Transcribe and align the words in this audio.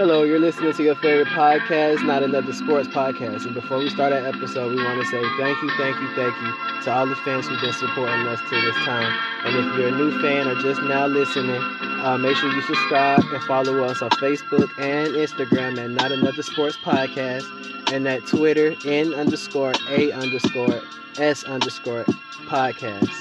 Hello, 0.00 0.22
you're 0.22 0.38
listening 0.38 0.72
to 0.72 0.82
your 0.82 0.94
favorite 0.94 1.28
podcast, 1.28 2.02
Not 2.06 2.22
Another 2.22 2.54
Sports 2.54 2.88
Podcast. 2.88 3.44
And 3.44 3.52
before 3.52 3.76
we 3.76 3.90
start 3.90 4.14
our 4.14 4.26
episode, 4.26 4.74
we 4.74 4.82
want 4.82 4.98
to 4.98 5.06
say 5.06 5.20
thank 5.36 5.60
you, 5.60 5.70
thank 5.76 5.94
you, 6.00 6.08
thank 6.16 6.34
you 6.40 6.82
to 6.84 6.90
all 6.90 7.06
the 7.06 7.16
fans 7.16 7.46
who've 7.46 7.60
been 7.60 7.74
supporting 7.74 8.26
us 8.26 8.40
to 8.48 8.60
this 8.62 8.74
time. 8.76 9.14
And 9.44 9.58
if 9.58 9.76
you're 9.76 9.88
a 9.88 9.90
new 9.90 10.18
fan 10.22 10.48
or 10.48 10.54
just 10.62 10.80
now 10.84 11.06
listening, 11.06 11.60
uh, 12.00 12.16
make 12.16 12.34
sure 12.38 12.50
you 12.50 12.62
subscribe 12.62 13.20
and 13.30 13.42
follow 13.44 13.84
us 13.84 14.00
on 14.00 14.08
Facebook 14.12 14.70
and 14.78 15.08
Instagram 15.08 15.76
at 15.76 15.90
Not 15.90 16.12
Another 16.12 16.42
Sports 16.44 16.78
Podcast 16.78 17.92
and 17.92 18.08
at 18.08 18.26
Twitter 18.26 18.74
N 18.86 19.12
underscore 19.12 19.74
A 19.90 20.12
underscore 20.12 20.80
S 21.18 21.44
underscore 21.44 22.04
podcast. 22.46 23.12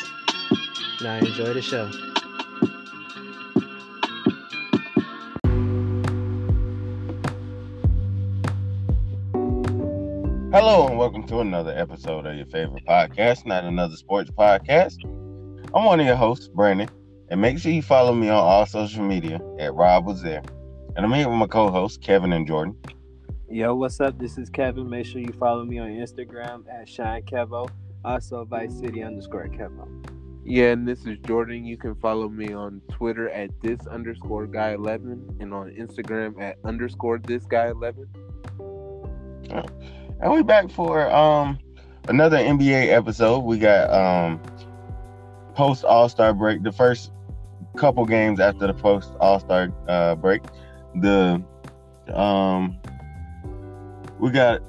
Now 1.02 1.18
enjoy 1.18 1.54
the 1.54 1.61
show. 1.61 2.09
Hello 10.52 10.88
and 10.88 10.98
welcome 10.98 11.28
to 11.28 11.42
another 11.42 11.71
episode 11.78 12.26
of 12.26 12.36
your 12.36 12.48
favorite 12.48 12.84
podcast, 12.84 13.46
not 13.46 13.66
another 13.66 13.96
sports 13.96 14.32
podcast. 14.32 14.96
I'm 15.75 15.86
one 15.86 16.00
of 16.00 16.08
your 16.08 16.16
hosts, 16.16 16.48
Brandon, 16.48 16.89
and 17.30 17.39
make 17.39 17.60
sure 17.60 17.72
you 17.72 17.84
follow 17.84 18.16
me 18.16 18.30
on 18.30 18.44
all 18.44 18.66
social 18.66 19.04
media 19.04 19.39
at 19.60 19.75
Rob 19.75 20.08
was 20.08 20.24
there. 20.24 20.42
And 20.96 21.06
I'm 21.06 21.14
here 21.14 21.30
with 21.30 21.38
my 21.38 21.46
co-hosts, 21.46 22.00
Kevin 22.00 22.34
and 22.34 22.48
Jordan. 22.48 22.75
Yo, 23.48 23.75
what's 23.75 24.00
up? 24.00 24.18
This 24.18 24.39
is 24.39 24.50
Kevin. 24.50 24.89
Make 24.89 25.06
sure 25.06 25.22
you 25.22 25.34
follow 25.34 25.64
me 25.66 25.78
on 25.78 25.89
Instagram 25.89 26.64
at 26.68 26.89
Shine 26.89 27.22
Kevo, 27.22 27.70
also 28.04 28.44
Vice 28.44 28.75
City 28.80 29.04
underscore 29.04 29.50
Kevo. 29.50 29.88
Yeah, 30.44 30.72
and 30.72 30.88
this 30.88 31.06
is 31.06 31.20
Jordan. 31.28 31.64
You 31.64 31.78
can 31.78 31.94
follow 31.94 32.28
me 32.28 32.53
on 32.53 32.81
Twitter 32.89 33.30
at 33.30 33.52
this 33.61 33.86
underscore 33.86 34.47
guy 34.47 34.72
eleven 34.72 35.30
and 35.39 35.53
on 35.53 35.70
Instagram 35.75 36.42
at 36.42 36.58
underscore 36.64 37.20
this 37.20 37.45
guy 37.45 37.67
eleven. 37.67 38.08
And 40.22 40.34
we 40.34 40.44
back 40.44 40.70
for 40.70 41.09
um 41.12 41.58
another 42.09 42.38
NBA 42.38 42.92
episode. 42.92 43.39
We 43.39 43.58
got 43.58 43.89
um 43.89 44.42
post 45.56 45.86
All 45.86 46.09
Star 46.09 46.34
break, 46.34 46.64
the 46.64 46.73
first 46.73 47.12
couple 47.78 48.06
games 48.06 48.40
after 48.42 48.67
the 48.67 48.73
post 48.73 49.14
All 49.22 49.40
Star 49.40 49.72
uh, 49.88 50.16
break. 50.16 50.42
The 50.95 51.42
um 52.14 52.78
we 54.20 54.31
got 54.31 54.62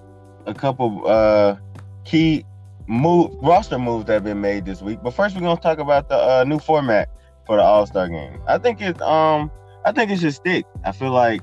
a 0.47 0.55
couple 0.55 1.03
uh 1.07 1.57
key 2.05 2.45
move 2.87 3.33
roster 3.43 3.79
moves 3.79 4.05
that 4.05 4.15
have 4.15 4.25
been 4.25 4.41
made 4.41 4.65
this 4.67 4.83
week. 4.83 5.01
But 5.03 5.15
first, 5.15 5.35
we're 5.35 5.43
gonna 5.43 5.61
talk 5.61 5.79
about 5.79 6.09
the 6.09 6.17
uh, 6.17 6.45
new 6.45 6.61
format 6.61 7.09
for 7.45 7.57
the 7.57 7.63
All 7.63 7.87
Star 7.87 8.09
game. 8.09 8.41
I 8.47 8.59
think 8.59 8.81
it's 8.81 9.01
um 9.03 9.51
I 9.85 9.91
think 9.91 10.13
it 10.13 10.21
should 10.21 10.35
stick. 10.35 10.65
I 10.85 10.93
feel 10.93 11.11
like 11.11 11.43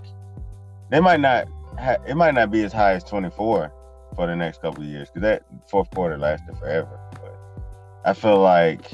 they 0.91 1.01
might 1.01 1.19
not 1.19 1.49
ha- 1.77 1.97
it 2.07 2.15
might 2.15 2.35
not 2.35 2.51
be 2.51 2.63
as 2.63 2.71
high 2.71 2.93
as 2.93 3.03
24 3.03 3.73
for 4.17 4.27
the 4.27 4.35
next 4.35 4.61
couple 4.61 4.83
of 4.83 4.89
years 4.89 5.07
because 5.07 5.21
that 5.21 5.43
fourth 5.69 5.89
quarter 5.91 6.17
lasted 6.17 6.57
forever. 6.57 6.99
But 7.13 7.39
I 8.03 8.13
feel 8.13 8.39
like 8.39 8.91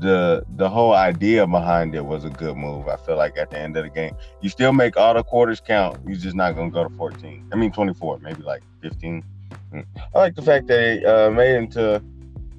the 0.00 0.44
the 0.56 0.68
whole 0.68 0.94
idea 0.94 1.46
behind 1.46 1.94
it 1.94 2.04
was 2.04 2.24
a 2.24 2.30
good 2.30 2.56
move. 2.56 2.88
I 2.88 2.96
feel 2.96 3.16
like 3.16 3.36
at 3.36 3.50
the 3.50 3.58
end 3.58 3.76
of 3.76 3.84
the 3.84 3.90
game, 3.90 4.16
you 4.40 4.48
still 4.48 4.72
make 4.72 4.96
all 4.96 5.14
the 5.14 5.22
quarters 5.22 5.60
count. 5.60 5.98
You're 6.06 6.16
just 6.16 6.34
not 6.34 6.56
gonna 6.56 6.70
go 6.70 6.82
to 6.82 6.90
14. 6.90 7.50
I 7.52 7.56
mean 7.56 7.70
24, 7.70 8.18
maybe 8.20 8.42
like 8.42 8.62
15. 8.80 9.22
Mm. 9.72 9.86
I 10.14 10.18
like 10.18 10.34
the 10.34 10.42
fact 10.42 10.66
that 10.68 10.80
it 10.80 11.04
uh, 11.04 11.30
made 11.30 11.56
into 11.56 12.02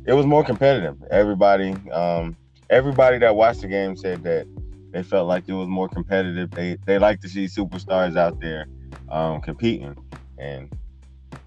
it 0.05 0.13
was 0.13 0.25
more 0.25 0.43
competitive. 0.43 0.97
Everybody, 1.09 1.75
um, 1.91 2.37
everybody 2.69 3.17
that 3.17 3.35
watched 3.35 3.61
the 3.61 3.67
game 3.67 3.97
said 3.97 4.23
that 4.23 4.47
they 4.91 5.01
felt 5.01 5.27
like 5.27 5.45
it 5.47 5.53
was 5.53 5.67
more 5.67 5.89
competitive. 5.89 6.51
They 6.51 6.77
they 6.85 6.99
like 6.99 7.21
to 7.21 7.29
see 7.29 7.45
superstars 7.45 8.15
out 8.15 8.39
there 8.39 8.67
um, 9.09 9.41
competing, 9.41 9.95
and 10.37 10.71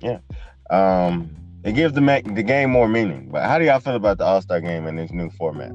yeah, 0.01 0.19
um, 0.71 1.35
it 1.65 1.73
gives 1.73 1.95
the 1.95 2.01
ma- 2.01 2.21
the 2.25 2.43
game 2.43 2.71
more 2.71 2.89
meaning. 2.89 3.29
But 3.31 3.45
how 3.45 3.59
do 3.59 3.65
y'all 3.65 3.81
feel 3.81 3.97
about 3.97 4.19
the 4.19 4.25
All 4.25 4.41
Star 4.43 4.61
game 4.61 4.87
in 4.87 4.97
this 4.97 5.11
new 5.11 5.31
format? 5.31 5.73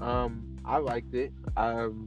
Um, 0.00 0.58
I 0.64 0.78
liked 0.78 1.14
it. 1.14 1.32
Um, 1.56 2.06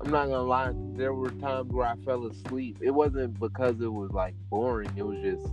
I'm 0.00 0.10
not 0.10 0.26
gonna 0.26 0.42
lie. 0.42 0.72
There 0.96 1.12
were 1.12 1.30
times 1.30 1.70
where 1.72 1.86
I 1.86 1.96
fell 2.04 2.26
asleep. 2.26 2.78
It 2.80 2.90
wasn't 2.90 3.38
because 3.38 3.80
it 3.80 3.92
was 3.92 4.10
like 4.12 4.34
boring. 4.48 4.90
It 4.96 5.04
was 5.04 5.18
just 5.20 5.46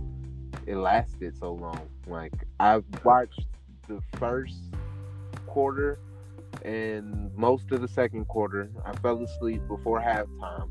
it 0.66 0.76
lasted 0.76 1.36
so 1.36 1.52
long. 1.52 1.80
Like 2.06 2.32
I 2.60 2.82
watched 3.04 3.46
the 3.88 4.00
first 4.18 4.56
quarter 5.46 5.98
and 6.64 7.34
most 7.36 7.70
of 7.72 7.80
the 7.80 7.88
second 7.88 8.26
quarter. 8.26 8.70
I 8.84 8.94
fell 8.96 9.22
asleep 9.22 9.66
before 9.68 10.00
halftime. 10.00 10.68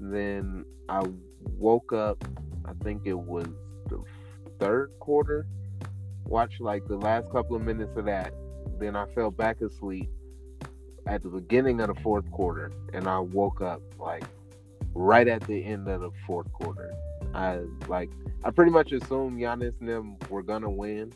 Then 0.00 0.64
I 0.88 1.02
woke 1.50 1.92
up. 1.92 2.24
I 2.64 2.72
think 2.84 3.02
it 3.04 3.18
was 3.18 3.46
the 3.88 4.02
third 4.58 4.90
quarter. 5.00 5.46
Watched 6.24 6.60
like 6.60 6.86
the 6.88 6.96
last 6.96 7.30
couple 7.30 7.56
of 7.56 7.62
minutes 7.62 7.96
of 7.96 8.04
that. 8.06 8.34
Then 8.78 8.96
I 8.96 9.06
fell 9.14 9.30
back 9.30 9.60
asleep 9.60 10.10
at 11.06 11.22
the 11.22 11.28
beginning 11.28 11.80
of 11.80 11.94
the 11.94 12.00
fourth 12.02 12.28
quarter, 12.30 12.72
and 12.92 13.06
I 13.06 13.20
woke 13.20 13.60
up 13.60 13.80
like 13.98 14.24
right 14.94 15.28
at 15.28 15.46
the 15.46 15.64
end 15.64 15.88
of 15.88 16.00
the 16.00 16.10
fourth 16.26 16.52
quarter. 16.52 16.92
I 17.34 17.60
like 17.88 18.10
I 18.44 18.50
pretty 18.50 18.70
much 18.70 18.92
assumed 18.92 19.40
Giannis 19.40 19.78
and 19.80 19.88
them 19.88 20.16
were 20.30 20.42
gonna 20.42 20.70
win. 20.70 21.12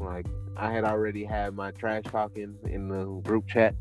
Like 0.00 0.26
I 0.56 0.72
had 0.72 0.84
already 0.84 1.24
had 1.24 1.54
my 1.54 1.70
trash 1.70 2.04
talking 2.04 2.56
in 2.64 2.88
the 2.88 3.04
group 3.22 3.46
chat. 3.46 3.74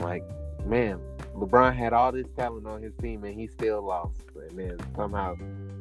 Like, 0.00 0.24
man, 0.66 1.00
LeBron 1.34 1.74
had 1.74 1.92
all 1.92 2.12
this 2.12 2.26
talent 2.36 2.66
on 2.66 2.82
his 2.82 2.94
team 3.02 3.24
and 3.24 3.34
he 3.38 3.46
still 3.46 3.82
lost. 3.82 4.22
And 4.48 4.58
then 4.58 4.76
somehow, 4.96 5.34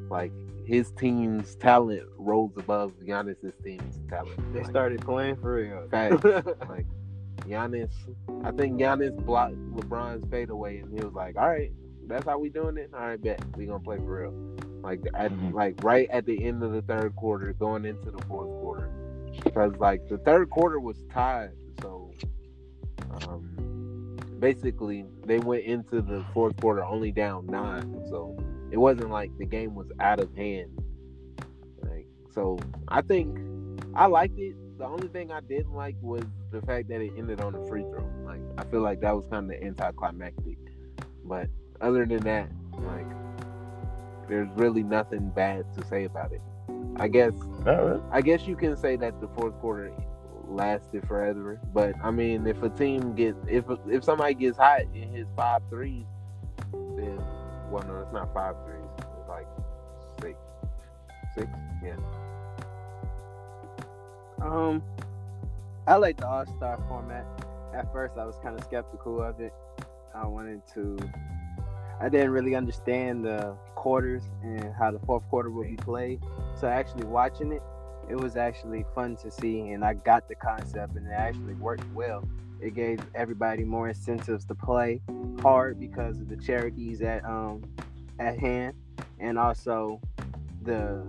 like 0.09 0.31
his 0.65 0.91
team's 0.91 1.55
talent 1.55 2.03
rose 2.17 2.51
above 2.57 2.93
Giannis's 3.03 3.53
team's 3.63 3.99
talent. 4.09 4.53
They 4.53 4.61
Like, 4.61 4.69
started 4.69 5.01
playing 5.01 5.35
for 5.37 5.55
real. 5.55 5.87
Facts. 5.91 6.23
like 6.69 6.85
Giannis, 7.41 7.91
I 8.43 8.51
think 8.51 8.79
Giannis 8.79 9.15
blocked 9.25 9.55
LeBron's 9.75 10.25
fadeaway, 10.31 10.77
and 10.79 10.97
he 10.97 11.03
was 11.03 11.13
like, 11.13 11.35
"All 11.35 11.49
right, 11.49 11.71
that's 12.07 12.25
how 12.25 12.37
we 12.39 12.49
doing 12.49 12.77
it. 12.77 12.89
All 12.93 13.01
right, 13.01 13.21
bet 13.21 13.41
we 13.57 13.65
gonna 13.65 13.79
play 13.83 13.97
for 13.97 14.21
real." 14.21 14.31
Like 14.81 15.01
at 15.13 15.31
Mhm. 15.31 15.53
like 15.53 15.83
right 15.83 16.09
at 16.09 16.25
the 16.25 16.41
end 16.45 16.63
of 16.63 16.71
the 16.71 16.81
third 16.83 17.15
quarter, 17.17 17.51
going 17.53 17.83
into 17.85 18.11
the 18.11 18.21
fourth 18.25 18.47
quarter, 18.61 18.89
because 19.43 19.75
like 19.77 20.07
the 20.07 20.17
third 20.19 20.49
quarter 20.49 20.79
was 20.79 21.03
tied, 21.11 21.51
so 21.81 22.11
um, 23.27 23.52
basically 24.43 25.05
they 25.25 25.39
went 25.39 25.63
into 25.63 26.01
the 26.01 26.21
fourth 26.33 26.53
quarter 26.59 26.83
only 26.83 27.13
down 27.13 27.45
nine, 27.45 28.03
so 28.09 28.37
it 28.71 28.77
wasn't 28.77 29.09
like 29.09 29.31
the 29.37 29.45
game 29.45 29.73
was 29.73 29.87
out 30.01 30.19
of 30.19 30.35
hand. 30.35 30.69
Like 31.81 32.07
so, 32.33 32.59
I 32.89 33.01
think 33.01 33.39
I 33.95 34.07
liked 34.07 34.37
it. 34.37 34.53
The 34.77 34.85
only 34.85 35.07
thing 35.07 35.31
I 35.31 35.39
didn't 35.39 35.73
like 35.73 35.95
was 36.01 36.25
the 36.51 36.61
fact 36.61 36.89
that 36.89 36.99
it 36.99 37.13
ended 37.17 37.39
on 37.39 37.55
a 37.55 37.65
free 37.69 37.83
throw. 37.83 38.05
Like 38.25 38.41
I 38.57 38.65
feel 38.65 38.81
like 38.81 38.99
that 38.99 39.15
was 39.15 39.25
kind 39.27 39.49
of 39.49 39.63
anticlimactic. 39.63 40.57
But 41.23 41.47
other 41.79 42.05
than 42.05 42.19
that, 42.23 42.49
like 42.79 43.07
there's 44.27 44.49
really 44.55 44.83
nothing 44.83 45.29
bad 45.29 45.73
to 45.75 45.85
say 45.87 46.03
about 46.03 46.33
it. 46.33 46.41
I 46.97 47.07
guess 47.07 47.33
I 48.11 48.19
guess 48.21 48.45
you 48.45 48.57
can 48.57 48.75
say 48.75 48.97
that 48.97 49.21
the 49.21 49.29
fourth 49.29 49.57
quarter 49.61 49.93
lasted 50.53 51.07
forever. 51.07 51.59
But 51.73 51.95
I 52.03 52.11
mean, 52.11 52.47
if 52.47 52.61
a 52.63 52.69
team 52.69 53.13
gets 53.15 53.37
if 53.47 53.65
if 53.87 54.03
somebody 54.03 54.33
gets 54.33 54.57
hot 54.57 54.81
and 54.81 55.15
hits 55.15 55.29
five 55.35 55.61
threes, 55.69 56.05
then 56.71 57.19
well, 57.69 57.83
no, 57.87 58.01
it's 58.01 58.13
not 58.13 58.33
five 58.33 58.55
threes. 58.65 58.85
It's 58.97 59.29
like 59.29 59.47
six, 60.21 60.37
six, 61.35 61.47
yeah. 61.83 61.95
Um, 64.41 64.83
I 65.87 65.95
like 65.95 66.17
the 66.17 66.27
All 66.27 66.45
Star 66.45 66.77
format. 66.87 67.25
At 67.73 67.91
first, 67.91 68.17
I 68.17 68.25
was 68.25 68.37
kind 68.43 68.57
of 68.57 68.63
skeptical 68.63 69.21
of 69.21 69.39
it. 69.39 69.53
I 70.13 70.27
wanted 70.27 70.61
to. 70.75 70.97
I 71.99 72.09
didn't 72.09 72.31
really 72.31 72.53
understand 72.53 73.25
the 73.25 73.55
quarters 73.75 74.23
and 74.43 74.73
how 74.73 74.91
the 74.91 74.99
fourth 74.99 75.27
quarter 75.29 75.49
would 75.49 75.67
be 75.67 75.75
played. 75.75 76.21
So 76.59 76.67
actually 76.67 77.05
watching 77.05 77.51
it, 77.53 77.63
it 78.09 78.15
was 78.15 78.35
actually 78.35 78.85
fun 78.93 79.15
to 79.17 79.31
see, 79.31 79.59
and 79.71 79.83
I 79.83 79.93
got 79.93 80.27
the 80.27 80.35
concept, 80.35 80.95
and 80.95 81.07
it 81.07 81.11
actually 81.11 81.55
worked 81.55 81.85
well. 81.93 82.27
It 82.61 82.75
gave 82.75 82.99
everybody 83.15 83.63
more 83.63 83.89
incentives 83.89 84.45
to 84.45 84.55
play 84.55 85.01
hard 85.41 85.79
because 85.79 86.19
of 86.19 86.29
the 86.29 86.37
charities 86.37 87.01
at 87.01 87.25
um 87.25 87.63
at 88.19 88.39
hand, 88.39 88.75
and 89.19 89.37
also 89.37 89.99
the 90.63 91.03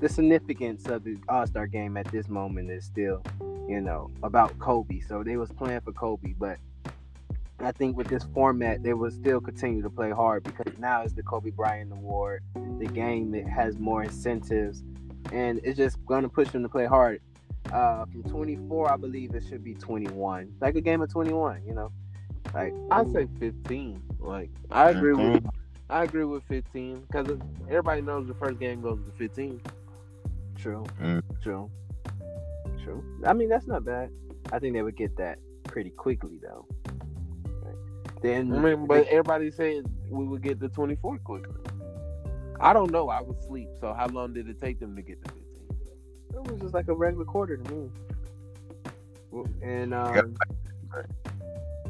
the 0.00 0.08
significance 0.08 0.86
of 0.86 1.04
the 1.04 1.18
All 1.28 1.46
Star 1.46 1.66
game 1.66 1.96
at 1.96 2.10
this 2.10 2.28
moment 2.28 2.70
is 2.70 2.84
still, 2.84 3.22
you 3.68 3.80
know, 3.80 4.10
about 4.22 4.58
Kobe. 4.58 5.00
So 5.00 5.22
they 5.22 5.36
was 5.36 5.52
playing 5.52 5.82
for 5.82 5.92
Kobe, 5.92 6.34
but 6.38 6.58
I 7.62 7.72
think 7.72 7.96
with 7.96 8.08
this 8.08 8.24
format, 8.32 8.82
they 8.82 8.94
will 8.94 9.10
still 9.10 9.40
continue 9.40 9.82
to 9.82 9.90
play 9.90 10.10
hard 10.10 10.44
because 10.44 10.72
now 10.78 11.02
it's 11.02 11.12
the 11.12 11.22
Kobe 11.22 11.50
Bryant 11.50 11.92
Award. 11.92 12.42
The 12.78 12.86
game 12.86 13.34
it 13.34 13.46
has 13.46 13.78
more 13.78 14.02
incentives, 14.02 14.82
and 15.32 15.60
it's 15.64 15.76
just 15.76 16.04
going 16.06 16.22
to 16.22 16.28
push 16.28 16.48
them 16.48 16.62
to 16.62 16.68
play 16.68 16.86
hard. 16.86 17.20
Uh, 17.72 18.04
from 18.06 18.22
24, 18.24 18.92
I 18.92 18.96
believe 18.96 19.34
it 19.34 19.44
should 19.48 19.62
be 19.62 19.74
21, 19.74 20.52
like 20.60 20.74
a 20.76 20.80
game 20.80 21.02
of 21.02 21.12
21. 21.12 21.62
You 21.66 21.74
know, 21.74 21.92
like 22.54 22.72
I'd 22.90 23.10
say 23.12 23.28
15. 23.38 24.02
Like 24.18 24.50
I 24.70 24.90
agree 24.90 25.12
with 25.12 25.44
I 25.90 26.04
agree 26.04 26.24
with 26.24 26.44
15 26.44 27.00
because 27.00 27.38
everybody 27.68 28.00
knows 28.00 28.26
the 28.28 28.34
first 28.34 28.60
game 28.60 28.80
goes 28.80 28.98
to 29.04 29.12
15. 29.18 29.60
True. 30.56 30.84
Mm. 31.00 31.22
True. 31.42 31.70
True. 32.82 33.04
I 33.26 33.32
mean, 33.32 33.48
that's 33.48 33.66
not 33.66 33.84
bad. 33.84 34.10
I 34.52 34.58
think 34.58 34.74
they 34.74 34.82
would 34.82 34.96
get 34.96 35.16
that 35.16 35.38
pretty 35.64 35.90
quickly, 35.90 36.38
though. 36.40 36.66
Right. 37.62 37.74
Then, 38.22 38.54
I 38.54 38.58
mean, 38.58 38.86
but 38.86 39.06
everybody 39.08 39.50
said 39.50 39.84
we 40.08 40.24
would 40.26 40.42
get 40.42 40.60
the 40.60 40.68
24 40.68 41.18
quickly. 41.18 41.54
I 42.60 42.72
don't 42.72 42.90
know. 42.90 43.08
I 43.08 43.20
was 43.22 43.36
asleep. 43.38 43.68
So 43.80 43.92
how 43.94 44.06
long 44.08 44.32
did 44.34 44.48
it 44.48 44.60
take 44.60 44.78
them 44.80 44.94
to 44.96 45.02
get 45.02 45.22
to 45.24 45.30
15? 45.32 45.46
it 46.34 46.50
was 46.52 46.60
just 46.60 46.74
like 46.74 46.88
a 46.88 46.94
regular 46.94 47.24
quarter 47.24 47.56
to 47.56 47.72
me. 47.72 47.90
And 49.62 49.94
um, 49.94 50.34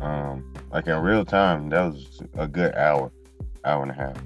Um, 0.00 0.55
like 0.70 0.87
in 0.87 0.96
real 1.02 1.25
time, 1.25 1.69
that 1.70 1.82
was 1.93 2.22
a 2.34 2.46
good 2.46 2.75
hour, 2.75 3.11
hour 3.64 3.82
and 3.82 3.90
a 3.90 3.94
half. 3.94 4.17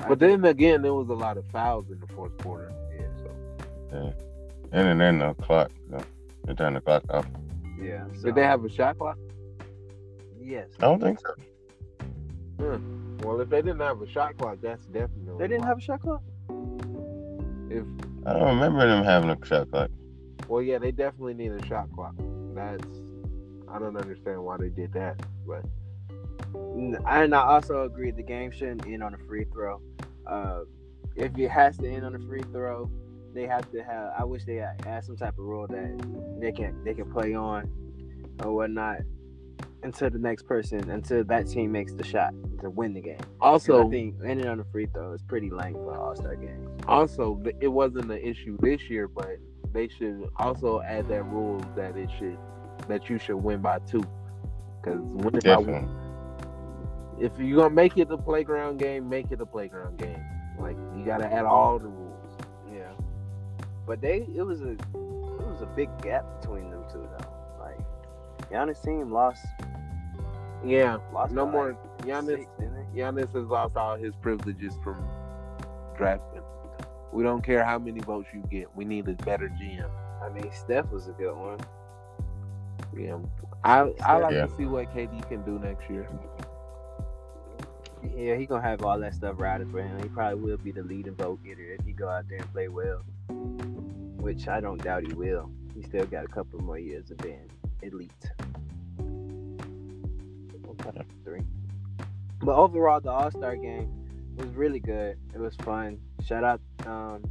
I 0.00 0.08
But 0.08 0.18
then 0.18 0.44
again, 0.44 0.82
there 0.82 0.94
was 0.94 1.08
a 1.08 1.14
lot 1.14 1.36
of 1.36 1.46
fouls 1.46 1.90
in 1.90 1.98
the 2.00 2.06
fourth 2.08 2.36
quarter. 2.38 2.72
Yeah, 2.96 3.06
so 3.92 4.14
And 4.72 5.00
then 5.00 5.18
the 5.18 5.34
clock, 5.34 5.70
they 6.44 6.54
turned 6.54 6.76
the 6.76 6.80
clock 6.80 7.04
off. 7.10 7.26
yeah. 7.80 8.04
So, 8.14 8.26
did 8.26 8.34
they 8.34 8.42
have 8.42 8.64
a 8.64 8.68
shot 8.68 8.98
clock? 8.98 9.18
Yes. 10.40 10.68
I 10.78 10.82
don't 10.82 11.00
think 11.00 11.18
so. 11.20 11.34
Well, 13.24 13.40
if 13.40 13.48
they 13.48 13.62
didn't 13.62 13.80
have 13.80 14.02
a 14.02 14.06
shot 14.06 14.36
clock, 14.36 14.58
that's 14.60 14.84
definitely 14.86 15.38
They 15.38 15.48
didn't 15.48 15.64
have 15.64 15.78
a 15.78 15.80
shot 15.80 16.02
clock. 16.02 16.22
If 17.70 17.84
I 18.26 18.32
don't 18.34 18.48
remember 18.48 18.86
them 18.86 19.02
having 19.02 19.30
a 19.30 19.46
shot 19.46 19.70
clock. 19.70 19.90
well, 20.46 20.62
yeah, 20.62 20.78
they 20.78 20.92
definitely 20.92 21.34
need 21.34 21.52
a 21.52 21.64
shot 21.66 21.90
clock. 21.94 22.14
That's 22.54 22.84
I 23.68 23.78
don't 23.78 23.96
understand 23.96 24.44
why 24.44 24.58
they 24.58 24.68
did 24.68 24.92
that, 24.92 25.20
but 25.46 25.64
And 26.54 27.34
I 27.34 27.42
also 27.42 27.84
agree 27.84 28.10
the 28.10 28.22
game 28.22 28.50
shouldn't 28.50 28.86
end 28.86 29.02
on 29.02 29.14
a 29.14 29.18
free 29.26 29.46
throw. 29.52 29.80
Uh, 30.26 30.60
if 31.16 31.36
it 31.36 31.48
has 31.48 31.78
to 31.78 31.88
end 31.88 32.04
on 32.04 32.14
a 32.14 32.18
free 32.20 32.42
throw, 32.52 32.90
they 33.32 33.46
have 33.46 33.70
to 33.72 33.82
have. 33.82 34.12
I 34.18 34.24
wish 34.24 34.44
they 34.44 34.56
had, 34.56 34.84
had 34.84 35.04
some 35.04 35.16
type 35.16 35.38
of 35.38 35.44
rule 35.44 35.66
that 35.66 36.40
they 36.40 36.52
can 36.52 36.84
they 36.84 36.94
can 36.94 37.10
play 37.10 37.34
on 37.34 37.70
or 38.42 38.54
whatnot 38.54 39.00
until 39.84 40.10
the 40.10 40.18
next 40.18 40.46
person 40.46 40.90
until 40.90 41.22
that 41.24 41.46
team 41.46 41.70
makes 41.70 41.92
the 41.92 42.02
shot 42.04 42.32
to 42.60 42.70
win 42.70 42.94
the 42.94 43.00
game. 43.00 43.18
And 43.20 43.26
also 43.40 43.86
I 43.86 43.90
think 43.90 44.16
ending 44.26 44.48
on 44.48 44.58
a 44.58 44.64
free 44.72 44.86
throw 44.92 45.12
is 45.12 45.22
pretty 45.22 45.50
lame 45.50 45.74
for 45.74 45.92
an 45.92 45.98
All 45.98 46.16
Star 46.16 46.34
game. 46.34 46.68
also 46.88 47.40
it 47.60 47.68
wasn't 47.68 48.10
an 48.10 48.18
issue 48.18 48.56
this 48.60 48.80
year, 48.88 49.06
but 49.06 49.36
they 49.72 49.88
should 49.88 50.28
also 50.36 50.80
add 50.80 51.06
that 51.08 51.22
rule 51.24 51.60
that 51.76 51.96
it 51.96 52.08
should 52.18 52.38
that 52.88 53.08
you 53.08 53.18
should 53.18 53.36
win 53.36 53.60
by 53.60 53.78
two. 53.80 54.02
Because 54.82 55.00
winning 55.00 55.32
by 55.32 55.40
Definitely. 55.40 55.88
if 57.20 57.32
you're 57.38 57.56
gonna 57.62 57.74
make 57.74 57.96
it 57.98 58.08
the 58.08 58.18
playground 58.18 58.78
game, 58.78 59.08
make 59.08 59.30
it 59.30 59.40
a 59.40 59.46
playground 59.46 59.98
game. 59.98 60.22
Like 60.58 60.76
you 60.96 61.04
gotta 61.04 61.26
add 61.26 61.44
all 61.44 61.78
the 61.78 61.88
rules. 61.88 62.36
Yeah, 62.72 62.92
but 63.86 64.00
they 64.00 64.26
it 64.34 64.42
was 64.42 64.62
a 64.62 64.72
it 64.72 64.78
was 64.94 65.60
a 65.62 65.66
big 65.76 65.88
gap 66.02 66.24
between 66.40 66.70
them 66.70 66.84
two 66.92 67.06
though. 67.18 67.30
Like 67.60 67.78
Giannis 68.50 68.82
team 68.82 69.10
lost 69.10 69.44
Yeah, 70.64 70.98
lost 71.12 71.32
no 71.32 71.46
more. 71.46 71.68
like, 71.70 72.06
Giannis, 72.06 72.36
six. 72.38 72.50
Giannis 72.94 73.32
has 73.34 73.44
lost 73.46 73.76
all 73.76 73.96
his 73.96 74.14
privileges 74.22 74.74
from 74.82 74.96
drafting. 75.96 76.42
We 77.12 77.22
don't 77.22 77.42
care 77.42 77.64
how 77.64 77.78
many 77.78 78.00
votes 78.00 78.28
you 78.34 78.42
get. 78.50 78.74
We 78.74 78.84
need 78.84 79.08
a 79.08 79.12
better 79.24 79.48
GM. 79.48 79.88
I 80.22 80.28
mean, 80.30 80.50
Steph 80.52 80.90
was 80.90 81.06
a 81.08 81.12
good 81.12 81.34
one. 81.36 81.58
Yeah, 82.96 83.18
I 83.64 83.92
I 84.04 84.18
like 84.18 84.32
Yeah. 84.34 84.46
to 84.46 84.56
see 84.56 84.66
what 84.66 84.92
KD 84.94 85.20
can 85.28 85.42
do 85.42 85.58
next 85.58 85.88
year. 85.90 86.08
Yeah, 88.16 88.36
he 88.36 88.46
gonna 88.46 88.62
have 88.62 88.84
all 88.84 88.98
that 89.00 89.14
stuff 89.14 89.36
riding 89.38 89.70
for 89.70 89.80
him. 89.82 89.98
He 90.02 90.08
probably 90.08 90.40
will 90.40 90.58
be 90.58 90.72
the 90.72 90.82
leading 90.82 91.14
vote 91.14 91.42
getter 91.44 91.74
if 91.78 91.84
he 91.84 91.92
go 91.92 92.08
out 92.08 92.28
there 92.28 92.38
and 92.38 92.52
play 92.52 92.68
well, 92.68 92.98
which 94.18 94.46
I 94.46 94.60
don't 94.60 94.82
doubt 94.82 95.06
he 95.06 95.14
will. 95.14 95.50
He 95.74 95.82
still 95.82 96.06
got 96.06 96.24
a 96.24 96.28
couple 96.28 96.60
more 96.60 96.78
years 96.78 97.10
of 97.10 97.16
being 97.18 97.50
elite. 97.82 98.12
Okay, 100.86 101.02
three. 101.24 101.42
But 102.42 102.56
overall, 102.56 103.00
the 103.00 103.10
All 103.10 103.30
Star 103.30 103.56
game 103.56 103.88
was 104.36 104.48
really 104.48 104.80
good. 104.80 105.16
It 105.34 105.38
was 105.38 105.54
fun. 105.56 105.98
Shout 106.24 106.44
out, 106.44 106.60
um, 106.86 107.24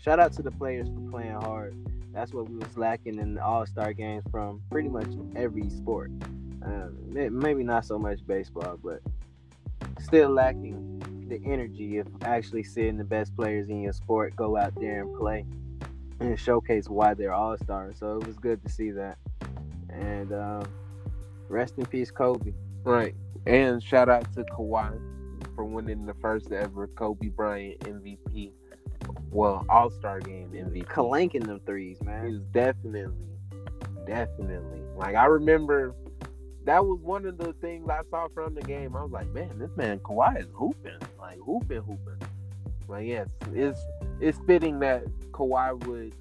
shout 0.00 0.18
out 0.18 0.32
to 0.34 0.42
the 0.42 0.50
players 0.50 0.88
for 0.88 1.10
playing 1.10 1.34
hard. 1.34 1.76
That's 2.12 2.32
what 2.32 2.48
we 2.48 2.56
was 2.56 2.76
lacking 2.76 3.18
in 3.18 3.34
the 3.34 3.44
All 3.44 3.66
Star 3.66 3.92
games 3.92 4.24
from 4.30 4.62
pretty 4.70 4.88
much 4.88 5.08
every 5.34 5.68
sport. 5.68 6.10
Um, 6.62 6.96
maybe 7.10 7.62
not 7.62 7.84
so 7.84 7.98
much 7.98 8.26
baseball, 8.26 8.78
but 8.82 9.00
still 10.00 10.30
lacking 10.30 11.26
the 11.28 11.40
energy 11.44 11.98
of 11.98 12.08
actually 12.22 12.64
seeing 12.64 12.96
the 12.96 13.04
best 13.04 13.34
players 13.36 13.68
in 13.68 13.82
your 13.82 13.92
sport 13.92 14.34
go 14.36 14.56
out 14.56 14.74
there 14.80 15.02
and 15.02 15.16
play 15.16 15.44
and 16.20 16.38
showcase 16.38 16.88
why 16.88 17.14
they're 17.14 17.34
all 17.34 17.56
stars. 17.58 17.98
So 17.98 18.16
it 18.16 18.26
was 18.26 18.36
good 18.36 18.62
to 18.64 18.68
see 18.70 18.90
that. 18.92 19.18
And 19.90 20.32
um, 20.32 20.68
rest 21.48 21.74
in 21.78 21.86
peace, 21.86 22.10
Kobe. 22.10 22.52
Right. 22.86 23.16
And 23.46 23.82
shout 23.82 24.08
out 24.08 24.32
to 24.34 24.44
Kawhi 24.44 24.96
for 25.56 25.64
winning 25.64 26.06
the 26.06 26.14
first 26.14 26.52
ever 26.52 26.86
Kobe 26.86 27.28
Bryant 27.30 27.80
MVP. 27.80 28.52
Well, 29.32 29.66
All 29.68 29.90
Star 29.90 30.20
Game 30.20 30.50
MVP. 30.50 30.88
Clanking 30.88 31.42
them 31.42 31.60
threes, 31.66 32.00
man. 32.02 32.28
He's 32.28 32.40
definitely, 32.52 33.26
definitely. 34.06 34.82
Like 34.96 35.16
I 35.16 35.24
remember, 35.24 35.96
that 36.64 36.86
was 36.86 37.00
one 37.00 37.26
of 37.26 37.38
the 37.38 37.54
things 37.54 37.88
I 37.90 38.02
saw 38.08 38.28
from 38.28 38.54
the 38.54 38.62
game. 38.62 38.94
I 38.94 39.02
was 39.02 39.10
like, 39.10 39.32
man, 39.34 39.58
this 39.58 39.70
man 39.76 39.98
Kawhi 39.98 40.38
is 40.40 40.46
hooping, 40.54 41.00
like 41.18 41.38
hooping, 41.40 41.82
hooping. 41.82 42.28
Like 42.86 43.08
yes, 43.08 43.28
it's 43.52 43.80
it's 44.20 44.38
fitting 44.46 44.78
that 44.78 45.04
Kawhi 45.32 45.84
would 45.86 46.14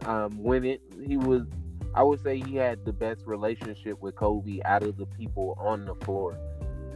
um, 0.08 0.42
win 0.42 0.64
it. 0.64 0.80
He 1.06 1.16
was, 1.16 1.42
I 1.96 2.02
would 2.02 2.22
say, 2.22 2.38
he 2.38 2.56
had 2.56 2.84
the 2.84 2.92
best 2.92 3.26
relationship 3.26 4.00
with 4.02 4.14
Kobe 4.16 4.60
out 4.64 4.82
of 4.82 4.98
the 4.98 5.06
people 5.06 5.56
on 5.58 5.86
the 5.86 5.94
floor. 5.94 6.38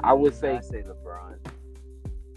I 0.02 0.12
would 0.12 0.34
say, 0.34 0.58
I 0.58 0.60
say 0.60 0.82
LeBron. 0.82 1.36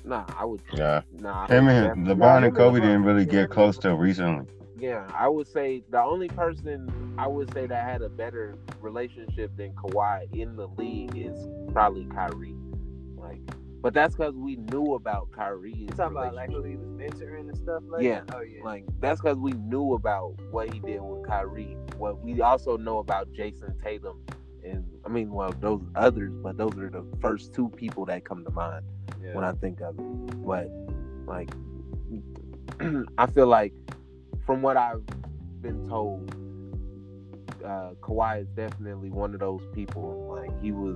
nah, 0.06 0.26
I 0.38 0.46
would, 0.46 0.62
Yeah. 0.74 1.02
nah. 1.20 1.46
Him 1.48 1.68
and 1.68 1.88
definitely- 1.88 2.16
LeBron 2.16 2.18
nah, 2.42 2.48
and 2.48 2.56
Kobe 2.56 2.80
LeBron- 2.80 2.82
didn't 2.82 3.04
really 3.04 3.26
get 3.26 3.50
close 3.50 3.76
and- 3.76 3.82
till 3.84 3.96
recently. 3.98 4.46
Yeah, 4.78 5.08
I 5.14 5.30
would 5.30 5.48
say 5.48 5.84
the 5.92 6.02
only 6.02 6.28
person 6.30 6.90
I 7.18 7.28
would 7.28 7.54
say 7.54 7.68
that 7.68 7.84
had 7.90 8.02
a 8.02 8.10
better 8.10 8.56
relationship 8.82 9.56
than 9.56 9.72
Kawhi 9.74 10.34
in 10.34 10.56
the 10.56 10.68
league 10.78 11.16
is 11.16 11.38
probably 11.72 12.06
Kyrie. 12.06 12.56
But 13.84 13.94
that's 13.94 14.16
because 14.16 14.34
we 14.34 14.56
knew 14.56 14.94
about 14.94 15.30
Kyrie. 15.34 15.74
You 15.74 15.88
talking 15.88 16.16
about 16.16 16.34
like 16.34 16.50
who 16.50 16.64
he 16.64 16.78
was 16.78 16.88
mentoring 16.88 17.50
and 17.50 17.58
stuff 17.58 17.84
like 17.86 18.02
Yeah. 18.02 18.22
that? 18.22 18.34
Oh 18.34 18.42
yeah. 18.42 18.64
Like 18.64 18.86
that's 19.02 19.20
because 19.20 19.38
we 19.38 19.52
knew 19.52 19.94
about 19.94 20.36
what 20.52 20.74
he 20.74 20.80
did 20.80 21.02
with 21.02 21.28
Kyrie. 21.28 21.76
What 21.98 22.24
we 22.24 22.40
also 22.40 22.78
know 22.78 23.00
about 23.00 23.34
Jayson 23.34 23.76
Tatum, 23.84 24.22
and 24.64 24.86
I 25.06 25.10
mean, 25.10 25.32
well, 25.32 25.54
those 25.60 25.82
others, 25.96 26.32
but 26.42 26.56
those 26.58 26.78
are 26.78 26.90
the 26.90 27.06
first 27.22 27.54
two 27.54 27.68
people 27.76 28.06
that 28.06 28.24
come 28.24 28.46
to 28.46 28.52
mind 28.52 28.86
yeah. 29.22 29.36
when 29.36 29.44
I 29.44 29.52
think 29.52 29.82
of 29.82 30.00
it. 30.00 30.46
But 30.46 30.70
like, 31.28 31.50
I 33.18 33.26
feel 33.28 33.48
like 33.48 33.74
from 34.46 34.62
what 34.62 34.78
I've 34.78 35.06
been 35.62 35.86
told, 35.90 36.34
uh, 37.66 37.96
Kawhi 38.00 38.44
is 38.44 38.48
definitely 38.56 39.10
one 39.10 39.34
of 39.34 39.42
those 39.42 39.68
people. 39.74 40.38
Like 40.40 40.58
he 40.62 40.72
was 40.72 40.96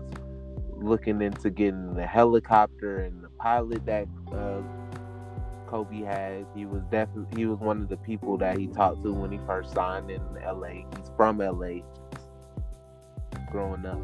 looking 0.81 1.21
into 1.21 1.49
getting 1.49 1.93
the 1.95 2.05
helicopter 2.05 3.01
and 3.01 3.23
the 3.23 3.29
pilot 3.39 3.85
that 3.85 4.07
uh, 4.31 4.61
Kobe 5.67 6.01
had. 6.01 6.45
He 6.55 6.65
was 6.65 6.83
definitely 6.91 7.37
he 7.37 7.45
was 7.45 7.59
one 7.59 7.81
of 7.81 7.89
the 7.89 7.97
people 7.97 8.37
that 8.37 8.57
he 8.57 8.67
talked 8.67 9.03
to 9.03 9.13
when 9.13 9.31
he 9.31 9.39
first 9.45 9.73
signed 9.73 10.09
in 10.09 10.21
L.A. 10.43 10.85
He's 10.97 11.11
from 11.15 11.41
L.A. 11.41 11.83
Growing 13.51 13.85
up, 13.85 13.99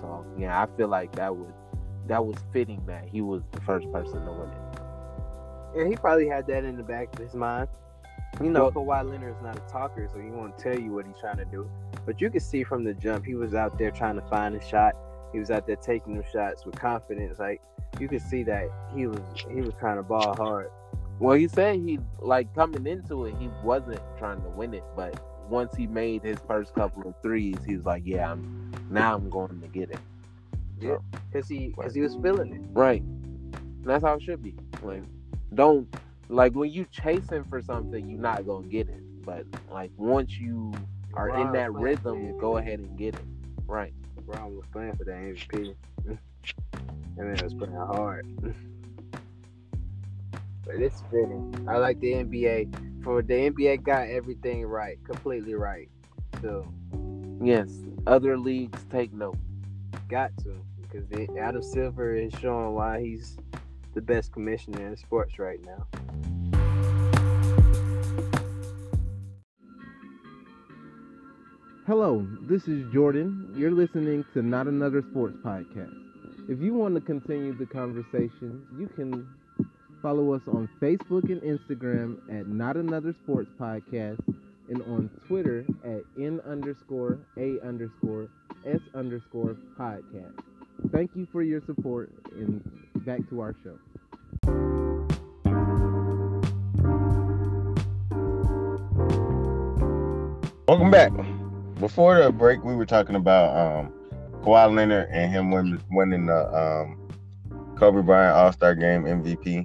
so 0.00 0.24
yeah, 0.38 0.62
I 0.62 0.66
feel 0.76 0.88
like 0.88 1.12
that 1.16 1.34
would 1.34 1.52
that 2.06 2.24
was 2.24 2.36
fitting 2.52 2.82
that 2.86 3.06
he 3.06 3.20
was 3.20 3.42
the 3.52 3.60
first 3.60 3.90
person 3.92 4.24
to 4.24 4.32
win 4.32 4.48
it. 4.48 4.78
Yeah, 5.76 5.88
he 5.88 5.96
probably 5.96 6.26
had 6.26 6.46
that 6.46 6.64
in 6.64 6.76
the 6.76 6.82
back 6.82 7.12
of 7.12 7.18
his 7.18 7.34
mind. 7.34 7.68
You 8.42 8.50
know, 8.50 8.70
Well- 8.74 8.86
Kawhi 8.86 9.10
Leonard's 9.10 9.42
not 9.42 9.56
a 9.56 9.60
talker, 9.70 10.08
so 10.10 10.18
he 10.18 10.30
won't 10.30 10.56
tell 10.58 10.78
you 10.78 10.92
what 10.92 11.06
he's 11.06 11.18
trying 11.20 11.36
to 11.36 11.44
do. 11.44 11.68
But 12.06 12.20
you 12.20 12.30
can 12.30 12.40
see 12.40 12.64
from 12.64 12.84
the 12.84 12.94
jump, 12.94 13.26
he 13.26 13.34
was 13.34 13.52
out 13.54 13.78
there 13.78 13.90
trying 13.90 14.16
to 14.16 14.22
find 14.22 14.54
a 14.54 14.62
shot. 14.64 14.94
He 15.32 15.38
was 15.38 15.50
out 15.50 15.66
there 15.66 15.76
taking 15.76 16.14
them 16.14 16.24
shots 16.32 16.64
with 16.64 16.78
confidence. 16.78 17.38
Like 17.38 17.60
you 18.00 18.08
could 18.08 18.22
see 18.22 18.42
that 18.44 18.68
he 18.94 19.06
was 19.06 19.20
he 19.50 19.60
was 19.60 19.74
trying 19.78 19.96
to 19.96 20.02
ball 20.02 20.34
hard. 20.36 20.70
Well, 21.18 21.36
he 21.36 21.48
said 21.48 21.76
he 21.76 21.98
like 22.20 22.54
coming 22.54 22.86
into 22.86 23.24
it, 23.24 23.34
he 23.38 23.48
wasn't 23.62 24.00
trying 24.18 24.40
to 24.42 24.48
win 24.48 24.74
it, 24.74 24.84
but 24.94 25.20
once 25.50 25.74
he 25.74 25.86
made 25.86 26.22
his 26.22 26.38
first 26.46 26.74
couple 26.74 27.08
of 27.08 27.14
threes, 27.22 27.56
he 27.66 27.76
was 27.76 27.84
like, 27.84 28.02
"Yeah, 28.04 28.32
I'm 28.32 28.72
now 28.90 29.16
I'm 29.16 29.28
going 29.28 29.60
to 29.60 29.68
get 29.68 29.90
it." 29.90 29.98
Yeah. 30.80 30.98
Cause 31.32 31.48
he 31.48 31.72
cause 31.72 31.94
he 31.94 32.00
was 32.00 32.16
feeling 32.22 32.54
it. 32.54 32.60
Right. 32.72 33.02
And 33.02 33.84
that's 33.84 34.04
how 34.04 34.14
it 34.14 34.22
should 34.22 34.42
be. 34.42 34.54
Like, 34.82 35.02
don't 35.54 35.92
like 36.28 36.54
when 36.54 36.70
you 36.70 36.86
chasing 36.90 37.44
for 37.44 37.60
something, 37.60 38.08
you're 38.08 38.20
not 38.20 38.46
gonna 38.46 38.66
get 38.68 38.88
it. 38.88 39.02
But 39.24 39.46
like 39.70 39.90
once 39.96 40.38
you 40.38 40.72
are 41.14 41.30
in 41.30 41.52
that 41.52 41.72
rhythm, 41.72 42.28
the 42.28 42.32
go 42.34 42.58
ahead 42.58 42.78
and 42.78 42.96
get 42.96 43.14
it. 43.14 43.24
Right. 43.66 43.92
LeBron 44.28 44.56
was 44.56 44.66
playing 44.72 44.96
for 44.96 45.04
that 45.04 45.14
MVP. 45.14 45.74
And 46.06 46.18
it 47.30 47.42
was 47.42 47.54
playing 47.54 47.74
hard. 47.74 48.26
but 50.64 50.74
it's 50.76 51.02
fitting. 51.10 51.66
I 51.68 51.78
like 51.78 51.98
the 52.00 52.12
NBA. 52.14 53.02
For 53.02 53.22
the 53.22 53.34
NBA 53.34 53.82
got 53.82 54.08
everything 54.08 54.64
right, 54.66 54.98
completely 55.04 55.54
right. 55.54 55.88
So 56.42 56.66
Yes, 57.42 57.70
other 58.06 58.36
leagues 58.36 58.84
take 58.90 59.12
note. 59.12 59.38
got 60.08 60.36
to 60.38 60.54
because 60.80 61.06
Adam 61.38 61.62
Silver 61.62 62.14
is 62.14 62.32
showing 62.40 62.74
why 62.74 63.00
he's 63.00 63.36
the 63.94 64.00
best 64.00 64.32
commissioner 64.32 64.86
in 64.86 64.96
sports 64.96 65.38
right 65.38 65.60
now. 65.64 65.86
Hello, 71.88 72.28
this 72.42 72.68
is 72.68 72.84
Jordan. 72.92 73.50
You're 73.56 73.70
listening 73.70 74.22
to 74.34 74.42
Not 74.42 74.66
Another 74.66 75.02
Sports 75.10 75.38
Podcast. 75.42 75.96
If 76.46 76.60
you 76.60 76.74
want 76.74 76.94
to 76.96 77.00
continue 77.00 77.56
the 77.56 77.64
conversation, 77.64 78.66
you 78.78 78.88
can 78.94 79.26
follow 80.02 80.34
us 80.34 80.42
on 80.48 80.68
Facebook 80.82 81.30
and 81.30 81.40
Instagram 81.40 82.18
at 82.28 82.46
Not 82.46 82.76
Another 82.76 83.14
Sports 83.24 83.48
Podcast 83.58 84.18
and 84.68 84.82
on 84.82 85.08
Twitter 85.26 85.64
at 85.82 86.02
N 86.18 86.42
underscore 86.46 87.20
A 87.38 87.58
underscore 87.66 88.28
S 88.66 88.80
underscore 88.94 89.56
podcast. 89.80 90.34
Thank 90.92 91.12
you 91.14 91.26
for 91.32 91.42
your 91.42 91.62
support 91.64 92.12
and 92.32 92.62
back 93.06 93.20
to 93.30 93.40
our 93.40 93.56
show. 93.64 93.78
Welcome 100.66 100.90
back. 100.90 101.37
Before 101.80 102.20
the 102.20 102.32
break, 102.32 102.64
we 102.64 102.74
were 102.74 102.86
talking 102.86 103.14
about 103.14 103.56
um, 103.56 103.92
Kawhi 104.42 104.74
Leonard 104.74 105.08
and 105.10 105.30
him 105.30 105.52
win, 105.52 105.80
winning 105.92 106.26
the 106.26 106.52
um, 106.52 107.08
Kobe 107.76 108.02
Bryant 108.02 108.36
All 108.36 108.52
Star 108.52 108.74
Game 108.74 109.04
MVP, 109.04 109.64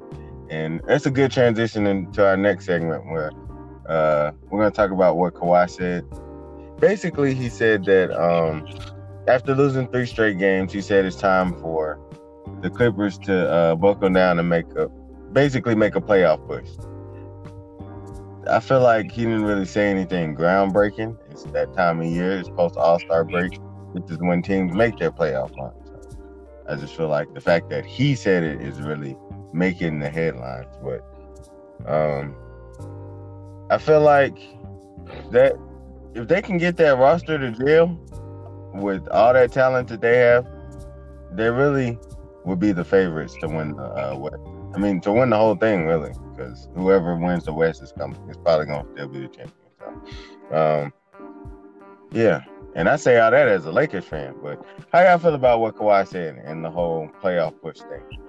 and 0.51 0.79
that's 0.85 1.07
a 1.07 1.11
good 1.11 1.31
transition 1.31 1.87
into 1.87 2.23
our 2.23 2.37
next 2.37 2.65
segment 2.65 3.03
where 3.07 3.31
uh, 3.89 4.31
we're 4.43 4.59
going 4.59 4.71
to 4.71 4.75
talk 4.75 4.91
about 4.91 5.17
what 5.17 5.33
Kawhi 5.33 5.67
said. 5.67 6.05
Basically, 6.79 7.33
he 7.33 7.49
said 7.49 7.85
that 7.85 8.11
um, 8.11 8.67
after 9.27 9.55
losing 9.55 9.87
three 9.87 10.05
straight 10.05 10.37
games, 10.37 10.71
he 10.71 10.81
said 10.81 11.05
it's 11.05 11.15
time 11.15 11.59
for 11.59 11.99
the 12.61 12.69
Clippers 12.69 13.17
to 13.19 13.49
uh, 13.49 13.75
buckle 13.75 14.09
down 14.09 14.37
and 14.37 14.47
make 14.47 14.69
a 14.75 14.87
basically 15.31 15.73
make 15.73 15.95
a 15.95 16.01
playoff 16.01 16.45
push. 16.47 16.69
I 18.49 18.59
feel 18.59 18.81
like 18.81 19.11
he 19.11 19.23
didn't 19.23 19.45
really 19.45 19.65
say 19.65 19.89
anything 19.89 20.35
groundbreaking. 20.35 21.17
It's 21.31 21.43
that 21.45 21.73
time 21.73 22.01
of 22.01 22.07
year. 22.07 22.37
It's 22.39 22.49
post 22.49 22.75
All 22.77 22.99
Star 22.99 23.23
break, 23.23 23.57
which 23.93 24.09
is 24.11 24.17
when 24.17 24.41
teams 24.41 24.73
make 24.73 24.97
their 24.97 25.11
playoff 25.11 25.55
run. 25.57 25.73
So 25.85 26.65
I 26.67 26.75
just 26.75 26.95
feel 26.95 27.07
like 27.07 27.33
the 27.33 27.41
fact 27.41 27.69
that 27.69 27.85
he 27.85 28.15
said 28.15 28.43
it 28.43 28.61
is 28.61 28.81
really 28.81 29.17
making 29.53 29.99
the 29.99 30.09
headlines. 30.09 30.67
But 30.83 31.01
um, 31.87 32.35
I 33.69 33.77
feel 33.77 34.01
like 34.01 34.37
that 35.31 35.53
if 36.13 36.27
they 36.27 36.41
can 36.41 36.57
get 36.57 36.77
that 36.77 36.97
roster 36.97 37.37
to 37.37 37.51
jail 37.51 37.97
with 38.73 39.07
all 39.09 39.33
that 39.33 39.51
talent 39.51 39.87
that 39.89 40.01
they 40.01 40.17
have, 40.17 40.45
they 41.31 41.49
really 41.49 41.97
would 42.45 42.59
be 42.59 42.71
the 42.71 42.83
favorites 42.83 43.35
to 43.41 43.47
win 43.47 43.75
the 43.75 43.83
uh, 43.83 44.15
West. 44.17 44.35
I 44.75 44.79
mean, 44.79 44.99
to 45.01 45.11
win 45.11 45.29
the 45.29 45.37
whole 45.37 45.55
thing, 45.55 45.85
really, 45.85 46.11
because 46.43 46.69
whoever 46.75 47.15
wins 47.15 47.45
the 47.45 47.53
West 47.53 47.81
is 47.81 47.91
coming. 47.91 48.17
Is 48.29 48.37
probably 48.37 48.65
going 48.65 48.85
to 48.85 48.91
still 48.93 49.07
be 49.07 49.19
the 49.21 49.27
champion. 49.27 49.53
So, 50.49 50.55
um, 50.55 50.93
yeah, 52.11 52.43
and 52.75 52.87
I 52.89 52.95
say 52.95 53.19
all 53.19 53.31
that 53.31 53.47
as 53.47 53.65
a 53.65 53.71
Lakers 53.71 54.05
fan. 54.05 54.35
But 54.41 54.63
how 54.91 55.01
y'all 55.01 55.17
feel 55.17 55.35
about 55.35 55.59
what 55.59 55.75
Kawhi 55.75 56.07
said 56.07 56.41
and 56.45 56.63
the 56.63 56.69
whole 56.69 57.09
playoff 57.21 57.59
push 57.61 57.79
thing? 57.79 58.19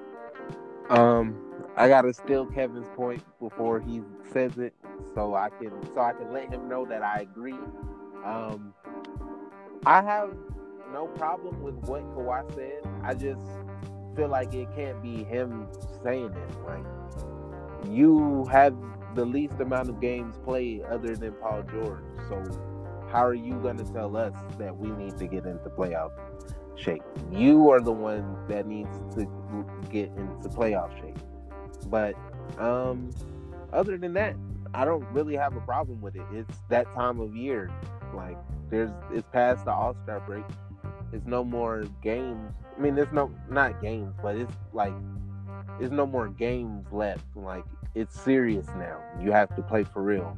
Um, 0.90 1.36
I 1.76 1.88
gotta 1.88 2.12
steal 2.12 2.46
Kevin's 2.46 2.88
point 2.94 3.22
before 3.40 3.80
he 3.80 4.02
says 4.32 4.58
it, 4.58 4.74
so 5.14 5.34
I 5.34 5.48
can 5.50 5.72
so 5.92 6.00
I 6.00 6.12
can 6.12 6.32
let 6.32 6.50
him 6.50 6.68
know 6.68 6.84
that 6.86 7.02
I 7.02 7.20
agree. 7.20 7.58
Um, 8.24 8.74
I 9.86 10.02
have 10.02 10.34
no 10.92 11.06
problem 11.06 11.62
with 11.62 11.74
what 11.86 12.02
Kawhi 12.14 12.54
said. 12.54 12.88
I 13.02 13.14
just 13.14 13.42
feel 14.16 14.28
like 14.28 14.54
it 14.54 14.68
can't 14.76 15.02
be 15.02 15.24
him 15.24 15.66
saying 16.02 16.32
it. 16.32 16.64
Like 16.64 16.84
you 17.90 18.46
have 18.50 18.74
the 19.14 19.24
least 19.24 19.54
amount 19.60 19.88
of 19.88 20.00
games 20.00 20.36
played 20.44 20.82
other 20.82 21.16
than 21.16 21.32
Paul 21.34 21.62
George, 21.62 22.02
so 22.28 22.42
how 23.10 23.24
are 23.24 23.34
you 23.34 23.54
gonna 23.62 23.84
tell 23.84 24.16
us 24.16 24.34
that 24.58 24.76
we 24.76 24.90
need 24.90 25.16
to 25.18 25.26
get 25.26 25.46
into 25.46 25.68
playoff 25.70 26.10
shape? 26.76 27.02
You 27.30 27.70
are 27.70 27.80
the 27.80 27.92
one 27.92 28.36
that 28.48 28.66
needs 28.66 28.96
to 29.14 29.28
get 29.90 30.08
into 30.16 30.48
playoff 30.48 30.98
shape. 31.00 31.18
But 31.86 32.14
um, 32.58 33.10
other 33.72 33.96
than 33.96 34.14
that, 34.14 34.34
I 34.74 34.84
don't 34.84 35.04
really 35.12 35.36
have 35.36 35.56
a 35.56 35.60
problem 35.60 36.00
with 36.00 36.16
it. 36.16 36.22
It's 36.32 36.58
that 36.68 36.92
time 36.94 37.20
of 37.20 37.36
year. 37.36 37.70
Like 38.12 38.36
there's 38.70 38.90
it's 39.12 39.26
past 39.32 39.64
the 39.64 39.72
All 39.72 39.96
Star 40.02 40.20
break. 40.20 40.44
It's 41.12 41.26
no 41.26 41.44
more 41.44 41.84
games. 42.02 42.52
I 42.76 42.80
mean, 42.80 42.96
there's 42.96 43.12
no 43.12 43.30
not 43.48 43.80
games, 43.80 44.12
but 44.20 44.34
it's 44.36 44.52
like 44.72 44.92
there's 45.78 45.92
no 45.92 46.06
more 46.06 46.28
games 46.28 46.86
left. 46.92 47.24
Like 47.34 47.64
it's 47.94 48.18
serious 48.18 48.66
now. 48.76 48.98
You 49.20 49.32
have 49.32 49.54
to 49.56 49.62
play 49.62 49.84
for 49.84 50.02
real. 50.02 50.36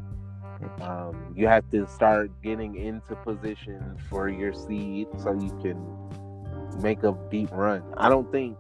Um, 0.81 1.35
you 1.37 1.47
have 1.47 1.69
to 1.71 1.87
start 1.87 2.31
getting 2.43 2.77
into 2.77 3.15
position 3.17 3.97
for 4.09 4.29
your 4.29 4.55
seed 4.55 5.07
so 5.19 5.33
you 5.33 5.51
can 5.63 6.81
make 6.81 7.03
a 7.03 7.17
deep 7.31 7.51
run. 7.53 7.83
I 7.97 8.09
don't 8.09 8.31
think 8.33 8.57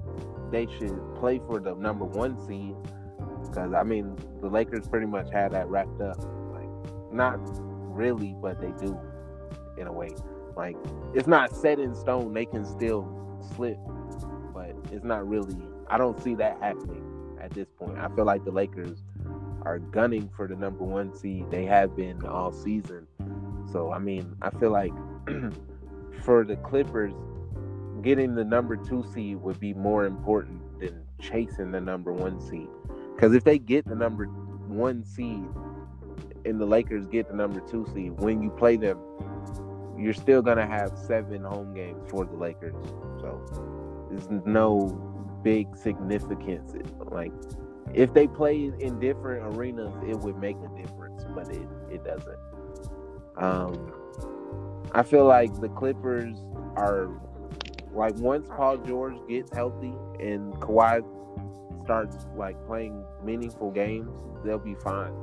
they 0.50 0.66
should 0.78 0.98
play 1.16 1.40
for 1.46 1.58
the 1.58 1.74
number 1.74 2.04
one 2.04 2.38
seed 2.46 2.74
because 3.46 3.72
I 3.72 3.82
mean 3.82 4.16
the 4.40 4.48
Lakers 4.48 4.88
pretty 4.88 5.06
much 5.06 5.30
had 5.32 5.52
that 5.52 5.68
wrapped 5.68 6.00
up. 6.00 6.18
Like 6.52 7.12
not 7.12 7.38
really, 7.96 8.34
but 8.40 8.60
they 8.60 8.72
do 8.84 8.98
in 9.78 9.86
a 9.86 9.92
way. 9.92 10.10
Like 10.56 10.76
it's 11.14 11.26
not 11.26 11.54
set 11.54 11.78
in 11.78 11.94
stone. 11.94 12.34
They 12.34 12.46
can 12.46 12.64
still 12.64 13.40
slip, 13.54 13.78
but 14.54 14.74
it's 14.92 15.04
not 15.04 15.26
really. 15.26 15.56
I 15.88 15.98
don't 15.98 16.20
see 16.22 16.34
that 16.36 16.58
happening 16.60 17.04
at 17.40 17.52
this 17.52 17.68
point. 17.78 17.98
I 17.98 18.08
feel 18.08 18.24
like 18.24 18.44
the 18.44 18.50
Lakers 18.50 18.98
are 19.62 19.78
gunning 19.78 20.30
for 20.36 20.46
the 20.46 20.56
number 20.56 20.84
one 20.84 21.14
seed. 21.14 21.50
They 21.50 21.64
have 21.64 21.96
been 21.96 22.24
all 22.24 22.52
season. 22.52 23.06
So 23.70 23.92
I 23.92 23.98
mean, 23.98 24.36
I 24.42 24.50
feel 24.50 24.70
like 24.70 24.92
for 26.22 26.44
the 26.44 26.56
Clippers, 26.56 27.14
getting 28.02 28.34
the 28.34 28.44
number 28.44 28.76
two 28.76 29.04
seed 29.12 29.36
would 29.36 29.58
be 29.58 29.74
more 29.74 30.04
important 30.04 30.80
than 30.80 31.02
chasing 31.20 31.72
the 31.72 31.80
number 31.80 32.12
one 32.12 32.40
seed. 32.40 32.68
Because 33.14 33.34
if 33.34 33.44
they 33.44 33.58
get 33.58 33.86
the 33.86 33.94
number 33.94 34.26
one 34.26 35.04
seed 35.04 35.44
and 36.44 36.60
the 36.60 36.66
Lakers 36.66 37.06
get 37.06 37.28
the 37.28 37.34
number 37.34 37.60
two 37.60 37.86
seed, 37.92 38.12
when 38.20 38.42
you 38.42 38.50
play 38.50 38.76
them, 38.76 38.98
you're 39.98 40.14
still 40.14 40.42
gonna 40.42 40.66
have 40.66 40.96
seven 40.96 41.42
home 41.42 41.74
games 41.74 42.02
for 42.10 42.24
the 42.24 42.36
Lakers. 42.36 42.74
So 43.20 43.40
there's 44.10 44.28
no 44.44 45.05
big 45.46 45.76
significance. 45.76 46.74
Like 47.12 47.30
if 47.94 48.12
they 48.12 48.26
play 48.26 48.72
in 48.80 48.98
different 48.98 49.54
arenas, 49.54 49.94
it 50.04 50.18
would 50.18 50.36
make 50.38 50.56
a 50.56 50.82
difference, 50.82 51.24
but 51.36 51.48
it 51.54 51.68
it 51.88 52.02
doesn't. 52.02 52.40
Um, 53.36 53.92
I 54.90 55.04
feel 55.04 55.24
like 55.24 55.54
the 55.60 55.68
Clippers 55.68 56.34
are 56.74 57.08
like 57.92 58.16
once 58.16 58.48
Paul 58.48 58.78
George 58.78 59.14
gets 59.28 59.54
healthy 59.54 59.94
and 60.18 60.52
Kawhi 60.54 61.04
starts 61.84 62.26
like 62.34 62.56
playing 62.66 63.04
meaningful 63.22 63.70
games, 63.70 64.10
they'll 64.44 64.58
be 64.58 64.74
fine. 64.74 65.14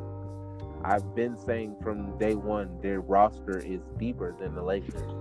I've 0.86 1.14
been 1.14 1.38
saying 1.38 1.76
from 1.84 2.18
day 2.18 2.36
one 2.36 2.80
their 2.82 3.02
roster 3.02 3.58
is 3.58 3.82
deeper 3.98 4.34
than 4.40 4.56
the 4.56 4.64
Lakers. 4.64 5.12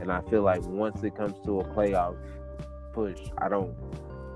And 0.00 0.12
I 0.12 0.20
feel 0.30 0.42
like 0.42 0.62
once 0.62 1.02
it 1.02 1.16
comes 1.16 1.34
to 1.44 1.58
a 1.58 1.64
playoff 1.64 2.16
push, 2.92 3.18
I 3.38 3.48
don't 3.48 3.74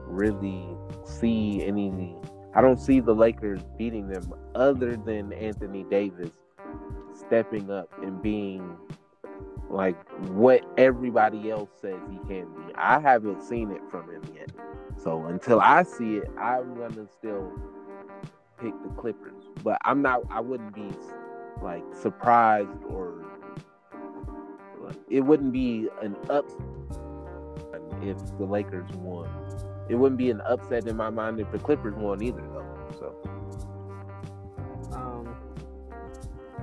really 0.08 0.66
see 1.04 1.62
any 1.64 2.16
I 2.54 2.60
don't 2.60 2.80
see 2.80 3.00
the 3.00 3.14
Lakers 3.14 3.60
beating 3.76 4.08
them 4.08 4.32
other 4.54 4.96
than 4.96 5.32
Anthony 5.32 5.84
Davis 5.84 6.32
stepping 7.14 7.70
up 7.70 7.88
and 8.02 8.20
being 8.20 8.76
like 9.70 9.96
what 10.30 10.64
everybody 10.78 11.50
else 11.50 11.70
says 11.80 12.00
he 12.10 12.16
can 12.26 12.46
be. 12.46 12.74
I 12.74 13.00
haven't 13.00 13.42
seen 13.42 13.70
it 13.70 13.82
from 13.90 14.10
him 14.10 14.22
yet. 14.34 14.50
So 14.96 15.26
until 15.26 15.60
I 15.60 15.82
see 15.82 16.16
it, 16.16 16.30
I'm 16.40 16.74
gonna 16.74 17.06
still 17.06 17.52
pick 18.60 18.72
the 18.82 18.90
Clippers. 18.96 19.44
But 19.62 19.78
I'm 19.84 20.02
not 20.02 20.22
I 20.30 20.40
wouldn't 20.40 20.74
be 20.74 20.90
like 21.62 21.84
surprised 21.94 22.82
or 22.88 23.24
it 25.10 25.20
wouldn't 25.20 25.52
be 25.52 25.88
an 26.02 26.16
up 26.30 26.46
if 28.02 28.16
the 28.38 28.44
Lakers 28.44 28.90
won. 28.96 29.28
It 29.88 29.94
wouldn't 29.94 30.18
be 30.18 30.30
an 30.30 30.40
upset 30.42 30.86
in 30.86 30.96
my 30.96 31.10
mind 31.10 31.40
if 31.40 31.50
the 31.50 31.58
Clippers 31.58 31.94
won 31.94 32.22
either 32.22 32.40
though. 32.40 32.88
So 32.98 33.14
Um, 34.92 35.36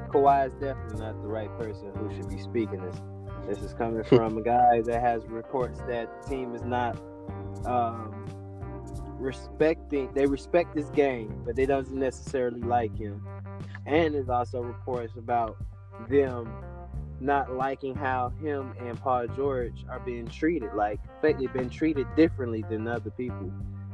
Kawhi 0.09 0.47
is 0.47 0.53
definitely 0.53 0.99
not 0.99 1.21
the 1.21 1.27
right 1.27 1.55
person 1.57 1.91
who 1.95 2.13
should 2.15 2.29
be 2.29 2.39
speaking 2.39 2.81
this. 2.81 3.01
This 3.47 3.59
is 3.59 3.73
coming 3.73 4.03
from 4.15 4.37
a 4.37 4.41
guy 4.41 4.81
that 4.81 5.01
has 5.01 5.25
reports 5.27 5.79
that 5.87 6.09
the 6.23 6.29
team 6.29 6.55
is 6.55 6.63
not 6.63 6.97
um, 7.65 8.25
respecting. 9.19 10.11
They 10.13 10.25
respect 10.25 10.75
this 10.75 10.89
game, 10.89 11.41
but 11.45 11.55
they 11.55 11.65
doesn't 11.65 11.97
necessarily 11.97 12.61
like 12.61 12.95
him. 12.97 13.25
And 13.85 14.13
there's 14.15 14.29
also 14.29 14.61
reports 14.61 15.13
about 15.17 15.57
them 16.09 16.51
not 17.19 17.53
liking 17.53 17.95
how 17.95 18.29
him 18.41 18.73
and 18.79 18.99
Paul 18.99 19.27
George 19.27 19.85
are 19.89 19.99
being 19.99 20.27
treated. 20.27 20.73
Like 20.73 20.99
they've 21.21 21.51
been 21.51 21.69
treated 21.69 22.07
differently 22.15 22.63
than 22.69 22.87
other 22.87 23.09
people. 23.11 23.51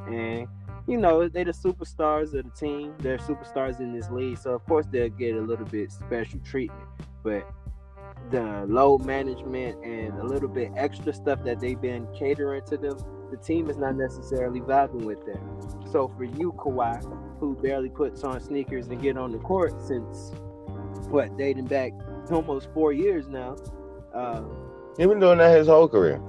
And 0.08 0.48
you 0.88 0.98
know, 0.98 1.28
they're 1.28 1.46
the 1.46 1.52
superstars 1.52 2.34
of 2.34 2.46
the 2.46 2.52
team. 2.58 2.94
They're 3.00 3.20
superstars 3.20 3.80
in 3.80 3.94
this 3.94 4.10
league. 4.10 4.38
So 4.38 4.52
of 4.52 4.66
course 4.66 4.88
they'll 4.92 5.10
get 5.10 5.36
a 5.36 5.42
little 5.42 5.66
bit 5.66 5.92
special 5.92 6.40
treatment. 6.40 6.88
But 7.24 7.48
the 8.32 8.66
low 8.68 8.98
management 8.98 9.84
and 9.84 10.18
a 10.20 10.24
little 10.24 10.50
bit 10.50 10.72
extra 10.76 11.14
stuff 11.14 11.44
that 11.44 11.60
they've 11.60 11.80
been 11.80 12.08
catering 12.14 12.64
to 12.66 12.78
them, 12.78 12.98
the 13.30 13.38
team 13.38 13.70
is 13.70 13.78
not 13.78 13.96
necessarily 13.96 14.60
vibing 14.62 15.04
with 15.06 15.26
them. 15.26 15.42
So 15.92 16.08
for 16.18 16.24
you, 16.24 16.54
Kawhi, 16.54 17.02
who 17.40 17.56
barely 17.56 17.90
puts 17.90 18.24
on 18.24 18.40
sneakers 18.40 18.88
and 18.88 19.02
get 19.02 19.18
on 19.18 19.32
the 19.32 19.40
court 19.40 19.74
since 19.82 20.32
what 21.10 21.38
dating 21.38 21.66
back 21.66 21.92
almost 22.30 22.70
four 22.74 22.92
years 22.94 23.28
now. 23.28 23.56
Uh, 24.14 24.44
He 24.98 25.06
been 25.06 25.20
doing 25.20 25.38
that 25.40 25.58
his 25.58 25.68
whole 25.68 25.88
career. 25.88 26.22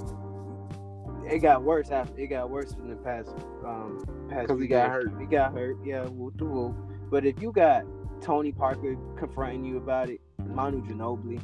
it 1.28 1.38
got 1.40 1.62
worse 1.62 1.90
after 1.90 2.18
it 2.20 2.26
got 2.28 2.50
worse 2.50 2.72
in 2.74 2.88
the 2.90 2.96
past 2.96 3.30
um 3.64 4.04
past 4.28 4.48
'Cause 4.48 4.60
he 4.60 4.66
got 4.66 4.90
hurt. 4.90 5.12
He 5.18 5.26
got 5.26 5.52
hurt, 5.52 5.76
yeah, 5.84 6.04
whoop 6.08 6.36
the 6.38 6.44
whoop. 6.44 6.74
But 7.10 7.24
if 7.24 7.40
you 7.42 7.52
got 7.52 7.84
Tony 8.20 8.52
Parker 8.52 8.96
confronting 9.16 9.64
you 9.64 9.76
about 9.78 10.08
it, 10.10 10.20
Manu 10.46 10.82
Ginobili, 10.82 11.40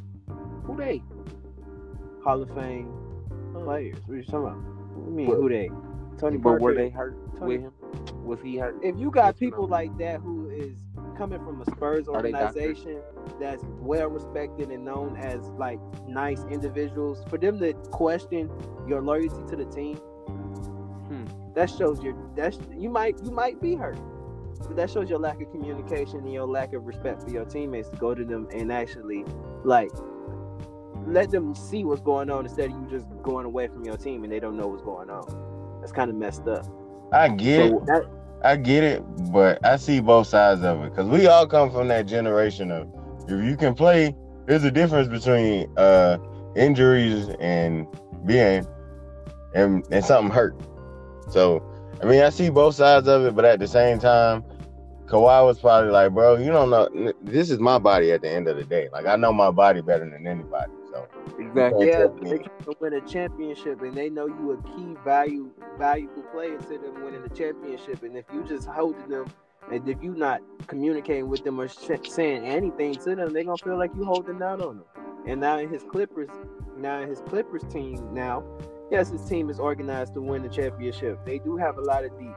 who 0.65 0.77
they? 0.77 1.03
Hall 2.23 2.43
of 2.43 2.51
Fame 2.55 2.93
players. 3.55 3.97
What 4.07 4.15
are 4.15 4.17
you 4.19 4.23
talking 4.25 4.39
about? 4.41 4.57
What 4.97 5.13
mean 5.13 5.27
But- 5.29 5.37
who 5.37 5.49
they? 5.49 5.71
Tony 6.19 6.37
But 6.37 6.43
Parker. 6.51 6.63
were 6.65 6.75
they 6.75 6.89
hurt 6.91 7.17
Tony- 7.39 7.59
with 7.59 7.61
him? 7.63 7.73
Was 8.25 8.41
he 8.43 8.57
hurt? 8.59 8.77
if 8.83 8.97
you 8.99 9.11
got 9.11 9.37
people 9.37 9.67
like 9.69 9.97
that 9.99 10.21
who 10.21 10.49
is 10.51 10.75
coming 11.19 11.41
from 11.45 11.61
a 11.61 11.65
Spurs 11.73 12.09
Are 12.09 12.23
they 12.23 12.31
doctors? 12.31 12.57
organization 12.57 13.01
that's 13.41 13.63
well 13.81 14.09
respected 14.09 14.71
and 14.71 14.85
known 14.85 15.17
as 15.17 15.41
like 15.59 15.81
nice 16.07 16.43
individuals, 16.51 17.23
for 17.29 17.37
them 17.37 17.59
to 17.59 17.73
question 17.91 18.49
your 18.89 19.03
loyalty 19.03 19.43
to 19.51 19.57
the 19.57 19.65
team, 19.67 19.97
Hmm. 19.97 21.25
that 21.55 21.69
shows 21.69 22.03
your 22.03 22.15
that's 22.37 22.59
you 22.77 22.89
might 22.89 23.23
you 23.25 23.31
might 23.33 23.61
be 23.61 23.75
hurt. 23.75 23.99
But 24.61 24.77
that 24.77 24.91
shows 24.91 25.09
your 25.11 25.19
lack 25.19 25.41
of 25.41 25.51
communication 25.51 26.19
and 26.21 26.33
your 26.33 26.47
lack 26.47 26.73
of 26.73 26.87
respect 26.87 27.23
for 27.23 27.31
your 27.31 27.45
teammates 27.45 27.89
to 27.91 27.97
go 27.97 28.15
to 28.15 28.25
them 28.25 28.49
and 28.53 28.73
actually 28.73 29.25
like 29.65 29.91
let 31.07 31.31
them 31.31 31.55
see 31.55 31.85
what's 31.85 32.01
going 32.03 32.31
on 32.31 32.45
instead 32.45 32.71
of 32.71 32.77
you 32.77 32.87
just 32.91 33.07
going 33.23 33.47
away 33.47 33.67
from 33.69 33.85
your 33.85 33.97
team 33.97 34.25
and 34.25 34.33
they 34.33 34.41
don't 34.41 34.57
know 34.57 34.67
what's 34.67 34.83
going 34.83 35.09
on. 35.11 35.79
That's 35.81 35.93
kind 35.93 36.11
of 36.11 36.17
messed 36.17 36.47
up. 36.49 36.67
I 37.13 37.29
get 37.29 37.71
So- 37.71 37.77
it. 37.79 37.87
That, 37.87 38.05
I 38.43 38.57
get 38.57 38.85
it, 38.85 39.03
but 39.33 39.65
I 39.65 39.77
see 39.77 40.01
both 40.01 40.29
sides 40.29 40.63
of 40.63 40.81
it 40.83 40.91
because 40.91 41.09
we 41.09 41.27
all 41.27 41.47
come 41.47 41.71
from 41.71 41.89
that 41.89 42.07
generation 42.07 42.71
of 42.71 42.89
if 43.29 43.45
you 43.45 43.57
can 43.57 43.75
play, 43.75 44.15
there's 44.47 44.65
a 44.65 44.71
difference 44.71 45.09
between 45.09 45.69
uh 45.77 46.19
injuries 46.57 47.29
and 47.41 47.87
being 48.25 48.67
and 49.55 49.85
and 49.91 50.05
something 50.05 50.33
hurt. 50.33 50.57
So 51.31 51.63
I 52.01 52.07
mean, 52.07 52.23
I 52.23 52.31
see 52.31 52.49
both 52.49 52.77
sides 52.77 53.09
of 53.09 53.25
it, 53.25 53.35
but 53.35 53.45
at 53.45 53.59
the 53.59 53.67
same 53.67 53.99
time, 53.99 54.45
Kawhi 55.07 55.45
was 55.45 55.59
probably 55.59 55.91
like, 55.91 56.13
"Bro, 56.13 56.37
you 56.37 56.51
don't 56.51 56.71
know. 56.71 57.13
This 57.23 57.51
is 57.51 57.59
my 57.59 57.79
body 57.79 58.13
at 58.13 58.23
the 58.23 58.31
end 58.31 58.47
of 58.47 58.57
the 58.57 58.65
day. 58.65 58.89
Like 58.93 59.07
I 59.07 59.17
know 59.17 59.33
my 59.33 59.51
body 59.51 59.81
better 59.81 60.09
than 60.09 60.27
anybody. 60.27 60.73
So 60.91 61.07
Exactly. 61.39 61.87
Yeah, 61.89 62.07
they 62.23 62.39
trying 62.39 62.65
to 62.65 62.75
win 62.81 62.95
a 62.95 63.01
championship, 63.01 63.81
and 63.83 63.95
they 63.95 64.11
know 64.11 64.27
you 64.27 64.53
a 64.53 64.63
key 64.63 64.97
value 65.05 65.53
valuable 65.79 66.23
player 66.33 66.59
to 66.59 66.79
them 66.79 67.05
winning 67.05 67.23
the 67.23 67.29
championship. 67.29 68.03
And 68.03 68.17
if 68.17 68.25
you 68.33 68.43
just 68.45 68.67
holding 68.67 69.09
them, 69.09 69.27
and 69.71 69.89
if 69.89 70.03
you 70.03 70.15
not 70.15 70.43
communicating 70.67 71.29
with 71.29 71.45
them 71.45 71.61
or 71.61 71.69
sh- 71.69 72.09
saying 72.09 72.45
anything 72.45 72.99
to 72.99 73.15
them, 73.15 73.33
they 73.33 73.45
gonna 73.45 73.59
feel 73.59 73.79
like 73.79 73.95
you 73.95 74.05
holding 74.05 74.43
out 74.43 74.61
on 74.61 74.79
them. 74.79 74.87
And 75.27 75.41
now 75.41 75.59
in 75.59 75.69
his 75.69 75.85
Clippers, 75.85 76.31
now 76.77 77.01
in 77.01 77.09
his 77.09 77.21
Clippers 77.21 77.65
team, 77.65 78.13
now 78.13 78.45
yes, 78.91 79.11
his 79.11 79.25
team 79.25 79.51
is 79.51 79.61
organized 79.61 80.15
to 80.15 80.21
win 80.21 80.43
the 80.43 80.49
championship. 80.49 81.25
They 81.25 81.39
do 81.39 81.57
have 81.57 81.79
a 81.79 81.83
lot 81.83 82.05
of 82.05 82.19
deep, 82.19 82.37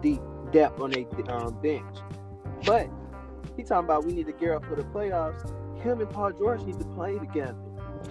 deep 0.00 0.22
depth 0.52 0.80
on 0.80 0.90
their 0.90 1.06
um, 1.30 1.60
bench, 1.60 1.96
but 2.64 2.88
he 3.56 3.64
talking 3.64 3.84
about 3.84 4.04
we 4.04 4.12
need 4.12 4.26
to 4.26 4.32
gear 4.32 4.54
up 4.54 4.64
for 4.66 4.76
the 4.76 4.84
playoffs. 4.84 5.52
Him 5.82 6.00
and 6.00 6.10
Paul 6.10 6.32
George 6.32 6.62
need 6.62 6.78
to 6.78 6.86
play 6.86 7.18
together 7.18 7.56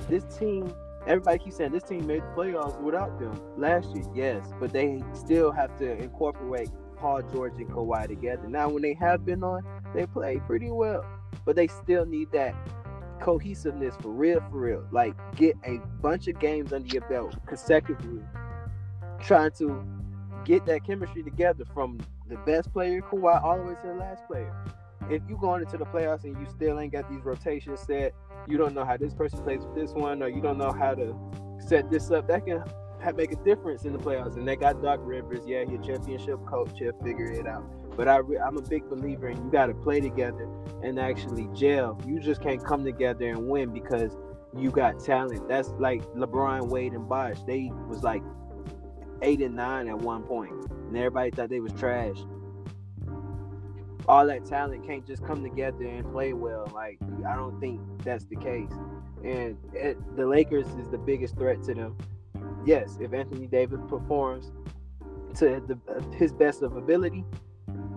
this 0.10 0.23
team, 0.38 0.73
everybody 1.07 1.39
keeps 1.39 1.57
saying 1.57 1.71
this 1.71 1.84
team 1.84 2.05
made 2.07 2.21
the 2.21 2.27
playoffs 2.36 2.79
without 2.81 3.19
them 3.19 3.39
last 3.57 3.95
year. 3.95 4.05
Yes, 4.13 4.51
but 4.60 4.71
they 4.73 5.03
still 5.13 5.51
have 5.51 5.77
to 5.79 5.97
incorporate 5.97 6.69
Paul 6.97 7.21
George 7.34 7.53
and 7.57 7.69
Kawhi 7.69 8.07
together. 8.07 8.47
Now, 8.47 8.69
when 8.69 8.81
they 8.81 8.93
have 8.95 9.25
been 9.25 9.43
on, 9.43 9.63
they 9.93 10.05
play 10.05 10.39
pretty 10.45 10.69
well, 10.69 11.05
but 11.45 11.55
they 11.55 11.67
still 11.67 12.05
need 12.05 12.31
that 12.31 12.55
cohesiveness 13.19 13.95
for 14.01 14.10
real, 14.10 14.41
for 14.51 14.60
real. 14.60 14.88
Like, 14.91 15.15
get 15.36 15.55
a 15.65 15.79
bunch 16.01 16.27
of 16.27 16.39
games 16.39 16.73
under 16.73 16.88
your 16.88 17.07
belt 17.07 17.36
consecutively, 17.47 18.23
trying 19.21 19.51
to 19.51 19.84
get 20.45 20.65
that 20.65 20.86
chemistry 20.86 21.23
together 21.23 21.65
from 21.73 21.99
the 22.27 22.38
best 22.38 22.71
player, 22.73 23.01
Kawhi, 23.01 23.43
all 23.43 23.57
the 23.57 23.63
way 23.63 23.75
to 23.81 23.88
the 23.88 23.95
last 23.95 24.25
player. 24.27 24.53
If 25.09 25.21
you 25.27 25.37
going 25.37 25.61
into 25.61 25.77
the 25.77 25.85
playoffs 25.85 26.23
and 26.23 26.37
you 26.39 26.45
still 26.49 26.79
ain't 26.79 26.93
got 26.93 27.09
these 27.09 27.23
rotations 27.23 27.81
set, 27.81 28.13
you 28.47 28.57
don't 28.57 28.73
know 28.73 28.85
how 28.85 28.97
this 28.97 29.13
person 29.13 29.43
plays 29.43 29.61
with 29.61 29.75
this 29.75 29.91
one, 29.91 30.21
or 30.23 30.29
you 30.29 30.41
don't 30.41 30.57
know 30.57 30.71
how 30.71 30.93
to 30.93 31.15
set 31.59 31.89
this 31.89 32.11
up, 32.11 32.27
that 32.27 32.45
can 32.45 32.63
make 33.15 33.31
a 33.31 33.43
difference 33.43 33.83
in 33.83 33.93
the 33.93 33.99
playoffs. 33.99 34.37
And 34.37 34.47
they 34.47 34.55
got 34.55 34.81
Doc 34.81 34.99
Rivers, 35.01 35.41
yeah, 35.45 35.63
he 35.67 35.75
a 35.75 35.79
championship 35.79 36.39
coach, 36.45 36.71
he'll 36.77 36.93
figure 37.03 37.31
it 37.31 37.47
out. 37.47 37.63
But 37.97 38.07
I 38.07 38.17
re- 38.17 38.37
I'm 38.37 38.57
a 38.57 38.61
big 38.61 38.89
believer 38.89 39.27
in 39.27 39.37
you 39.43 39.51
got 39.51 39.67
to 39.67 39.73
play 39.73 39.99
together 39.99 40.47
and 40.81 40.99
actually 40.99 41.49
gel. 41.53 41.99
You 42.07 42.19
just 42.19 42.41
can't 42.41 42.63
come 42.63 42.83
together 42.83 43.27
and 43.27 43.47
win 43.47 43.73
because 43.73 44.15
you 44.57 44.71
got 44.71 44.99
talent. 45.03 45.47
That's 45.47 45.69
like 45.79 46.03
LeBron, 46.13 46.69
Wade, 46.69 46.93
and 46.93 47.07
Bosh. 47.07 47.37
They 47.45 47.71
was 47.87 48.03
like 48.03 48.23
eight 49.21 49.41
and 49.41 49.55
nine 49.55 49.87
at 49.87 49.97
one 49.97 50.23
point, 50.23 50.51
and 50.69 50.97
everybody 50.97 51.31
thought 51.31 51.49
they 51.49 51.59
was 51.59 51.73
trash. 51.73 52.17
All 54.07 54.25
that 54.27 54.45
talent 54.45 54.85
can't 54.85 55.05
just 55.05 55.23
come 55.25 55.43
together 55.43 55.85
and 55.85 56.09
play 56.11 56.33
well. 56.33 56.69
Like 56.73 56.99
I 57.27 57.35
don't 57.35 57.59
think 57.59 57.79
that's 58.03 58.25
the 58.25 58.35
case. 58.35 58.71
And 59.23 59.57
it, 59.73 59.97
the 60.15 60.25
Lakers 60.25 60.67
is 60.79 60.89
the 60.89 60.97
biggest 60.97 61.35
threat 61.35 61.63
to 61.63 61.73
them. 61.73 61.97
Yes, 62.65 62.97
if 62.99 63.13
Anthony 63.13 63.47
Davis 63.47 63.79
performs 63.87 64.51
to 65.35 65.61
the, 65.67 65.77
his 66.15 66.33
best 66.33 66.61
of 66.61 66.75
ability, 66.75 67.23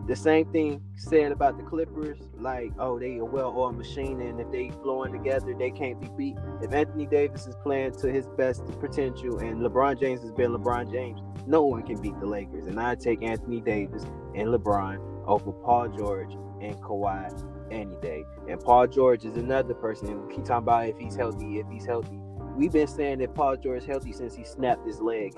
the 0.07 0.15
same 0.15 0.51
thing 0.53 0.83
said 0.97 1.33
about 1.33 1.57
the 1.57 1.63
Clippers, 1.63 2.19
like, 2.39 2.73
oh, 2.79 2.99
they 2.99 3.17
a 3.17 3.25
well-oiled 3.25 3.77
machine, 3.77 4.21
and 4.21 4.39
if 4.39 4.51
they 4.53 4.71
flowing 4.83 5.13
together, 5.13 5.55
they 5.59 5.71
can't 5.71 5.99
be 5.99 6.09
beat. 6.17 6.37
If 6.61 6.73
Anthony 6.73 7.07
Davis 7.07 7.47
is 7.47 7.57
playing 7.63 7.93
to 8.01 8.13
his 8.13 8.29
best 8.37 8.65
potential, 8.81 9.39
and 9.39 9.63
LeBron 9.63 9.99
James 9.99 10.21
has 10.21 10.31
been 10.33 10.53
LeBron 10.53 10.93
James, 10.93 11.21
no 11.47 11.63
one 11.63 11.83
can 11.83 12.01
beat 12.03 12.19
the 12.21 12.27
Lakers. 12.27 12.67
And 12.67 12.79
I 12.79 12.97
take 12.97 13.23
Anthony 13.23 13.63
Davis 13.63 14.05
and 14.35 14.49
LeBron 14.49 15.14
over 15.27 15.53
Paul 15.53 15.89
George 15.89 16.35
and 16.61 16.77
Kawhi 16.77 17.31
any 17.71 17.97
day. 17.97 18.25
And 18.49 18.61
Paul 18.61 18.87
George 18.87 19.25
is 19.25 19.37
another 19.37 19.75
person. 19.75 20.09
And 20.09 20.27
we 20.27 20.35
keep 20.35 20.45
talking 20.45 20.65
about 20.65 20.89
if 20.89 20.99
he's 20.99 21.17
healthy, 21.17 21.59
if 21.59 21.67
he's 21.71 21.87
healthy. 21.87 22.19
We've 22.57 22.73
been 22.73 22.87
saying 22.87 23.19
that 23.19 23.35
Paul 23.35 23.57
George 23.57 23.83
is 23.83 23.85
healthy 23.85 24.13
since 24.13 24.35
he 24.35 24.45
snapped 24.45 24.87
his 24.87 25.01
leg 25.01 25.35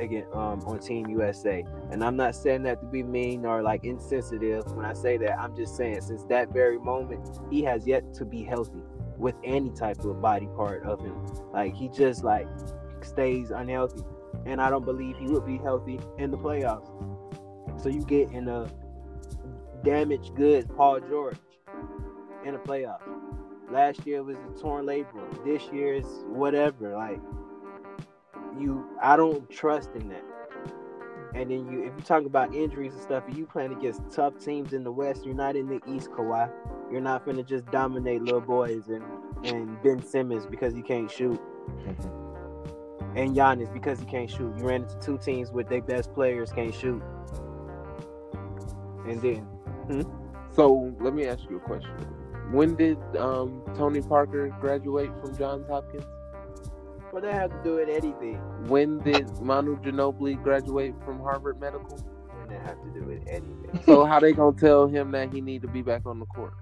again 0.00 0.26
um, 0.32 0.60
on 0.66 0.80
Team 0.80 1.08
USA. 1.08 1.64
And 1.90 2.02
I'm 2.02 2.16
not 2.16 2.34
saying 2.34 2.62
that 2.64 2.80
to 2.80 2.86
be 2.86 3.02
mean 3.02 3.46
or 3.46 3.62
like 3.62 3.84
insensitive 3.84 4.64
when 4.74 4.84
I 4.84 4.94
say 4.94 5.16
that. 5.18 5.38
I'm 5.38 5.54
just 5.54 5.76
saying 5.76 6.00
since 6.00 6.24
that 6.24 6.52
very 6.52 6.78
moment, 6.78 7.38
he 7.50 7.62
has 7.62 7.86
yet 7.86 8.12
to 8.14 8.24
be 8.24 8.42
healthy 8.42 8.82
with 9.16 9.34
any 9.44 9.70
type 9.70 10.00
of 10.00 10.20
body 10.20 10.48
part 10.56 10.82
of 10.84 11.00
him. 11.00 11.14
Like 11.52 11.74
he 11.74 11.88
just 11.88 12.24
like 12.24 12.48
stays 13.02 13.50
unhealthy. 13.50 14.02
And 14.46 14.60
I 14.60 14.70
don't 14.70 14.84
believe 14.84 15.16
he 15.18 15.26
would 15.26 15.46
be 15.46 15.58
healthy 15.58 16.00
in 16.18 16.30
the 16.30 16.38
playoffs. 16.38 16.88
So 17.80 17.88
you 17.88 18.04
get 18.04 18.30
in 18.30 18.48
a 18.48 18.70
damaged 19.82 20.34
goods 20.34 20.66
Paul 20.76 21.00
George 21.00 21.36
in 22.44 22.52
the 22.52 22.58
playoffs. 22.58 23.02
Last 23.70 24.06
year 24.06 24.22
was 24.22 24.36
a 24.36 24.60
torn 24.60 24.86
labrum. 24.86 25.44
This 25.44 25.62
year 25.72 25.94
is 25.94 26.06
whatever. 26.26 26.96
Like 26.96 27.20
you, 28.58 28.84
I 29.00 29.16
don't 29.16 29.48
trust 29.50 29.90
in 29.94 30.08
that. 30.08 30.24
And 31.34 31.50
then 31.50 31.70
you, 31.70 31.84
if 31.84 31.92
you 31.96 32.02
talk 32.02 32.24
about 32.24 32.54
injuries 32.54 32.92
and 32.92 33.02
stuff, 33.02 33.22
you 33.32 33.46
playing 33.46 33.72
against 33.72 34.00
tough 34.10 34.34
teams 34.44 34.72
in 34.72 34.82
the 34.82 34.90
West, 34.90 35.24
you're 35.24 35.34
not 35.34 35.54
in 35.54 35.68
the 35.68 35.80
East, 35.86 36.10
Kawhi. 36.10 36.50
You're 36.90 37.00
not 37.00 37.24
gonna 37.24 37.44
just 37.44 37.66
dominate 37.70 38.22
little 38.22 38.40
boys 38.40 38.88
and 38.88 39.04
and 39.44 39.80
Ben 39.82 40.02
Simmons 40.02 40.44
because 40.46 40.74
he 40.74 40.82
can't 40.82 41.08
shoot, 41.10 41.40
mm-hmm. 41.68 43.16
and 43.16 43.36
Giannis 43.36 43.72
because 43.72 44.00
he 44.00 44.06
can't 44.06 44.28
shoot. 44.28 44.52
You 44.56 44.64
ran 44.64 44.82
into 44.82 44.98
two 44.98 45.18
teams 45.18 45.52
with 45.52 45.68
their 45.68 45.82
best 45.82 46.12
players 46.12 46.50
can't 46.50 46.74
shoot, 46.74 47.00
and 49.06 49.22
then 49.22 49.46
So 50.52 50.94
let 51.00 51.14
me 51.14 51.26
ask 51.26 51.42
you 51.48 51.56
a 51.56 51.60
question. 51.60 51.90
When 52.50 52.74
did 52.74 52.98
um, 53.16 53.62
Tony 53.76 54.02
Parker 54.02 54.48
graduate 54.60 55.10
from 55.20 55.36
Johns 55.36 55.68
Hopkins? 55.68 56.04
What 57.10 57.22
they 57.22 57.32
have 57.32 57.50
to 57.50 57.60
do 57.64 57.76
with 57.76 57.88
anything? 57.88 58.36
When 58.66 58.98
did 58.98 59.28
Manu 59.40 59.80
Ginobili 59.80 60.40
graduate 60.42 60.94
from 61.04 61.20
Harvard 61.20 61.60
Medical? 61.60 61.96
What 61.96 62.48
they 62.48 62.56
have 62.56 62.80
to 62.82 62.90
do 62.92 63.04
with 63.04 63.22
anything? 63.28 63.80
So 63.84 64.04
how 64.04 64.20
they 64.20 64.32
gonna 64.32 64.56
tell 64.56 64.86
him 64.86 65.10
that 65.12 65.32
he 65.32 65.40
need 65.40 65.62
to 65.62 65.68
be 65.68 65.82
back 65.82 66.02
on 66.06 66.20
the 66.20 66.26
court? 66.26 66.54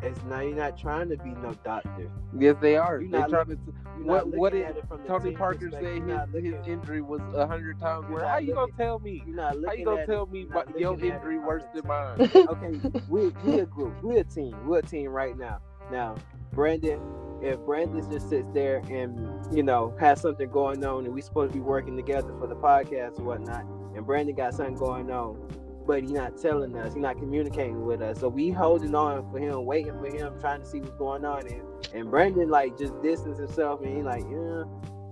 It's 0.00 0.22
not 0.24 0.40
you're 0.40 0.54
not 0.54 0.78
trying 0.78 1.08
to 1.08 1.16
be 1.16 1.30
no 1.30 1.54
doctor. 1.64 2.08
Yes, 2.38 2.54
they 2.60 2.76
are. 2.76 3.00
You're 3.00 3.10
They 3.10 3.18
not 3.18 3.30
trying 3.30 3.46
to. 3.46 3.56
What- 4.02 4.28
what 4.28 4.52
did 4.52 4.62
at 4.62 4.76
it 4.76 4.86
from 4.86 5.02
the 5.02 5.08
Tony 5.08 5.32
Parker 5.32 5.70
say? 5.72 6.00
his, 6.00 6.44
his 6.44 6.66
injury 6.68 7.00
was 7.02 7.20
a 7.34 7.46
hundred 7.46 7.80
times 7.80 8.08
worse. 8.08 8.22
How 8.22 8.38
you 8.38 8.54
gonna 8.54 8.70
tell 8.76 9.00
me? 9.00 9.24
You're 9.26 9.34
not 9.36 9.56
How 9.66 9.72
you 9.72 9.84
gonna 9.84 10.06
tell 10.06 10.26
me 10.26 10.40
you're 10.40 10.50
but 10.50 10.70
not 10.70 10.78
your 10.78 10.90
looking 10.92 11.10
at 11.10 11.14
it 11.14 11.18
injury 11.18 11.38
worse 11.38 11.64
than 11.74 11.86
mine? 11.86 12.20
okay, 12.36 12.80
we 13.08 13.28
we 13.44 13.58
a 13.58 13.66
group, 13.66 14.00
we 14.02 14.18
a 14.18 14.24
team, 14.24 14.56
we're 14.66 14.78
a 14.78 14.82
team 14.82 15.10
right 15.10 15.36
now. 15.36 15.60
Now, 15.90 16.14
Brandon, 16.52 17.00
if 17.42 17.58
Brandon 17.60 18.08
just 18.10 18.28
sits 18.28 18.46
there 18.54 18.82
and 18.88 19.18
you 19.54 19.64
know 19.64 19.96
has 19.98 20.20
something 20.20 20.48
going 20.48 20.84
on, 20.84 21.06
and 21.06 21.12
we 21.14 21.20
supposed 21.20 21.52
to 21.52 21.58
be 21.58 21.62
working 21.62 21.96
together 21.96 22.32
for 22.38 22.46
the 22.46 22.56
podcast 22.56 23.18
or 23.18 23.24
whatnot, 23.24 23.64
and 23.96 24.06
Brandon 24.06 24.36
got 24.36 24.54
something 24.54 24.76
going 24.76 25.10
on, 25.10 25.36
but 25.88 26.02
he's 26.02 26.12
not 26.12 26.36
telling 26.36 26.76
us, 26.76 26.92
he's 26.92 27.02
not 27.02 27.16
communicating 27.16 27.86
with 27.86 28.02
us, 28.02 28.20
so 28.20 28.28
we 28.28 28.50
holding 28.50 28.94
on 28.94 29.28
for 29.32 29.38
him, 29.38 29.64
waiting 29.64 29.98
for 29.98 30.06
him, 30.06 30.38
trying 30.38 30.60
to 30.60 30.66
see 30.66 30.80
what's 30.80 30.94
going 30.96 31.24
on, 31.24 31.46
and 31.48 31.62
and 31.94 32.10
Brandon 32.10 32.50
like 32.50 32.76
just 32.76 32.92
distance 33.02 33.38
himself, 33.38 33.80
and 33.80 33.96
he 33.96 34.02
like, 34.02 34.22
yeah. 34.30 34.64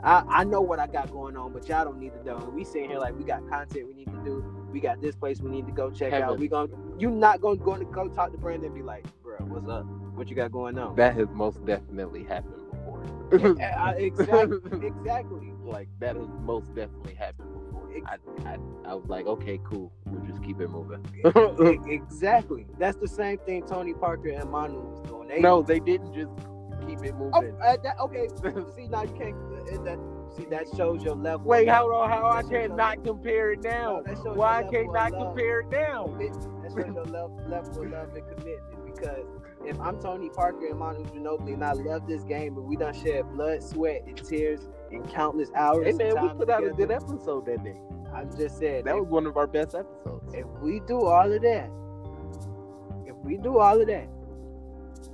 I, 0.05 0.23
I 0.29 0.45
know 0.45 0.61
what 0.61 0.79
I 0.79 0.87
got 0.87 1.11
going 1.11 1.37
on, 1.37 1.53
but 1.55 1.67
y'all 1.69 1.85
don't 1.85 1.99
need 1.99 2.13
to 2.13 2.23
know. 2.23 2.37
And 2.37 2.53
we 2.53 2.65
sitting 2.65 2.91
here 2.91 2.99
like 2.99 3.17
we 3.17 3.25
got 3.25 3.49
content 3.49 3.89
we 3.89 3.95
need 3.95 4.07
to 4.13 4.25
do. 4.25 4.69
We 4.71 4.79
got 4.79 5.01
this 5.01 5.17
place 5.17 5.41
we 5.41 5.51
need 5.51 5.67
to 5.67 5.73
go 5.73 5.91
check 5.91 6.13
out. 6.13 6.39
We 6.39 6.47
gonna 6.49 6.69
you 6.99 7.11
not 7.11 7.41
gonna 7.41 7.57
go 7.57 7.77
to 7.77 7.85
go 7.87 8.07
talk 8.07 8.31
to 8.33 8.39
Brandon 8.39 8.67
and 8.67 8.75
be 8.75 8.83
like, 8.83 9.07
bro, 9.23 9.39
what's 9.47 9.67
up? 9.69 9.85
What 10.15 10.29
you 10.29 10.37
got 10.37 10.53
going 10.53 10.79
on? 10.79 10.95
That 10.97 11.17
has 11.17 11.29
most 11.33 11.65
definitely 11.65 12.25
happened 12.25 12.71
before. 12.71 13.03
Exactly, 13.33 14.07
exactly. 14.87 15.53
like 15.65 15.89
that 15.99 16.15
has 16.15 16.29
most 16.43 16.73
definitely 16.75 17.15
happened 17.15 17.49
before. 17.53 17.66
I, 18.07 18.17
I, 18.49 18.57
I 18.85 18.95
was 18.95 19.07
like, 19.09 19.27
okay, 19.27 19.59
cool. 19.65 19.93
We'll 20.07 20.25
just 20.27 20.43
keep 20.43 20.61
it 20.61 20.69
moving. 20.69 21.05
Exactly. 21.91 22.67
That's 22.79 22.97
the 22.97 23.09
same 23.09 23.39
thing 23.39 23.67
Tony 23.67 23.95
Parker 23.95 24.29
and 24.29 24.51
Manu 24.51 24.81
was 24.81 25.01
doing. 25.09 25.29
They, 25.29 25.41
no, 25.41 25.63
they 25.63 25.81
didn't 25.81 26.13
just 26.15 26.33
keep 26.87 27.03
it 27.05 27.15
moving. 27.15 27.57
Oh, 27.63 27.77
that, 27.83 27.97
okay. 28.01 28.29
see 28.75 28.89
now 28.89 29.03
you 29.03 29.15
can't. 29.17 29.35
Uh, 29.35 29.83
that 29.85 29.99
see 30.37 30.45
that 30.47 30.67
shows 30.77 31.03
your 31.03 31.17
level. 31.17 31.47
Wait, 31.47 31.69
hold 31.69 31.93
on. 31.93 32.11
How 32.11 32.27
I 32.27 32.43
That 32.43 32.43
shows 32.43 32.51
your 32.53 32.61
cannot 32.69 33.05
compare 33.05 33.53
it 33.53 33.63
now? 33.63 33.97
No, 33.97 34.03
that 34.05 34.17
shows 34.17 34.25
your 34.25 34.35
Why 34.35 34.59
I 34.59 34.63
can't 34.65 34.93
not 34.93 35.13
love. 35.13 35.29
compare 35.29 35.61
it 35.61 35.69
now? 35.71 36.07
That 36.19 36.33
shows 36.33 36.77
your 36.77 37.05
level, 37.05 37.41
level 37.49 37.83
of 37.83 37.91
love 37.91 38.15
and 38.15 38.27
commitment. 38.29 38.87
Because 38.95 39.27
if 39.65 39.79
I'm 39.81 40.01
Tony 40.01 40.31
Parker 40.31 40.67
and 40.67 40.79
Manu 40.79 41.05
Ginobili 41.07 41.55
and 41.55 41.65
I 41.65 41.73
love 41.73 42.07
this 42.07 42.23
game 42.25 42.57
and 42.57 42.67
we 42.67 42.77
done 42.77 42.95
shed 42.95 43.31
blood, 43.33 43.63
sweat, 43.63 44.03
and 44.07 44.17
tears 44.17 44.69
in 44.97 45.09
countless 45.09 45.51
hours. 45.55 45.87
Hey 45.87 45.93
man, 45.93 46.23
we 46.23 46.29
put 46.35 46.51
out 46.51 46.65
a 46.65 46.71
good 46.71 46.91
episode 46.91 47.47
that 47.47 47.63
day. 47.63 47.77
I 48.15 48.25
just 48.25 48.59
said 48.59 48.85
That 48.85 48.97
was 48.97 49.07
one 49.09 49.27
of 49.27 49.37
our 49.37 49.47
best 49.47 49.75
episodes. 49.75 50.35
if 50.35 50.47
we 50.63 50.81
do 50.87 51.01
all 51.03 51.31
of 51.31 51.43
that, 51.43 51.71
if 53.07 53.17
we 53.25 53.37
do 53.37 53.59
all 53.59 53.81
of 53.81 53.87
that, 53.87 54.09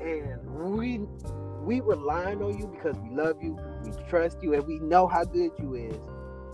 and 0.00 0.40
we 0.74 1.00
we 1.62 1.80
relying 1.80 2.42
on 2.42 2.58
you 2.58 2.66
because 2.66 2.96
we 2.98 3.10
love 3.10 3.36
you, 3.42 3.56
we 3.84 3.92
trust 4.08 4.38
you, 4.42 4.54
and 4.54 4.66
we 4.66 4.78
know 4.80 5.06
how 5.06 5.24
good 5.24 5.50
you 5.58 5.74
is, 5.74 5.96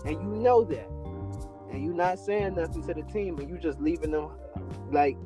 and 0.05 0.11
you 0.21 0.41
know 0.41 0.63
that, 0.65 0.87
and 1.71 1.83
you 1.83 1.93
not 1.93 2.19
saying 2.19 2.55
nothing 2.55 2.81
to 2.87 2.93
the 2.93 3.03
team, 3.03 3.37
and 3.39 3.49
you 3.49 3.57
just 3.57 3.79
leaving 3.79 4.11
them 4.11 4.29
like 4.91 5.17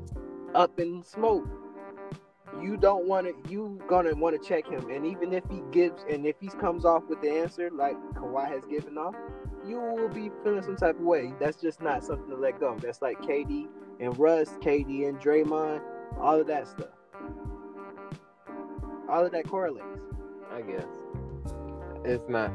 up 0.56 0.80
in 0.80 1.04
smoke. 1.04 1.48
You 2.62 2.78
don't 2.78 3.08
want 3.08 3.28
to. 3.28 3.52
You 3.52 3.80
gonna 3.88 4.13
want 4.16 4.42
to 4.42 4.48
check 4.48 4.68
him, 4.68 4.89
and 4.89 5.06
even 5.06 5.34
if 5.34 5.44
he 5.50 5.62
gives, 5.72 6.04
and 6.10 6.26
if 6.26 6.36
he 6.39 6.48
comes 6.48 6.86
off 6.86 7.04
with 7.10 7.22
the 7.22 7.30
answer 7.30 7.70
like 7.72 7.96
Kawhi 8.13 8.48
has 8.48 8.66
given 8.66 8.98
off, 8.98 9.16
you 9.66 9.80
will 9.80 10.10
be 10.10 10.32
feeling 10.44 10.63
some 10.63 10.78
type 10.78 10.96
of 11.00 11.06
way. 11.06 11.34
That's 11.39 11.62
just 11.62 11.82
not 11.82 12.04
something 12.04 12.30
to 12.30 12.36
let 12.36 12.60
go. 12.60 12.78
That's 12.80 13.02
like 13.02 13.22
KD 13.22 13.68
and 14.00 14.18
Russ, 14.18 14.50
KD 14.62 15.08
and 15.08 15.20
Draymond, 15.20 15.82
all 16.20 16.39
of 16.39 16.48
that 16.48 16.68
stuff. 16.68 16.88
All 19.10 19.26
of 19.26 19.32
that 19.32 19.48
correlates. 19.48 19.86
I 20.52 20.62
guess 20.62 20.86
it's 22.06 22.24
not. 22.30 22.52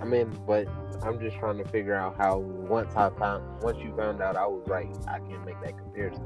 I 0.00 0.04
mean, 0.04 0.30
but 0.46 0.66
I'm 1.02 1.20
just 1.20 1.36
trying 1.36 1.58
to 1.58 1.64
figure 1.64 1.94
out 1.94 2.16
how 2.16 2.38
once 2.38 2.94
I 2.96 3.10
found 3.10 3.62
once 3.62 3.78
you 3.78 3.94
found 3.96 4.22
out 4.22 4.36
I 4.36 4.46
was 4.46 4.66
right, 4.66 4.88
I 5.08 5.18
can 5.18 5.44
make 5.44 5.60
that 5.62 5.76
comparison. 5.78 6.24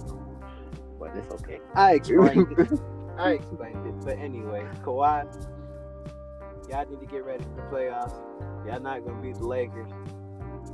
But 0.98 1.16
it's 1.16 1.30
okay. 1.34 1.60
I 1.74 1.94
explained 1.94 2.52
it. 2.58 2.80
I 3.18 3.32
explained 3.32 3.86
it. 3.86 4.04
But 4.04 4.18
anyway, 4.18 4.66
Kawhi, 4.82 5.24
y'all 6.68 6.88
need 6.88 7.00
to 7.00 7.06
get 7.06 7.24
ready 7.24 7.44
for 7.44 7.56
the 7.56 7.62
playoffs. 7.76 8.14
Y'all 8.66 8.80
not 8.80 9.04
gonna 9.04 9.20
beat 9.20 9.36
the 9.36 9.46
Lakers. 9.46 9.90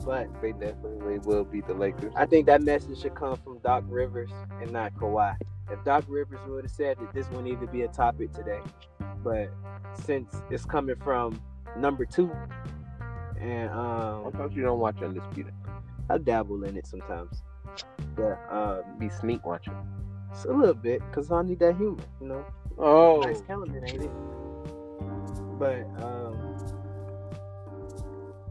But 0.05 0.29
They 0.41 0.53
definitely 0.53 1.19
will 1.19 1.45
beat 1.45 1.67
the 1.67 1.75
Lakers. 1.75 2.13
I 2.17 2.25
think 2.25 2.47
that 2.47 2.63
message 2.63 3.01
should 3.01 3.15
come 3.15 3.37
from 3.37 3.59
Doc 3.59 3.85
Rivers 3.89 4.31
and 4.61 4.71
not 4.73 4.95
Kawhi. 4.95 5.37
If 5.71 5.85
Doc 5.85 6.05
Rivers 6.09 6.39
would 6.47 6.65
have 6.65 6.71
said 6.71 6.97
that 6.99 7.13
this 7.13 7.29
would 7.31 7.45
need 7.45 7.61
to 7.61 7.67
be 7.67 7.83
a 7.83 7.89
topic 7.89 8.33
today, 8.33 8.61
but 9.23 9.51
since 9.95 10.43
it's 10.51 10.65
coming 10.65 10.97
from 10.97 11.41
number 11.77 12.05
two, 12.05 12.31
and 13.41 13.71
I 13.71 14.23
um, 14.25 14.33
thought 14.33 14.53
you 14.53 14.63
don't 14.63 14.79
watch 14.79 15.03
Undisputed. 15.03 15.55
I 16.09 16.19
dabble 16.19 16.65
in 16.65 16.77
it 16.77 16.87
sometimes, 16.87 17.43
but 18.17 18.39
um, 18.51 18.83
Be 18.99 19.09
sneak 19.09 19.45
watching. 19.47 19.77
It's 20.31 20.45
a 20.45 20.53
little 20.53 20.75
bit 20.75 21.01
because 21.11 21.31
I 21.31 21.43
need 21.43 21.59
that 21.61 21.77
humor, 21.77 22.03
you 22.21 22.29
know. 22.29 22.45
Oh, 22.79 23.21
Nice 23.21 23.43
element, 23.49 23.85
ain't 23.91 24.03
it? 24.05 24.11
But 25.59 25.85
um, 26.03 26.57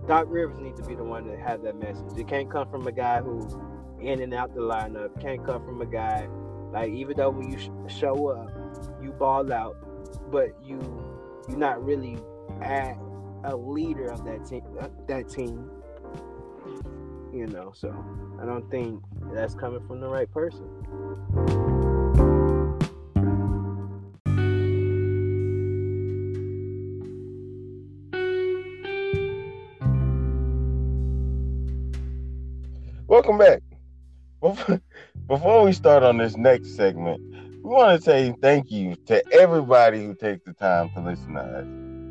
Doc 0.08 0.26
Rivers 0.30 0.60
needs 0.60 0.80
to 0.80 0.88
be 0.88 0.96
the 0.96 1.04
one 1.04 1.26
to 1.26 1.38
have 1.38 1.62
that 1.64 1.78
message. 1.80 2.18
It 2.18 2.28
can't 2.28 2.50
come 2.50 2.70
from 2.70 2.86
a 2.88 2.92
guy 2.92 3.22
who's 3.22 3.56
in 4.00 4.22
and 4.22 4.34
out 4.34 4.54
the 4.54 4.62
lineup. 4.62 5.16
It 5.18 5.22
can't 5.22 5.46
come 5.46 5.64
from 5.66 5.82
a 5.82 5.86
guy 5.86 6.28
like 6.72 6.92
even 6.92 7.18
though 7.18 7.32
when 7.32 7.52
you 7.52 7.58
sh- 7.58 7.70
show 8.00 8.28
up, 8.28 8.52
you 9.02 9.12
ball 9.12 9.52
out, 9.52 9.76
but 10.32 10.50
you 10.64 10.80
you're 11.48 11.58
not 11.58 11.84
really 11.84 12.18
at 12.62 12.96
a 13.44 13.56
leader 13.56 14.08
of 14.12 14.24
that 14.26 14.46
team. 14.46 14.62
uh, 14.80 14.88
That 15.08 15.28
team, 15.30 15.68
you 17.34 17.48
know. 17.48 17.72
So 17.76 17.90
I 18.40 18.46
don't 18.46 18.70
think 18.70 19.02
that's 19.34 19.56
coming 19.56 19.82
from 19.88 20.00
the 20.00 20.08
right 20.10 20.32
person. 20.32 20.68
Welcome 33.20 33.38
back. 33.38 33.62
Before, 34.40 34.82
before 35.28 35.66
we 35.66 35.74
start 35.74 36.04
on 36.04 36.20
this 36.20 36.38
next 36.38 36.78
segment, 36.78 37.20
we 37.62 37.70
want 37.70 38.00
to 38.00 38.02
say 38.02 38.34
thank 38.42 38.72
you 38.72 38.96
to 39.08 39.22
everybody 39.34 40.06
who 40.06 40.16
takes 40.16 40.46
the 40.46 40.54
time 40.54 40.90
to 40.96 41.02
listen 41.02 41.34
to 41.34 41.42
us 41.42 41.66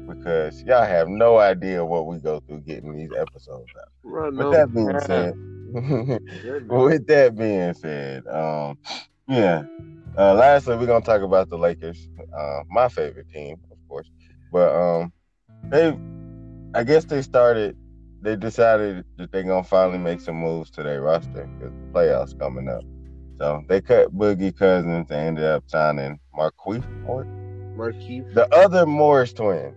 because 0.06 0.62
y'all 0.64 0.84
have 0.84 1.08
no 1.08 1.38
idea 1.38 1.82
what 1.82 2.06
we 2.06 2.18
go 2.18 2.40
through 2.40 2.60
getting 2.60 2.94
these 2.94 3.08
episodes 3.18 3.70
out. 3.80 3.88
With 4.34 4.52
that 4.52 4.74
being 4.74 5.00
said, 5.00 5.32
with 6.68 7.06
that 7.06 7.38
being 7.38 7.72
said, 7.72 8.26
um, 8.26 8.76
yeah. 9.26 9.62
Uh, 10.18 10.34
lastly, 10.34 10.76
we're 10.76 10.84
gonna 10.84 11.02
talk 11.02 11.22
about 11.22 11.48
the 11.48 11.56
Lakers, 11.56 12.06
uh, 12.36 12.64
my 12.68 12.90
favorite 12.90 13.30
team, 13.32 13.56
of 13.70 13.78
course. 13.88 14.10
But 14.52 14.74
um, 14.74 15.12
they, 15.70 15.98
I 16.74 16.84
guess 16.84 17.06
they 17.06 17.22
started. 17.22 17.78
They 18.20 18.36
decided 18.36 19.04
that 19.16 19.30
they're 19.30 19.44
gonna 19.44 19.62
finally 19.62 19.98
make 19.98 20.20
some 20.20 20.36
moves 20.36 20.70
to 20.72 20.82
their 20.82 21.02
roster 21.02 21.48
because 21.58 21.72
the 21.72 21.92
playoffs 21.92 22.38
coming 22.38 22.68
up. 22.68 22.82
So 23.40 23.62
they 23.68 23.80
cut 23.80 24.16
Boogie 24.16 24.56
Cousins 24.56 25.10
and 25.10 25.20
ended 25.20 25.44
up 25.44 25.64
signing 25.68 26.18
Marquise 26.34 26.82
Morris, 27.04 27.28
Markieff. 27.76 28.34
the 28.34 28.52
other 28.52 28.86
Morris 28.86 29.32
twin. 29.32 29.74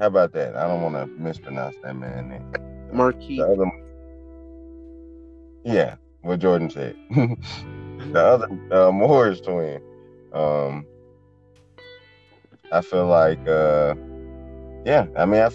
How 0.00 0.08
about 0.08 0.32
that? 0.32 0.56
I 0.56 0.66
don't 0.66 0.82
want 0.82 0.96
to 0.96 1.06
mispronounce 1.20 1.76
that 1.82 1.94
man 1.94 2.28
name. 2.28 2.52
Markieff. 2.92 3.40
Other, 3.40 3.70
yeah, 5.64 5.94
what 6.22 6.40
Jordan 6.40 6.68
said. 6.68 6.96
the 7.10 8.20
other 8.20 8.48
uh, 8.72 8.90
Morris 8.90 9.40
twin. 9.40 9.80
Um, 10.32 10.84
I 12.72 12.80
feel 12.80 13.06
like, 13.06 13.46
uh, 13.46 13.94
yeah, 14.84 15.06
I 15.16 15.24
mean, 15.24 15.40
I, 15.40 15.50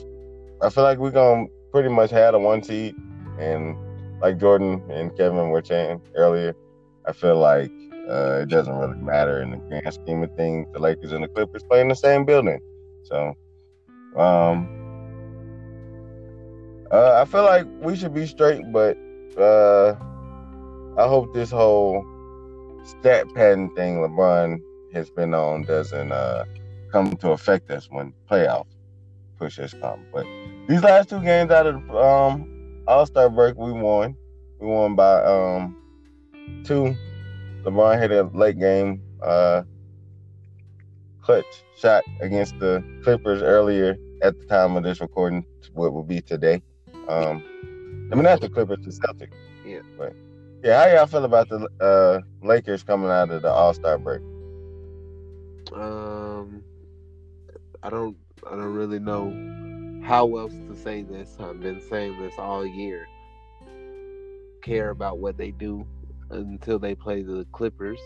I 0.66 0.70
feel 0.70 0.84
like 0.86 0.98
we're 0.98 1.12
gonna 1.12 1.48
pretty 1.72 1.90
much 1.90 2.12
had 2.12 2.34
a 2.34 2.40
one 2.40 2.64
seed, 2.64 2.96
and 3.40 3.76
like 4.22 4.38
Jordan 4.40 4.82
and 4.90 5.16
Kevin 5.18 5.50
were 5.50 5.64
saying 5.64 6.02
earlier, 6.16 6.56
I 7.06 7.14
feel 7.14 7.40
like 7.40 7.72
uh, 8.10 8.42
it 8.42 8.50
doesn't 8.50 8.76
really 8.76 8.98
matter 8.98 9.42
in 9.42 9.52
the 9.52 9.58
grand 9.58 9.94
scheme 9.94 10.24
of 10.24 10.36
things. 10.36 10.68
The 10.74 10.80
Lakers 10.80 11.12
and 11.12 11.24
the 11.24 11.28
Clippers 11.28 11.64
play 11.64 11.82
in 11.82 11.88
the 11.88 11.96
same 11.96 12.26
building, 12.26 12.60
so 13.04 13.36
um, 14.16 14.68
uh, 16.92 17.22
I 17.22 17.26
feel 17.26 17.44
like 17.44 17.66
we 17.82 17.96
should 17.96 18.14
be 18.14 18.26
straight, 18.26 18.64
but 18.72 18.98
uh, 19.38 19.96
I 20.98 21.08
hope 21.08 21.34
this 21.34 21.50
whole 21.50 22.06
stat 22.84 23.28
pattern 23.34 23.74
thing 23.76 23.98
LeBron 23.98 24.62
has 24.94 25.10
been 25.10 25.34
on 25.34 25.64
doesn't 25.64 26.12
uh, 26.12 26.44
come 26.92 27.16
to 27.18 27.32
affect 27.32 27.72
us 27.72 27.88
when 27.90 28.14
playoff 28.30 28.66
pushes 29.38 29.74
come. 29.82 30.06
But 30.14 30.26
These 30.72 30.84
last 30.84 31.10
two 31.10 31.20
games 31.20 31.52
out 31.52 31.68
of 31.68 31.86
the 31.86 31.94
um, 31.94 32.82
All 32.88 33.06
Star 33.06 33.30
break, 33.30 33.58
we 33.58 33.74
won. 33.74 34.16
We 34.58 34.68
won 34.68 34.96
by 34.96 35.22
um, 35.22 35.76
two. 36.64 36.96
LeBron 37.64 38.00
hit 38.00 38.10
a 38.12 38.24
late 38.34 38.58
game 38.58 39.02
uh, 39.22 39.64
clutch 41.22 41.44
shot 41.78 42.06
against 42.22 42.58
the 42.60 42.82
Clippers 43.04 43.42
earlier 43.42 43.98
at 44.22 44.40
the 44.40 44.46
time 44.46 44.78
of 44.78 44.84
this 44.84 45.02
recording, 45.02 45.46
what 45.74 45.92
will 45.92 46.06
be 46.06 46.22
today. 46.22 46.62
Um, 47.10 47.44
I 48.10 48.16
mean, 48.16 48.24
not 48.24 48.40
the 48.40 48.48
Clippers, 48.48 48.78
the 48.86 48.92
Celtics. 48.92 49.34
Yeah. 49.66 49.82
But 49.98 50.16
yeah, 50.64 50.86
how 50.86 50.96
y'all 50.96 51.06
feel 51.06 51.26
about 51.26 51.50
the 51.50 51.68
uh, 51.82 52.22
Lakers 52.48 52.82
coming 52.82 53.12
out 53.12 53.30
of 53.30 53.42
the 53.42 53.52
All 53.52 53.74
Star 53.74 53.98
break? 53.98 54.22
Um, 55.74 56.64
I 57.84 57.90
don't, 57.90 58.16
I 58.48 58.52
don't 58.52 58.74
really 58.74 59.00
know 59.00 59.71
how 60.02 60.36
else 60.38 60.54
to 60.68 60.76
say 60.76 61.04
this. 61.04 61.38
I've 61.40 61.62
been 61.62 61.82
saying 61.90 62.20
this 62.20 62.34
all 62.38 62.66
year. 62.66 63.08
Care 64.62 64.90
about 64.90 65.20
what 65.20 65.38
they 65.38 65.52
do 65.52 65.86
until 66.30 66.80
they 66.80 66.96
play 66.96 67.22
the 67.24 67.46
Clippers. 67.52 68.00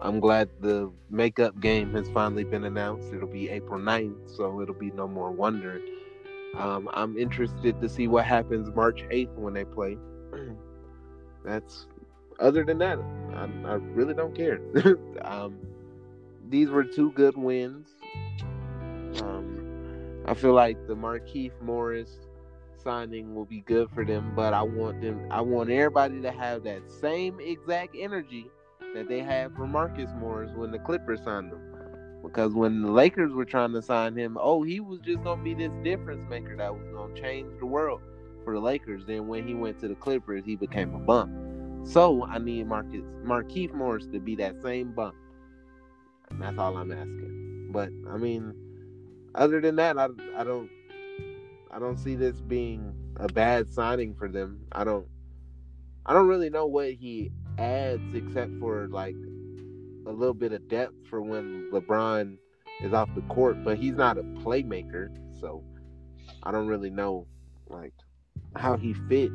I'm 0.00 0.20
glad 0.20 0.50
the 0.60 0.90
makeup 1.10 1.60
game 1.60 1.92
has 1.94 2.08
finally 2.10 2.44
been 2.44 2.64
announced. 2.64 3.12
It'll 3.12 3.28
be 3.28 3.48
April 3.48 3.80
9th, 3.80 4.36
so 4.36 4.60
it'll 4.60 4.74
be 4.74 4.90
no 4.90 5.08
more 5.08 5.30
wondering. 5.30 5.82
Um, 6.56 6.88
I'm 6.92 7.16
interested 7.16 7.80
to 7.80 7.88
see 7.88 8.06
what 8.06 8.24
happens 8.24 8.74
March 8.74 9.02
8th 9.10 9.34
when 9.34 9.54
they 9.54 9.64
play. 9.64 9.96
That's 11.44 11.86
other 12.40 12.64
than 12.64 12.78
that, 12.78 12.98
I, 13.34 13.44
I 13.66 13.74
really 13.74 14.14
don't 14.14 14.34
care. 14.36 14.60
um, 15.22 15.56
these 16.48 16.68
were 16.68 16.84
two 16.84 17.12
good 17.12 17.36
wins. 17.36 17.93
I 20.26 20.34
feel 20.34 20.54
like 20.54 20.86
the 20.86 20.96
Markieff 20.96 21.52
Morris 21.60 22.18
signing 22.82 23.34
will 23.34 23.44
be 23.44 23.60
good 23.60 23.90
for 23.90 24.04
them, 24.04 24.32
but 24.34 24.54
I 24.54 24.62
want 24.62 25.02
them. 25.02 25.26
I 25.30 25.42
want 25.42 25.70
everybody 25.70 26.22
to 26.22 26.30
have 26.30 26.64
that 26.64 26.90
same 26.90 27.40
exact 27.40 27.94
energy 27.98 28.46
that 28.94 29.08
they 29.08 29.20
had 29.20 29.54
for 29.54 29.66
Marcus 29.66 30.10
Morris 30.18 30.50
when 30.54 30.70
the 30.70 30.78
Clippers 30.78 31.22
signed 31.24 31.52
him. 31.52 31.60
Because 32.22 32.54
when 32.54 32.80
the 32.80 32.90
Lakers 32.90 33.32
were 33.32 33.44
trying 33.44 33.72
to 33.72 33.82
sign 33.82 34.16
him, 34.16 34.38
oh, 34.40 34.62
he 34.62 34.80
was 34.80 35.00
just 35.00 35.22
gonna 35.22 35.42
be 35.42 35.52
this 35.52 35.72
difference 35.82 36.26
maker 36.30 36.56
that 36.56 36.74
was 36.74 36.88
gonna 36.94 37.20
change 37.20 37.58
the 37.58 37.66
world 37.66 38.00
for 38.44 38.54
the 38.54 38.60
Lakers. 38.60 39.04
Then 39.06 39.28
when 39.28 39.46
he 39.46 39.54
went 39.54 39.78
to 39.80 39.88
the 39.88 39.94
Clippers, 39.94 40.42
he 40.46 40.56
became 40.56 40.94
a 40.94 40.98
bump. 40.98 41.32
So 41.86 42.24
I 42.24 42.38
need 42.38 42.66
Marcus 42.66 43.02
Markieff 43.22 43.74
Morris 43.74 44.06
to 44.06 44.20
be 44.20 44.36
that 44.36 44.62
same 44.62 44.92
bump. 44.92 45.16
And 46.30 46.40
that's 46.40 46.58
all 46.58 46.78
I'm 46.78 46.90
asking. 46.90 47.68
But 47.72 47.90
I 48.10 48.16
mean, 48.16 48.54
other 49.34 49.60
than 49.60 49.76
that, 49.76 49.98
I 49.98 50.08
I 50.36 50.44
don't 50.44 50.70
I 51.70 51.78
don't 51.78 51.98
see 51.98 52.14
this 52.14 52.40
being 52.40 52.94
a 53.16 53.28
bad 53.28 53.68
signing 53.68 54.14
for 54.14 54.28
them. 54.28 54.60
I 54.72 54.84
don't 54.84 55.06
I 56.06 56.12
don't 56.12 56.28
really 56.28 56.50
know 56.50 56.66
what 56.66 56.92
he 56.92 57.30
adds 57.58 58.14
except 58.14 58.52
for 58.60 58.86
like 58.88 59.16
a 60.06 60.12
little 60.12 60.34
bit 60.34 60.52
of 60.52 60.68
depth 60.68 60.94
for 61.08 61.22
when 61.22 61.70
LeBron 61.72 62.36
is 62.82 62.92
off 62.92 63.08
the 63.14 63.22
court, 63.22 63.64
but 63.64 63.78
he's 63.78 63.94
not 63.94 64.18
a 64.18 64.22
playmaker, 64.22 65.08
so 65.40 65.64
I 66.42 66.52
don't 66.52 66.66
really 66.66 66.90
know 66.90 67.26
like 67.68 67.94
how 68.56 68.76
he 68.76 68.94
fits. 69.08 69.32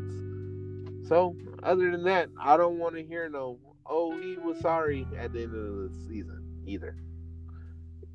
So 1.07 1.35
other 1.63 1.91
than 1.91 2.03
that, 2.03 2.29
I 2.39 2.55
don't 2.55 2.77
want 2.77 2.95
to 2.95 3.03
hear 3.03 3.29
no 3.29 3.57
oh 3.85 4.17
he 4.19 4.37
was 4.37 4.59
sorry 4.59 5.07
at 5.17 5.33
the 5.33 5.43
end 5.43 5.55
of 5.55 5.91
the 5.91 6.07
season 6.07 6.43
either. 6.65 6.95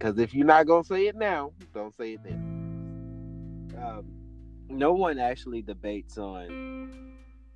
Because 0.05 0.19
if 0.19 0.35
you're 0.35 0.45
not 0.45 0.67
gonna 0.67 0.85
say 0.85 1.07
it 1.07 1.17
now, 1.17 1.53
don't 1.73 1.97
say 1.97 2.13
it 2.13 2.21
then. 2.23 3.71
Um, 3.83 4.05
no 4.69 4.93
one 4.93 5.19
actually 5.19 5.63
debates 5.63 6.19
on 6.19 6.93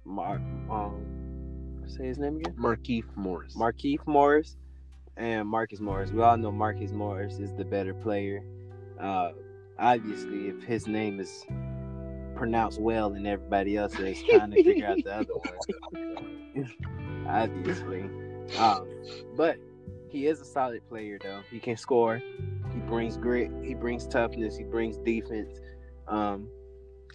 Mark. 0.06 0.40
Um, 0.70 1.04
say 1.86 2.06
his 2.06 2.16
name 2.16 2.38
again. 2.38 2.54
Markieff 2.54 3.04
Morris. 3.16 3.54
Markieff 3.54 3.98
Morris 4.06 4.56
and 5.18 5.46
Marcus 5.46 5.78
Morris. 5.80 6.10
We 6.10 6.22
all 6.22 6.38
know 6.38 6.50
Marcus 6.50 6.90
Morris 6.90 7.38
is 7.38 7.52
the 7.52 7.66
better 7.66 7.92
player. 7.92 8.42
Uh, 8.98 9.32
obviously, 9.78 10.48
if 10.48 10.62
his 10.62 10.86
name 10.86 11.20
is 11.20 11.44
pronounced 12.34 12.80
well 12.80 13.12
and 13.12 13.26
everybody 13.26 13.76
else 13.76 13.98
is 13.98 14.22
trying 14.22 14.52
to 14.52 14.64
figure 14.64 14.86
out 14.86 14.96
the 15.04 15.16
other 15.16 15.34
one, 16.54 16.72
obviously. 17.28 18.08
Um, 18.56 18.88
but 19.36 19.58
he 20.10 20.26
is 20.26 20.40
a 20.40 20.44
solid 20.44 20.86
player, 20.88 21.18
though. 21.22 21.42
He 21.50 21.60
can 21.60 21.76
score. 21.76 22.20
He 22.72 22.80
brings 22.80 23.16
grit. 23.16 23.50
He 23.62 23.74
brings 23.74 24.06
toughness. 24.06 24.56
He 24.56 24.64
brings 24.64 24.96
defense. 24.98 25.60
Um, 26.06 26.48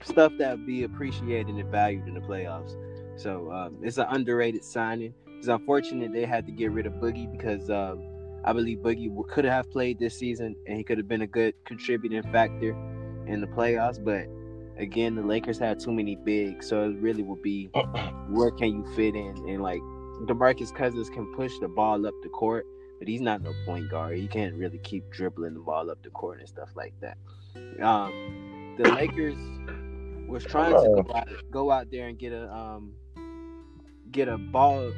stuff 0.03 0.34
that 0.38 0.58
would 0.58 0.67
be 0.67 0.84
appreciated 0.84 1.56
and 1.56 1.71
valued 1.71 2.08
in 2.08 2.13
the 2.13 2.21
playoffs. 2.21 2.75
So 3.15 3.51
um, 3.51 3.77
it's 3.82 3.97
an 3.97 4.08
underrated 4.10 4.63
signing. 4.63 5.13
It's 5.38 5.47
unfortunate 5.47 6.13
they 6.13 6.25
had 6.25 6.45
to 6.45 6.51
get 6.51 6.71
rid 6.71 6.86
of 6.86 6.93
Boogie 6.93 7.32
because 7.32 7.69
um, 7.69 8.03
I 8.43 8.53
believe 8.53 8.79
Boogie 8.79 9.12
could 9.27 9.45
have 9.45 9.69
played 9.71 9.99
this 9.99 10.17
season 10.17 10.56
and 10.67 10.77
he 10.77 10.84
could 10.84 10.97
have 10.97 11.08
been 11.08 11.21
a 11.21 11.27
good 11.27 11.53
contributing 11.65 12.23
factor 12.32 12.71
in 13.27 13.41
the 13.41 13.47
playoffs. 13.47 14.03
But 14.03 14.27
again, 14.82 15.15
the 15.15 15.23
Lakers 15.23 15.60
had 15.60 15.79
too 15.79 15.91
many 15.91 16.15
bigs, 16.15 16.67
so 16.67 16.84
it 16.84 16.97
really 16.97 17.23
will 17.23 17.41
be 17.41 17.69
where 18.29 18.51
can 18.51 18.69
you 18.69 18.95
fit 18.95 19.15
in 19.15 19.38
and 19.47 19.62
like 19.62 19.82
DeMarcus 20.25 20.73
Cousins 20.73 21.10
can 21.10 21.34
push 21.34 21.58
the 21.60 21.67
ball 21.67 22.06
up 22.06 22.13
the 22.23 22.29
court, 22.29 22.65
but 22.99 23.08
he's 23.08 23.21
not 23.21 23.41
no 23.41 23.53
point 23.65 23.89
guard. 23.89 24.17
He 24.17 24.27
can't 24.27 24.56
really 24.56 24.79
keep 24.79 25.10
dribbling 25.12 25.53
the 25.53 25.60
ball 25.60 25.89
up 25.89 26.01
the 26.03 26.10
court 26.10 26.39
and 26.39 26.47
stuff 26.47 26.69
like 26.75 26.93
that. 27.01 27.17
Um, 27.82 28.75
the 28.77 28.89
Lakers 28.89 29.38
was 30.27 30.43
trying 30.43 30.71
to 30.71 31.03
go 31.03 31.12
out, 31.13 31.27
go 31.51 31.71
out 31.71 31.91
there 31.91 32.08
and 32.08 32.17
get 32.17 32.34
a 32.34 32.51
um, 32.53 32.93
get 34.12 34.27
a 34.27 34.38
ball 34.38 34.91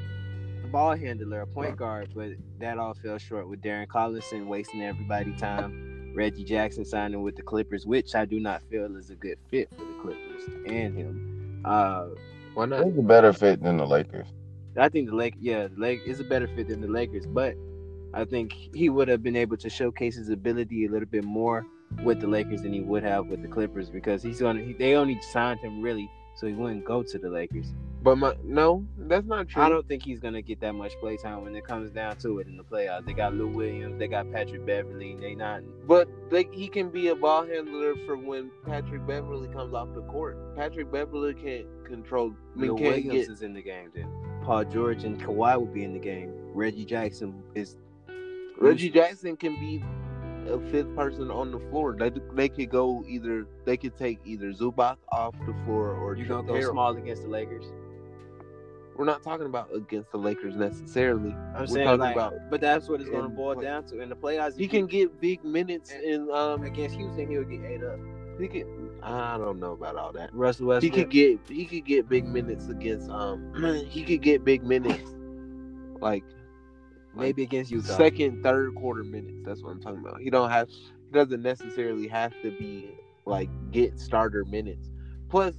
ball 0.72 0.96
handler, 0.96 1.42
a 1.42 1.48
point 1.48 1.78
guard, 1.78 2.10
but 2.16 2.32
that 2.60 2.78
all 2.78 2.94
fell 2.94 3.18
short 3.18 3.48
with 3.50 3.62
Darren 3.62 3.88
Collison 3.88 4.48
wasting 4.48 4.82
everybody 4.82 5.34
time. 5.36 6.14
Reggie 6.16 6.46
Jackson 6.46 6.86
signing 6.86 7.22
with 7.22 7.36
the 7.36 7.42
Clippers, 7.42 7.86
which 7.86 8.16
I 8.16 8.26
do 8.26 8.40
not 8.40 8.64
feel 8.70 8.96
is 8.96 9.10
a 9.10 9.16
good 9.16 9.38
fit 9.50 9.70
for 9.72 9.84
the 9.84 9.94
Clippers 10.02 10.44
and 10.66 10.98
him. 10.98 11.62
Uh, 11.66 12.08
Why 12.54 12.66
not? 12.66 12.86
He's 12.86 12.98
a 12.98 13.02
better 13.02 13.34
fit 13.34 13.62
than 13.62 13.78
the 13.78 13.86
Lakers. 13.86 14.28
I 14.78 14.90
think 14.90 15.10
the 15.10 15.16
Lake, 15.16 15.36
yeah, 15.40 15.68
the 15.68 15.80
Lake 15.80 16.02
is 16.06 16.20
a 16.20 16.24
better 16.24 16.48
fit 16.48 16.70
than 16.70 16.82
the 16.82 16.88
Lakers, 16.88 17.26
but 17.26 17.56
I 18.16 18.26
think 18.26 18.54
he 18.74 18.90
would 18.90 19.08
have 19.08 19.22
been 19.22 19.36
able 19.36 19.58
to 19.58 19.70
showcase 19.70 20.16
his 20.16 20.30
ability 20.30 20.86
a 20.86 20.90
little 20.90 21.08
bit 21.08 21.24
more 21.24 21.66
with 22.04 22.22
the 22.22 22.28
Lakers 22.28 22.62
than 22.62 22.74
he 22.74 22.82
would 22.82 23.04
have 23.04 23.28
with 23.28 23.42
the 23.42 23.48
Clippers 23.48 23.90
because 23.90 24.24
he's 24.24 24.40
gonna. 24.40 24.62
He, 24.62 24.74
they 24.74 24.96
only 24.96 25.20
signed 25.22 25.60
him 25.60 25.82
really 25.82 26.10
so 26.36 26.48
he 26.48 26.54
wouldn't 26.54 26.86
go 26.86 27.02
to 27.02 27.18
the 27.18 27.30
Lakers. 27.30 27.74
But 28.04 28.18
my 28.18 28.36
no, 28.44 28.86
that's 28.98 29.26
not 29.26 29.48
true. 29.48 29.64
I 29.64 29.70
don't 29.70 29.88
think 29.88 30.04
he's 30.04 30.20
gonna 30.20 30.42
get 30.42 30.60
that 30.60 30.74
much 30.74 30.94
play 31.00 31.18
time 31.18 31.42
when 31.42 31.56
it 31.56 31.66
comes 31.66 31.90
down 31.90 32.18
to 32.18 32.40
it 32.40 32.48
in 32.48 32.56
the 32.56 32.64
playoffs. 32.64 33.06
They 33.06 33.14
got 33.14 33.34
Lou 33.34 33.48
Williams, 33.48 33.98
they 33.98 34.08
got 34.08 34.32
Patrick 34.32 34.66
Beverley. 34.66 35.16
They 35.20 35.34
not. 35.34 35.62
But 35.88 36.08
like 36.30 36.54
he 36.54 36.68
can 36.68 36.90
be 36.90 37.08
a 37.08 37.16
ball 37.16 37.48
handler 37.48 37.96
for 38.06 38.16
when 38.16 38.52
Patrick 38.66 39.08
Beverley 39.08 39.48
comes 39.48 39.74
off 39.74 39.94
the 39.96 40.04
court. 40.04 40.56
Patrick 40.56 40.92
Beverley 40.92 41.34
can't 41.34 41.66
control. 41.86 42.34
I 42.56 42.60
mean, 42.60 42.72
Lou 42.72 42.76
Williams 42.76 43.12
get. 43.12 43.30
is 43.30 43.42
in 43.42 43.54
the 43.54 43.62
game 43.64 43.90
then. 43.96 44.08
Paul 44.44 44.66
George 44.66 45.04
and 45.04 45.20
Kawhi 45.20 45.60
will 45.60 45.66
be 45.66 45.84
in 45.84 45.94
the 45.94 46.00
game. 46.00 46.32
Reggie 46.54 46.86
Jackson 46.86 47.42
is. 47.56 47.78
Reggie 48.58 48.90
Jackson 48.90 49.36
can 49.38 49.54
be 49.60 49.84
a 50.50 50.60
fifth 50.72 50.96
person 50.96 51.32
on 51.32 51.52
the 51.52 51.60
floor. 51.72 51.96
They 51.98 52.12
they 52.34 52.50
could 52.50 52.70
go 52.70 53.04
either. 53.08 53.48
They 53.66 53.78
could 53.78 53.98
take 53.98 54.20
either 54.26 54.52
Zubac 54.52 54.98
off 55.12 55.36
the 55.46 55.54
floor 55.66 55.92
or 55.94 56.16
You 56.16 56.26
gonna 56.26 56.48
go 56.48 56.60
small 56.62 56.96
against 56.96 57.24
the 57.24 57.30
Lakers? 57.30 57.66
We're 58.96 59.06
not 59.06 59.24
talking 59.24 59.46
about 59.46 59.76
against 59.76 60.12
the 60.12 60.18
Lakers 60.18 60.56
necessarily. 60.56 61.32
I'm 61.54 61.62
We're 61.62 61.68
saying 61.68 62.00
like, 62.00 62.16
about 62.16 62.34
but 62.50 62.62
that's 62.62 62.88
what 62.88 63.02
it's 63.02 63.10
gonna 63.10 63.28
boil 63.28 63.56
play- 63.56 63.66
down 63.66 63.84
to 63.88 64.00
in 64.00 64.08
the 64.10 64.16
playoffs. 64.16 64.58
he 64.58 64.68
can 64.68 64.88
get 64.88 65.20
big 65.20 65.44
minutes 65.44 65.92
in 65.92 66.30
um. 66.32 66.64
against 66.64 66.96
Houston. 66.96 67.30
He'll 67.30 67.44
get 67.44 67.62
ate 67.66 67.84
up. 67.84 68.00
He 68.40 68.48
could. 68.48 68.66
I 69.02 69.38
don't 69.38 69.60
know 69.60 69.74
about 69.74 69.96
all 69.96 70.12
that. 70.14 70.34
Russell 70.34 70.68
West 70.68 70.84
He 70.84 70.90
could 70.90 71.10
get 71.10 71.40
he 71.48 71.66
could 71.66 71.86
get 71.86 72.08
big 72.08 72.26
minutes 72.26 72.68
against 72.70 73.10
um 73.10 73.54
he 73.90 74.04
could 74.04 74.22
get 74.22 74.44
big 74.46 74.64
minutes 74.64 75.12
like 76.02 76.24
maybe 77.16 77.44
against 77.44 77.72
Utah. 77.72 77.96
second 77.98 78.44
third 78.44 78.76
quarter 78.76 79.04
minutes 79.04 79.42
that's 79.46 79.62
what 79.64 79.72
I'm 79.72 79.82
talking 79.82 80.00
about 80.00 80.22
he 80.22 80.30
don't 80.30 80.50
have 80.50 80.70
he 80.70 81.12
doesn't 81.12 81.42
necessarily 81.42 82.08
have 82.08 82.34
to 82.42 82.52
be 82.52 82.90
like 83.26 83.50
get 83.72 84.00
starter 84.00 84.46
minutes 84.46 84.90
plus 85.30 85.56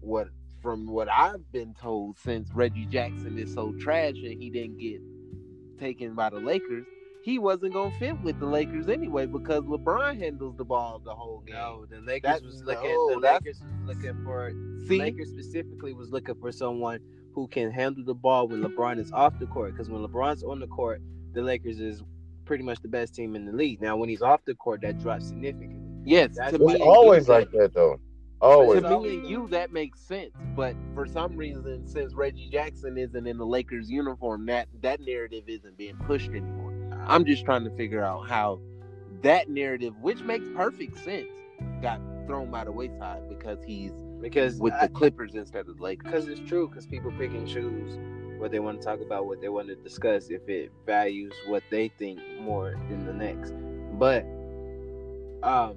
what 0.00 0.28
from 0.62 0.86
what 0.86 1.08
I've 1.08 1.50
been 1.52 1.74
told 1.74 2.18
since 2.18 2.50
Reggie 2.52 2.86
Jackson 2.86 3.38
is 3.38 3.52
so 3.54 3.72
trash 3.80 4.14
and 4.16 4.40
he 4.42 4.50
didn't 4.50 4.78
get 4.78 5.00
taken 5.78 6.14
by 6.14 6.30
the 6.30 6.40
Lakers 6.40 6.86
he 7.22 7.38
wasn't 7.38 7.74
gonna 7.74 7.94
fit 7.98 8.18
with 8.22 8.38
the 8.40 8.46
Lakers 8.46 8.88
anyway 8.88 9.26
because 9.26 9.62
LeBron 9.64 10.18
handles 10.18 10.56
the 10.56 10.64
ball 10.64 11.00
the 11.04 11.14
whole 11.14 11.40
game. 11.40 11.56
No, 11.56 11.84
the 11.90 12.00
Lakers 12.00 12.22
That- 12.22 12.42
was 12.42 12.62
looking. 12.62 12.88
no, 12.90 13.10
the 13.10 13.18
Lakers 13.20 13.60
was 13.60 13.72
looking 13.96 14.24
for. 14.24 14.52
See, 14.86 14.98
Lakers 14.98 15.28
specifically 15.30 15.92
was 15.92 16.10
looking 16.10 16.36
for 16.36 16.50
someone 16.52 17.00
who 17.38 17.48
can 17.48 17.70
handle 17.70 18.04
the 18.04 18.14
ball 18.14 18.48
when 18.48 18.62
LeBron 18.62 18.98
is 18.98 19.12
off 19.12 19.38
the 19.38 19.46
court. 19.46 19.72
Because 19.72 19.88
when 19.90 20.02
LeBron's 20.02 20.42
on 20.42 20.60
the 20.60 20.66
court, 20.66 21.00
the 21.32 21.42
Lakers 21.42 21.80
is 21.80 22.02
pretty 22.44 22.64
much 22.64 22.80
the 22.80 22.88
best 22.88 23.14
team 23.14 23.36
in 23.36 23.44
the 23.44 23.52
league. 23.52 23.80
Now, 23.80 23.96
when 23.96 24.08
he's 24.08 24.22
off 24.22 24.44
the 24.44 24.54
court, 24.54 24.80
that 24.82 24.98
drops 24.98 25.28
significantly. 25.28 25.80
yes, 26.04 26.36
That's 26.36 26.56
to 26.56 26.58
It's 26.64 26.74
me, 26.74 26.80
always 26.80 27.28
like 27.28 27.50
that 27.52 27.72
though. 27.74 28.00
Always. 28.40 28.82
to 28.82 28.90
me 29.00 29.16
and 29.16 29.26
you, 29.26 29.48
that 29.48 29.72
makes 29.72 30.00
sense. 30.00 30.32
But 30.56 30.76
for 30.94 31.06
some 31.06 31.36
reason, 31.36 31.86
since 31.86 32.14
Reggie 32.14 32.48
Jackson 32.50 32.96
isn't 32.96 33.26
in 33.26 33.36
the 33.38 33.46
Lakers 33.46 33.90
uniform, 33.90 34.46
that 34.46 34.68
that 34.80 35.00
narrative 35.00 35.44
isn't 35.48 35.76
being 35.76 35.96
pushed 35.98 36.30
anymore. 36.30 36.74
I'm 37.06 37.24
just 37.24 37.44
trying 37.44 37.64
to 37.64 37.70
figure 37.70 38.02
out 38.04 38.28
how 38.28 38.60
that 39.22 39.48
narrative, 39.48 39.94
which 40.00 40.22
makes 40.22 40.48
perfect 40.54 40.96
sense, 40.98 41.28
got 41.80 42.00
thrown 42.26 42.50
by 42.50 42.64
the 42.64 42.72
wayside 42.72 43.28
because 43.28 43.62
he's 43.64 43.92
because 44.20 44.58
with 44.58 44.74
I- 44.74 44.86
the 44.86 44.92
Clippers 44.92 45.34
instead 45.34 45.68
of 45.68 45.76
the 45.78 45.82
Lakers. 45.82 46.04
because 46.04 46.28
it's 46.28 46.48
true 46.48 46.68
because 46.68 46.86
people 46.86 47.12
pick 47.12 47.30
and 47.30 47.46
choose 47.46 47.98
what 48.40 48.50
they 48.52 48.60
want 48.60 48.80
to 48.80 48.84
talk 48.84 49.00
about 49.00 49.26
what 49.26 49.40
they 49.40 49.48
want 49.48 49.68
to 49.68 49.74
discuss 49.76 50.28
if 50.30 50.48
it 50.48 50.70
values 50.86 51.32
what 51.46 51.62
they 51.70 51.88
think 51.98 52.20
more 52.40 52.74
than 52.88 53.04
the 53.04 53.12
next. 53.12 53.52
But 53.98 54.24
um 55.42 55.76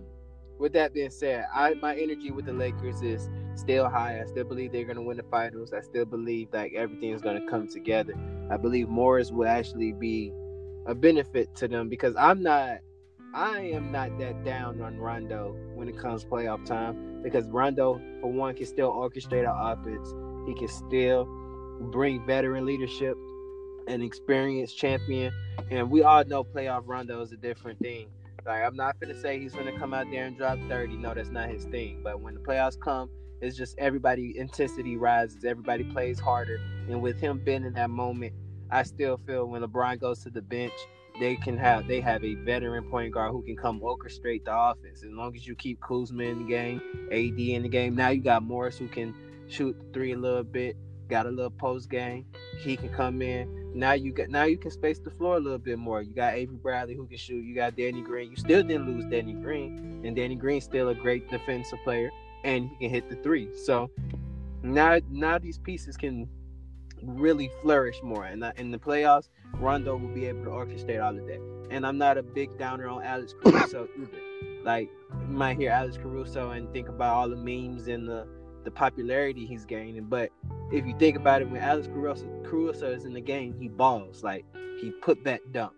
with 0.59 0.73
that 0.73 0.93
being 0.93 1.09
said 1.09 1.45
i 1.53 1.73
my 1.75 1.95
energy 1.95 2.31
with 2.31 2.45
the 2.45 2.53
lakers 2.53 3.01
is 3.01 3.29
still 3.55 3.89
high. 3.89 4.19
I 4.21 4.25
still 4.25 4.45
believe 4.45 4.71
they're 4.71 4.85
going 4.85 4.95
to 4.95 5.01
win 5.03 5.17
the 5.17 5.23
finals. 5.23 5.73
I 5.73 5.81
still 5.81 6.05
believe 6.05 6.47
like 6.53 6.73
everything 6.73 7.11
is 7.11 7.21
going 7.21 7.39
to 7.39 7.45
come 7.47 7.67
together. 7.67 8.13
I 8.49 8.57
believe 8.57 8.89
morris 8.89 9.31
will 9.31 9.47
actually 9.47 9.91
be 9.91 10.33
a 10.87 10.95
benefit 10.95 11.53
to 11.55 11.67
them 11.67 11.89
because 11.89 12.15
i'm 12.17 12.41
not 12.41 12.79
i 13.33 13.59
am 13.59 13.91
not 13.91 14.17
that 14.19 14.43
down 14.43 14.81
on 14.81 14.97
rondo 14.97 15.55
when 15.73 15.87
it 15.87 15.97
comes 15.97 16.23
playoff 16.25 16.65
time 16.65 17.21
because 17.23 17.45
rondo 17.47 17.99
for 18.21 18.31
one 18.31 18.55
can 18.55 18.65
still 18.65 18.91
orchestrate 18.91 19.47
our 19.47 19.73
offense 19.73 20.13
he 20.47 20.53
can 20.55 20.67
still 20.67 21.25
bring 21.91 22.25
veteran 22.25 22.65
leadership 22.65 23.17
and 23.87 24.03
experienced 24.03 24.77
champion. 24.77 25.33
And 25.69 25.89
we 25.89 26.03
all 26.03 26.23
know 26.25 26.43
playoff 26.43 26.83
Rondo 26.85 27.21
is 27.21 27.31
a 27.31 27.37
different 27.37 27.79
thing. 27.79 28.07
Like 28.45 28.63
I'm 28.63 28.75
not 28.75 28.99
gonna 28.99 29.19
say 29.19 29.39
he's 29.39 29.53
gonna 29.53 29.77
come 29.77 29.93
out 29.93 30.07
there 30.11 30.25
and 30.25 30.37
drop 30.37 30.57
30. 30.67 30.97
No, 30.97 31.13
that's 31.13 31.29
not 31.29 31.49
his 31.49 31.65
thing. 31.65 32.01
But 32.03 32.21
when 32.21 32.33
the 32.33 32.39
playoffs 32.39 32.79
come, 32.79 33.09
it's 33.41 33.57
just 33.57 33.77
everybody 33.77 34.37
intensity 34.37 34.97
rises, 34.97 35.43
everybody 35.45 35.83
plays 35.83 36.19
harder. 36.19 36.59
And 36.89 37.01
with 37.01 37.19
him 37.19 37.41
being 37.43 37.63
in 37.63 37.73
that 37.73 37.89
moment, 37.89 38.33
I 38.69 38.83
still 38.83 39.19
feel 39.25 39.45
when 39.47 39.61
LeBron 39.61 39.99
goes 39.99 40.23
to 40.23 40.29
the 40.29 40.41
bench, 40.41 40.73
they 41.19 41.35
can 41.35 41.57
have 41.57 41.87
they 41.87 42.01
have 42.01 42.23
a 42.23 42.35
veteran 42.35 42.83
point 42.89 43.13
guard 43.13 43.31
who 43.31 43.41
can 43.43 43.55
come 43.55 43.79
orchestrate 43.81 44.45
the 44.45 44.57
offense. 44.57 45.03
As 45.03 45.11
long 45.11 45.35
as 45.35 45.45
you 45.45 45.55
keep 45.55 45.79
Kuzma 45.81 46.23
in 46.23 46.39
the 46.39 46.49
game, 46.49 46.81
AD 47.11 47.39
in 47.39 47.63
the 47.63 47.69
game. 47.69 47.95
Now 47.95 48.09
you 48.09 48.21
got 48.21 48.43
Morris 48.43 48.77
who 48.77 48.87
can 48.87 49.13
shoot 49.47 49.77
the 49.77 49.85
three 49.93 50.13
a 50.13 50.17
little 50.17 50.43
bit, 50.43 50.77
got 51.09 51.25
a 51.25 51.29
little 51.29 51.51
post 51.51 51.89
game. 51.89 52.25
He 52.59 52.77
can 52.77 52.89
come 52.89 53.21
in. 53.21 53.71
Now 53.73 53.93
you 53.93 54.11
got 54.11 54.29
now 54.29 54.43
you 54.43 54.57
can 54.57 54.71
space 54.71 54.99
the 54.99 55.11
floor 55.11 55.37
a 55.37 55.39
little 55.39 55.59
bit 55.59 55.77
more. 55.77 56.01
You 56.01 56.13
got 56.13 56.33
Avery 56.33 56.57
Bradley 56.57 56.95
who 56.95 57.05
can 57.07 57.17
shoot. 57.17 57.43
You 57.43 57.55
got 57.55 57.75
Danny 57.75 58.01
Green. 58.01 58.29
You 58.29 58.35
still 58.35 58.63
didn't 58.63 58.87
lose 58.87 59.05
Danny 59.05 59.33
Green, 59.33 60.01
and 60.03 60.15
Danny 60.15 60.35
Green's 60.35 60.63
still 60.63 60.89
a 60.89 60.95
great 60.95 61.29
defensive 61.29 61.79
player, 61.83 62.11
and 62.43 62.69
he 62.69 62.75
can 62.75 62.89
hit 62.89 63.09
the 63.09 63.15
three. 63.17 63.49
So 63.55 63.89
now 64.63 64.99
now 65.09 65.37
these 65.37 65.57
pieces 65.57 65.97
can 65.97 66.27
really 67.01 67.49
flourish 67.61 68.01
more. 68.03 68.25
And 68.25 68.43
uh, 68.43 68.51
in 68.57 68.71
the 68.71 68.77
playoffs, 68.77 69.29
Rondo 69.55 69.95
will 69.95 70.13
be 70.13 70.25
able 70.25 70.43
to 70.43 70.49
orchestrate 70.49 71.03
all 71.03 71.17
of 71.17 71.25
that. 71.27 71.41
And 71.69 71.85
I'm 71.85 71.97
not 71.97 72.17
a 72.17 72.23
big 72.23 72.57
downer 72.57 72.87
on 72.87 73.03
Alex 73.03 73.33
Caruso 73.43 73.87
either. 73.99 74.63
Like 74.63 74.89
you 75.27 75.35
might 75.35 75.57
hear 75.57 75.71
Alex 75.71 75.97
Caruso 75.97 76.51
and 76.51 76.71
think 76.73 76.89
about 76.89 77.15
all 77.15 77.29
the 77.29 77.35
memes 77.35 77.87
and 77.87 78.07
the 78.07 78.27
the 78.63 78.71
popularity 78.71 79.45
he's 79.45 79.65
gaining, 79.65 80.03
but 80.03 80.29
if 80.71 80.85
you 80.85 80.95
think 80.99 81.17
about 81.17 81.41
it, 81.41 81.49
when 81.49 81.61
Alex 81.61 81.87
Caruso, 81.87 82.25
Caruso 82.43 82.91
is 82.91 83.05
in 83.05 83.13
the 83.13 83.21
game, 83.21 83.55
he 83.59 83.67
balls. 83.67 84.23
Like 84.23 84.45
he 84.79 84.91
put 84.91 85.23
back 85.23 85.41
dunks, 85.51 85.71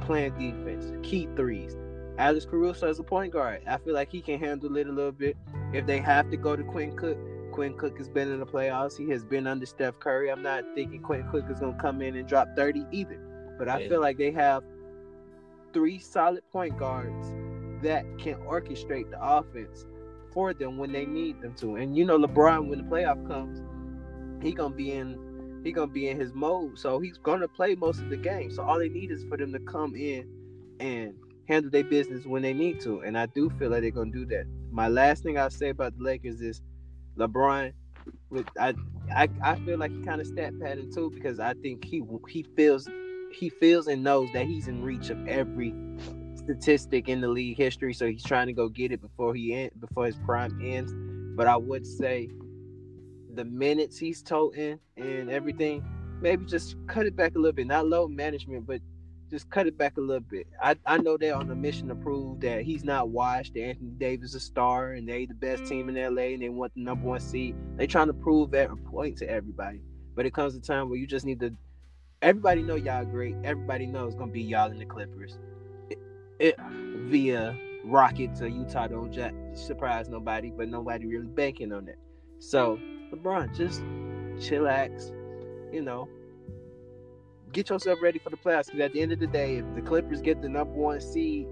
playing 0.00 0.38
defense, 0.38 0.92
key 1.02 1.28
threes. 1.36 1.76
Alex 2.18 2.44
Caruso 2.44 2.88
is 2.88 2.98
a 2.98 3.02
point 3.02 3.32
guard. 3.32 3.62
I 3.66 3.78
feel 3.78 3.94
like 3.94 4.10
he 4.10 4.20
can 4.20 4.38
handle 4.38 4.76
it 4.76 4.88
a 4.88 4.92
little 4.92 5.12
bit. 5.12 5.36
If 5.72 5.86
they 5.86 5.98
have 5.98 6.30
to 6.30 6.36
go 6.36 6.56
to 6.56 6.64
Quinn 6.64 6.96
Cook, 6.96 7.18
Quinn 7.58 7.74
Cook 7.74 7.98
has 7.98 8.08
been 8.08 8.30
in 8.30 8.38
the 8.38 8.46
playoffs. 8.46 8.96
He 8.96 9.10
has 9.10 9.24
been 9.24 9.48
under 9.48 9.66
Steph 9.66 9.98
Curry. 9.98 10.30
I'm 10.30 10.44
not 10.44 10.62
thinking 10.76 11.02
Quinn 11.02 11.26
Cook 11.28 11.50
is 11.50 11.58
gonna 11.58 11.76
come 11.80 12.00
in 12.02 12.14
and 12.14 12.28
drop 12.28 12.46
30 12.54 12.86
either. 12.92 13.18
But 13.58 13.68
I 13.68 13.80
Yeah. 13.80 13.88
feel 13.88 14.00
like 14.00 14.16
they 14.16 14.30
have 14.30 14.62
three 15.72 15.98
solid 15.98 16.48
point 16.52 16.78
guards 16.78 17.34
that 17.82 18.06
can 18.16 18.36
orchestrate 18.46 19.10
the 19.10 19.20
offense 19.20 19.88
for 20.30 20.54
them 20.54 20.78
when 20.78 20.92
they 20.92 21.04
need 21.04 21.40
them 21.40 21.52
to. 21.54 21.74
And 21.74 21.96
you 21.96 22.04
know, 22.04 22.16
LeBron, 22.16 22.68
when 22.68 22.78
the 22.78 22.84
playoff 22.84 23.26
comes, 23.26 23.60
he 24.40 24.52
gonna 24.52 24.72
be 24.72 24.92
in 24.92 25.18
he 25.64 25.72
gonna 25.72 25.90
be 25.90 26.08
in 26.08 26.16
his 26.16 26.32
mode. 26.34 26.78
So 26.78 27.00
he's 27.00 27.18
gonna 27.18 27.48
play 27.48 27.74
most 27.74 28.00
of 28.00 28.08
the 28.08 28.18
game. 28.18 28.52
So 28.52 28.62
all 28.62 28.78
they 28.78 28.88
need 28.88 29.10
is 29.10 29.24
for 29.24 29.36
them 29.36 29.52
to 29.52 29.58
come 29.58 29.96
in 29.96 30.28
and 30.78 31.12
handle 31.48 31.72
their 31.72 31.82
business 31.82 32.24
when 32.24 32.42
they 32.42 32.54
need 32.54 32.78
to. 32.82 33.00
And 33.00 33.18
I 33.18 33.26
do 33.26 33.50
feel 33.50 33.70
like 33.70 33.80
they're 33.80 33.90
gonna 33.90 34.12
do 34.12 34.26
that. 34.26 34.44
My 34.70 34.86
last 34.86 35.24
thing 35.24 35.36
I'll 35.36 35.50
say 35.50 35.70
about 35.70 35.98
the 35.98 36.04
Lakers 36.04 36.40
is 36.40 36.62
LeBron. 37.18 37.72
I, 38.58 38.74
I, 39.14 39.28
I 39.42 39.56
feel 39.60 39.78
like 39.78 39.90
he 39.90 40.02
kind 40.02 40.20
of 40.20 40.26
stat 40.26 40.52
padding 40.60 40.92
too 40.92 41.10
because 41.14 41.40
I 41.40 41.54
think 41.54 41.84
he 41.84 42.02
he 42.28 42.44
feels 42.56 42.88
he 43.32 43.48
feels 43.48 43.86
and 43.86 44.02
knows 44.02 44.28
that 44.32 44.46
he's 44.46 44.68
in 44.68 44.82
reach 44.82 45.10
of 45.10 45.26
every 45.28 45.74
statistic 46.34 47.08
in 47.08 47.20
the 47.20 47.28
league 47.28 47.56
history. 47.56 47.92
So 47.92 48.06
he's 48.06 48.24
trying 48.24 48.46
to 48.46 48.52
go 48.52 48.68
get 48.68 48.92
it 48.92 49.00
before 49.00 49.34
he 49.34 49.54
end, 49.54 49.72
before 49.80 50.06
his 50.06 50.16
prime 50.24 50.58
ends. 50.62 50.92
But 51.36 51.46
I 51.46 51.56
would 51.56 51.86
say 51.86 52.28
the 53.34 53.44
minutes 53.44 53.98
he's 53.98 54.22
toting 54.22 54.80
and 54.96 55.30
everything, 55.30 55.84
maybe 56.20 56.44
just 56.46 56.76
cut 56.86 57.06
it 57.06 57.14
back 57.14 57.34
a 57.34 57.38
little 57.38 57.52
bit. 57.52 57.66
Not 57.66 57.86
low 57.86 58.08
management, 58.08 58.66
but 58.66 58.80
just 59.30 59.50
cut 59.50 59.66
it 59.66 59.76
back 59.76 59.96
a 59.96 60.00
little 60.00 60.20
bit. 60.20 60.46
I, 60.62 60.76
I 60.86 60.98
know 60.98 61.16
they're 61.16 61.34
on 61.34 61.50
a 61.50 61.54
mission 61.54 61.88
to 61.88 61.94
prove 61.94 62.40
that 62.40 62.62
he's 62.62 62.84
not 62.84 63.10
washed. 63.10 63.54
That 63.54 63.62
Anthony 63.62 63.90
Davis 63.98 64.30
is 64.30 64.34
a 64.36 64.40
star 64.40 64.92
and 64.92 65.08
they 65.08 65.26
the 65.26 65.34
best 65.34 65.66
team 65.66 65.88
in 65.88 66.14
LA 66.14 66.22
and 66.22 66.42
they 66.42 66.48
want 66.48 66.74
the 66.74 66.80
number 66.80 67.06
one 67.06 67.20
seed. 67.20 67.54
They 67.76 67.86
trying 67.86 68.06
to 68.08 68.14
prove 68.14 68.50
that 68.52 68.70
point 68.86 69.18
to 69.18 69.28
everybody. 69.30 69.80
But 70.14 70.26
it 70.26 70.34
comes 70.34 70.54
a 70.54 70.60
time 70.60 70.88
where 70.88 70.98
you 70.98 71.06
just 71.06 71.26
need 71.26 71.40
to. 71.40 71.54
Everybody 72.22 72.62
know 72.62 72.74
y'all 72.74 73.04
great. 73.04 73.36
Everybody 73.44 73.86
knows 73.86 74.12
it's 74.12 74.18
gonna 74.18 74.32
be 74.32 74.42
y'all 74.42 74.70
in 74.70 74.78
the 74.78 74.84
Clippers. 74.84 75.38
It, 75.90 75.98
it, 76.38 76.56
via 77.06 77.56
Rockets 77.84 78.40
or 78.42 78.48
Utah 78.48 78.88
don't 78.88 79.12
jack, 79.12 79.34
surprise 79.54 80.08
nobody, 80.08 80.50
but 80.50 80.68
nobody 80.68 81.06
really 81.06 81.26
banking 81.26 81.72
on 81.72 81.84
that. 81.86 81.98
So 82.40 82.78
LeBron, 83.12 83.56
just 83.56 83.82
chillax, 84.38 85.12
you 85.72 85.82
know, 85.82 86.08
get 87.52 87.70
yourself 87.70 87.98
ready 88.02 88.18
for 88.18 88.30
the 88.30 88.36
playoffs. 88.36 88.66
Because 88.66 88.80
at 88.80 88.92
the 88.92 89.00
end 89.00 89.12
of 89.12 89.20
the 89.20 89.26
day, 89.26 89.56
if 89.56 89.74
the 89.74 89.82
Clippers 89.82 90.20
get 90.20 90.40
the 90.42 90.48
number 90.48 90.74
one 90.74 91.00
seed, 91.00 91.46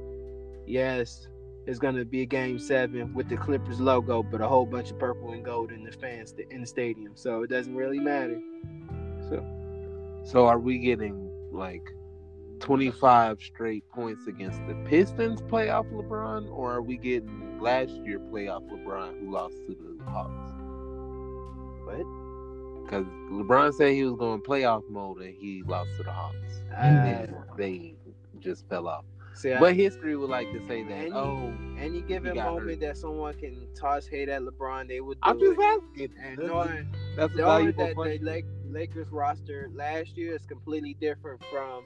yes, 0.66 1.28
it's 1.66 1.78
gonna 1.78 2.04
be 2.04 2.22
a 2.22 2.26
game 2.26 2.58
seven 2.58 3.12
with 3.14 3.28
the 3.28 3.36
Clippers 3.36 3.80
logo, 3.80 4.22
but 4.22 4.40
a 4.40 4.48
whole 4.48 4.66
bunch 4.66 4.90
of 4.90 4.98
purple 4.98 5.32
and 5.32 5.44
gold 5.44 5.72
in 5.72 5.84
the 5.84 5.92
fans 5.92 6.34
in 6.50 6.60
the 6.60 6.66
stadium. 6.66 7.12
So 7.14 7.42
it 7.42 7.50
doesn't 7.50 7.74
really 7.74 7.98
matter. 7.98 8.40
So 9.28 9.44
So 10.24 10.46
are 10.46 10.58
we 10.58 10.78
getting 10.78 11.30
like 11.52 11.82
25 12.60 13.40
straight 13.42 13.88
points 13.90 14.26
against 14.26 14.64
the 14.66 14.74
Pistons 14.86 15.42
playoff 15.42 15.90
LeBron, 15.92 16.50
or 16.50 16.72
are 16.72 16.82
we 16.82 16.96
getting 16.96 17.60
last 17.60 17.92
year 18.04 18.18
playoff 18.18 18.68
LeBron 18.70 19.20
who 19.20 19.30
lost 19.30 19.56
to 19.66 19.74
the 19.74 20.04
Hawks? 20.10 20.52
what? 21.84 22.25
Because 22.86 23.04
LeBron 23.30 23.74
said 23.74 23.92
he 23.94 24.04
was 24.04 24.14
going 24.16 24.40
playoff 24.40 24.88
mode 24.88 25.18
and 25.18 25.34
he 25.34 25.62
lost 25.66 25.90
to 25.96 26.04
the 26.04 26.12
Hawks. 26.12 26.36
Uh, 26.70 26.74
And 26.76 27.06
then 27.06 27.36
they 27.56 27.94
just 28.38 28.68
fell 28.68 28.86
off. 28.86 29.04
see, 29.34 29.52
I- 29.52 29.58
But 29.60 29.74
history 29.74 30.14
would 30.16 30.30
like 30.30 30.50
to 30.52 30.64
say 30.66 30.82
that, 30.84 30.92
Any- 30.92 31.12
oh, 31.12 31.52
any 31.78 32.00
given 32.02 32.36
moment 32.36 32.80
that 32.80 32.96
someone 32.96 33.34
can 33.34 33.66
toss 33.74 34.06
hate 34.06 34.28
at 34.28 34.42
LeBron, 34.42 34.86
they 34.88 35.00
would 35.00 35.16
do 35.20 35.28
I'm 35.28 35.38
just 35.40 35.58
it. 35.58 35.64
asking. 35.64 36.14
And 36.22 36.38
That's- 36.38 36.48
knowing, 36.48 36.86
That's 37.16 37.34
knowing 37.34 37.66
that 37.66 37.76
the 37.88 37.94
question. 37.94 38.24
Lake, 38.24 38.44
Lakers 38.70 39.10
roster 39.10 39.68
last 39.74 40.16
year 40.16 40.34
is 40.34 40.44
completely 40.46 40.94
different 41.00 41.42
from 41.50 41.82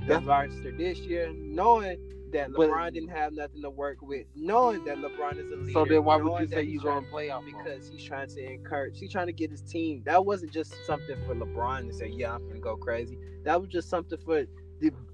the 0.00 0.06
That's- 0.06 0.24
roster 0.26 0.70
this 0.72 0.98
year, 1.00 1.30
knowing 1.34 1.98
that 2.32 2.52
But- 2.52 2.70
LeBron 2.70 2.92
didn't 2.92 3.08
have 3.10 3.32
nothing 3.32 3.62
to 3.62 3.70
work 3.70 4.02
with, 4.02 4.26
knowing 4.34 4.84
that 4.84 4.98
LeBron 4.98 5.38
is 5.38 5.50
a 5.50 5.56
leader. 5.56 5.72
So 5.72 5.84
then 5.84 6.04
why 6.04 6.16
would 6.16 6.40
you 6.40 6.48
say 6.48 6.64
he's 6.64 6.82
trying- 6.82 7.02
going 7.10 7.28
playoff? 7.28 7.44
Because 7.44 7.88
he's 7.88 8.04
trying 8.04 8.28
to 8.28 8.52
encourage, 8.52 8.98
he's 8.98 9.10
trying 9.10 9.26
to 9.26 9.32
get 9.32 9.50
his 9.50 9.62
team. 9.62 10.02
That 10.04 10.24
wasn't 10.24 10.52
just 10.52 10.74
something 10.84 11.16
for 11.26 11.34
LeBron 11.34 11.88
to 11.88 11.94
say, 11.94 12.08
"Yeah, 12.08 12.34
I'm 12.34 12.46
gonna 12.48 12.60
go 12.60 12.76
crazy." 12.76 13.18
That 13.44 13.60
was 13.60 13.70
just 13.70 13.88
something 13.88 14.18
for 14.18 14.46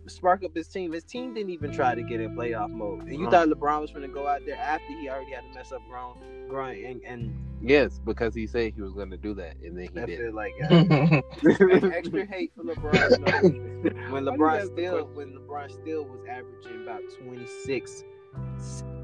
spark 0.06 0.44
up 0.44 0.54
his 0.54 0.68
team. 0.68 0.92
His 0.92 1.04
team 1.04 1.34
didn't 1.34 1.50
even 1.50 1.72
try 1.72 1.94
to 1.94 2.02
get 2.02 2.20
in 2.20 2.34
playoff 2.36 2.70
mode, 2.70 3.00
and 3.02 3.14
you 3.14 3.22
Uh-huh. 3.26 3.30
thought 3.30 3.48
LeBron 3.48 3.80
was 3.80 3.90
gonna 3.90 4.08
go 4.08 4.26
out 4.26 4.40
there 4.46 4.56
after 4.56 4.86
he 5.00 5.08
already 5.08 5.32
had 5.32 5.42
to 5.48 5.54
mess 5.54 5.72
up 5.72 5.80
grown, 5.88 6.16
grown, 6.48 6.76
and, 6.84 7.00
and 7.04 7.34
Yes, 7.62 7.98
because 8.04 8.34
he 8.34 8.46
said 8.46 8.74
he 8.74 8.82
was 8.82 8.92
going 8.92 9.10
to 9.10 9.16
do 9.16 9.32
that, 9.34 9.56
and 9.64 9.78
then 9.78 9.88
he 9.94 10.00
I 10.00 10.04
did. 10.04 10.18
feel 10.18 10.34
like 10.34 10.52
uh, 10.64 11.88
extra 11.94 12.26
hate 12.30 12.52
for 12.54 12.62
LeBron. 12.62 12.92
though. 13.24 14.12
when 14.12 14.26
Why 14.26 14.58
do 14.60 14.66
you 14.66 14.70
LeBron 14.70 14.72
still 14.72 15.04
when 15.14 15.28
LeBron 15.38 15.70
still 15.70 16.04
was 16.04 16.20
averaging 16.28 16.82
about 16.82 17.00
26 17.22 18.04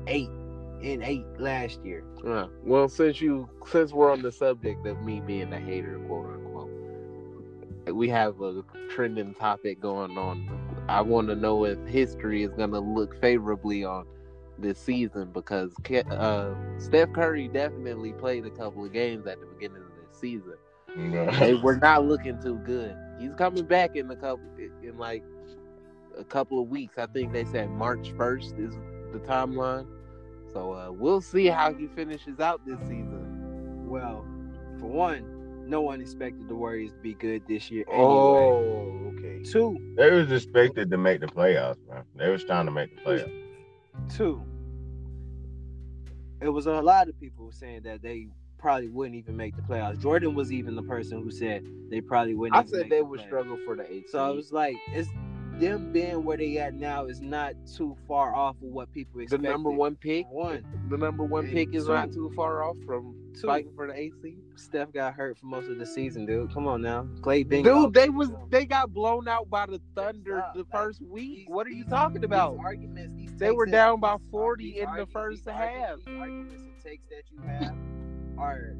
8 0.06 0.28
and 0.82 1.02
8 1.02 1.24
last 1.38 1.82
year. 1.84 2.04
Yeah. 2.24 2.46
Well, 2.62 2.88
since 2.88 3.20
you 3.20 3.48
since 3.66 3.92
we're 3.92 4.10
on 4.12 4.20
the 4.20 4.32
subject 4.32 4.86
of 4.86 5.00
me 5.02 5.20
being 5.20 5.52
a 5.54 5.58
hater, 5.58 5.98
quote 6.06 6.26
unquote, 6.26 6.70
we 7.86 8.08
have 8.08 8.40
a 8.40 8.62
trending 8.90 9.34
topic 9.34 9.80
going 9.80 10.16
on. 10.18 10.48
I 10.88 11.00
want 11.00 11.28
to 11.28 11.34
know 11.34 11.64
if 11.64 11.78
history 11.86 12.42
is 12.42 12.50
going 12.54 12.72
to 12.72 12.80
look 12.80 13.20
favorably 13.20 13.84
on 13.84 14.06
this 14.58 14.78
season 14.78 15.30
because 15.32 15.72
uh, 16.10 16.54
Steph 16.78 17.12
Curry 17.12 17.48
definitely 17.48 18.12
played 18.12 18.44
a 18.46 18.50
couple 18.50 18.84
of 18.84 18.92
games 18.92 19.26
at 19.26 19.40
the 19.40 19.46
beginning 19.46 19.82
of 19.82 19.90
this 19.96 20.18
season. 20.18 20.54
They 21.38 21.54
were 21.54 21.76
not 21.82 22.04
looking 22.04 22.40
too 22.42 22.56
good. 22.58 22.96
He's 23.20 23.34
coming 23.34 23.64
back 23.64 23.96
in 23.96 24.10
a 24.10 24.16
couple 24.16 24.44
in 24.82 24.98
like 24.98 25.22
a 26.18 26.24
couple 26.24 26.60
of 26.60 26.68
weeks. 26.68 26.98
I 26.98 27.06
think 27.06 27.32
they 27.32 27.44
said 27.44 27.70
March 27.70 28.12
first 28.16 28.54
is 28.58 28.74
the 29.12 29.18
timeline. 29.20 29.86
So 30.52 30.72
uh, 30.72 30.90
we'll 30.90 31.20
see 31.20 31.46
how 31.46 31.72
he 31.72 31.86
finishes 31.86 32.40
out 32.40 32.60
this 32.66 32.80
season. 32.80 33.86
Well, 33.88 34.26
for 34.78 34.86
one, 34.86 35.29
no 35.70 35.80
one 35.80 36.00
expected 36.00 36.48
the 36.48 36.54
Warriors 36.54 36.92
to 36.92 36.98
be 36.98 37.14
good 37.14 37.42
this 37.48 37.70
year. 37.70 37.84
Oh, 37.88 38.36
anyway. 38.36 39.12
Oh, 39.14 39.18
okay. 39.18 39.42
Two, 39.42 39.94
They 39.96 40.10
was 40.10 40.30
expected 40.32 40.90
to 40.90 40.98
make 40.98 41.20
the 41.20 41.26
playoffs, 41.26 41.78
man. 41.88 42.02
They 42.16 42.28
was 42.30 42.44
trying 42.44 42.66
to 42.66 42.72
make 42.72 42.94
the 42.96 43.02
playoffs. 43.02 43.42
two. 44.16 44.42
It 46.42 46.48
was 46.48 46.66
a 46.66 46.80
lot 46.80 47.08
of 47.08 47.18
people 47.20 47.52
saying 47.52 47.82
that 47.84 48.02
they 48.02 48.28
probably 48.58 48.88
wouldn't 48.88 49.14
even 49.16 49.36
make 49.36 49.54
the 49.56 49.62
playoffs. 49.62 50.00
Jordan 50.00 50.34
was 50.34 50.52
even 50.52 50.74
the 50.74 50.82
person 50.82 51.22
who 51.22 51.30
said 51.30 51.64
they 51.90 52.00
probably 52.00 52.34
wouldn't. 52.34 52.56
I 52.56 52.60
even 52.60 52.70
said 52.70 52.80
make 52.82 52.90
they 52.90 52.98
the 52.98 53.04
would 53.04 53.20
playoffs. 53.20 53.26
struggle 53.26 53.58
for 53.64 53.76
the 53.76 53.90
eight. 53.92 54.08
So 54.10 54.18
I 54.24 54.30
was 54.30 54.50
like, 54.52 54.74
it's 54.92 55.08
them 55.58 55.92
being 55.92 56.24
where 56.24 56.38
they 56.38 56.56
at 56.56 56.72
now 56.74 57.04
is 57.04 57.20
not 57.20 57.52
too 57.76 57.94
far 58.08 58.34
off 58.34 58.56
of 58.56 58.68
what 58.68 58.90
people 58.92 59.20
expect. 59.20 59.42
the 59.42 59.48
number 59.48 59.70
one 59.70 59.94
pick. 59.96 60.26
One, 60.30 60.64
The 60.88 60.96
number 60.96 61.24
one 61.24 61.46
pick 61.48 61.74
is 61.74 61.86
not 61.88 62.12
too 62.12 62.32
far 62.34 62.62
off 62.62 62.76
from 62.86 63.14
Two. 63.40 63.46
fighting 63.48 63.72
for 63.74 63.86
the 63.86 63.94
eight 63.98 64.12
seed. 64.22 64.38
Steph 64.56 64.92
got 64.92 65.14
hurt 65.14 65.38
for 65.38 65.46
most 65.46 65.68
of 65.68 65.78
the 65.78 65.86
season, 65.86 66.26
dude. 66.26 66.52
Come 66.52 66.66
on 66.66 66.82
now, 66.82 67.06
Klay 67.20 67.46
been 67.48 67.62
Dude, 67.64 67.94
they 67.94 68.08
was 68.08 68.30
they 68.50 68.64
got 68.66 68.92
blown 68.92 69.28
out 69.28 69.48
by 69.50 69.66
the 69.66 69.80
Thunder 69.94 70.38
Stop, 70.38 70.54
the 70.54 70.60
like, 70.60 70.72
first 70.72 71.00
week. 71.02 71.36
these- 71.38 71.48
What 71.48 71.66
are 71.66 71.70
you 71.70 71.84
these- 71.84 71.90
talking 71.92 72.24
about? 72.24 72.56
These 72.56 72.64
arguments, 72.64 73.16
these 73.16 73.36
They 73.38 73.50
were 73.50 73.66
down 73.66 74.00
by 74.00 74.12
uh, 74.12 74.18
40 74.30 74.64
these 74.72 74.82
in 74.82 74.94
the 74.96 75.06
first 75.06 75.44
these 75.44 75.54
half. 75.54 75.96
argu- 75.98 76.04
These 76.06 76.18
arguments 76.20 76.62
and 76.62 76.82
takes 76.82 77.08
that 77.08 77.22
you 77.30 77.40
have 77.42 77.74
are 78.38 78.76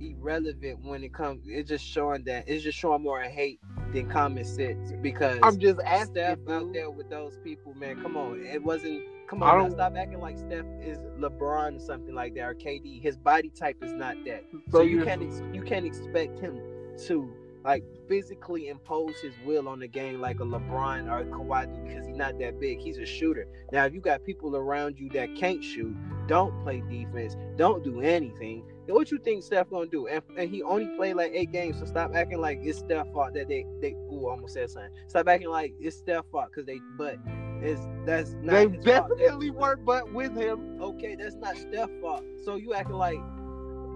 irrelevant 0.00 0.80
when 0.84 1.02
it 1.04 1.12
comes. 1.14 1.42
It's 1.46 1.68
just 1.68 1.84
showing 1.84 2.24
that 2.24 2.44
it's 2.48 2.62
just 2.62 2.78
showing 2.78 3.02
more 3.02 3.20
hate 3.22 3.60
than 3.92 4.08
common 4.10 4.44
sense 4.44 4.92
because 5.02 5.38
I'm 5.42 5.58
just 5.58 5.80
asking. 5.84 6.14
Steph 6.14 6.38
you, 6.46 6.52
out 6.52 6.72
there 6.72 6.90
with 6.90 7.08
those 7.10 7.38
people, 7.42 7.74
man. 7.74 8.00
Come 8.02 8.16
on, 8.16 8.40
it 8.44 8.62
wasn't. 8.62 9.02
Come 9.26 9.42
on, 9.42 9.48
now, 9.48 9.62
don't- 9.62 9.72
stop 9.72 9.96
acting 9.96 10.20
like 10.20 10.38
Steph 10.38 10.66
is 10.80 10.98
LeBron 11.18 11.76
or 11.76 11.80
something 11.80 12.14
like 12.14 12.34
that, 12.34 12.42
or 12.42 12.54
KD. 12.54 13.00
His 13.00 13.16
body 13.16 13.50
type 13.50 13.82
is 13.82 13.92
not 13.92 14.16
that. 14.26 14.44
So, 14.70 14.82
you 14.82 15.04
can't 15.04 15.22
ex- 15.22 15.42
you 15.52 15.62
can't 15.62 15.86
expect 15.86 16.38
him 16.38 16.60
to 17.06 17.32
like 17.64 17.82
physically 18.06 18.68
impose 18.68 19.18
his 19.22 19.32
will 19.46 19.68
on 19.68 19.78
the 19.80 19.88
game 19.88 20.20
like 20.20 20.38
a 20.40 20.44
LeBron 20.44 21.10
or 21.10 21.20
a 21.20 21.24
Kawhi 21.24 21.64
do 21.74 21.80
because 21.88 22.06
he's 22.06 22.16
not 22.16 22.38
that 22.38 22.60
big. 22.60 22.78
He's 22.78 22.98
a 22.98 23.06
shooter. 23.06 23.46
Now, 23.72 23.86
if 23.86 23.94
you 23.94 24.02
got 24.02 24.22
people 24.22 24.54
around 24.54 24.98
you 24.98 25.08
that 25.10 25.34
can't 25.34 25.64
shoot, 25.64 25.96
don't 26.26 26.62
play 26.62 26.82
defense, 26.90 27.36
don't 27.56 27.82
do 27.82 28.00
anything, 28.02 28.64
then 28.86 28.94
what 28.94 29.10
you 29.10 29.16
think 29.18 29.42
Steph 29.42 29.70
gonna 29.70 29.86
do? 29.86 30.06
And, 30.08 30.22
and 30.36 30.50
he 30.50 30.62
only 30.62 30.94
played 30.98 31.14
like 31.16 31.32
eight 31.32 31.52
games, 31.52 31.78
so 31.78 31.86
stop 31.86 32.14
acting 32.14 32.38
like 32.38 32.58
it's 32.60 32.80
Steph 32.80 33.10
fault 33.14 33.32
that 33.32 33.48
they 33.48 33.64
they 33.80 33.92
ooh 34.12 34.28
almost 34.28 34.52
said 34.52 34.68
something. 34.68 34.92
Stop 35.06 35.26
acting 35.28 35.48
like 35.48 35.72
it's 35.80 35.96
Steph 35.96 36.26
fault 36.30 36.48
because 36.50 36.66
they 36.66 36.80
but 36.98 37.16
it's 37.64 37.80
that's 38.04 38.32
not 38.42 38.52
they 38.52 38.66
definitely 38.78 39.50
weren't, 39.50 39.84
but 39.84 40.12
with 40.12 40.36
him. 40.36 40.78
Okay, 40.80 41.16
that's 41.18 41.36
not 41.36 41.56
Steph 41.56 41.90
fault. 42.00 42.22
So 42.44 42.56
you 42.56 42.74
acting 42.74 42.96
like 42.96 43.18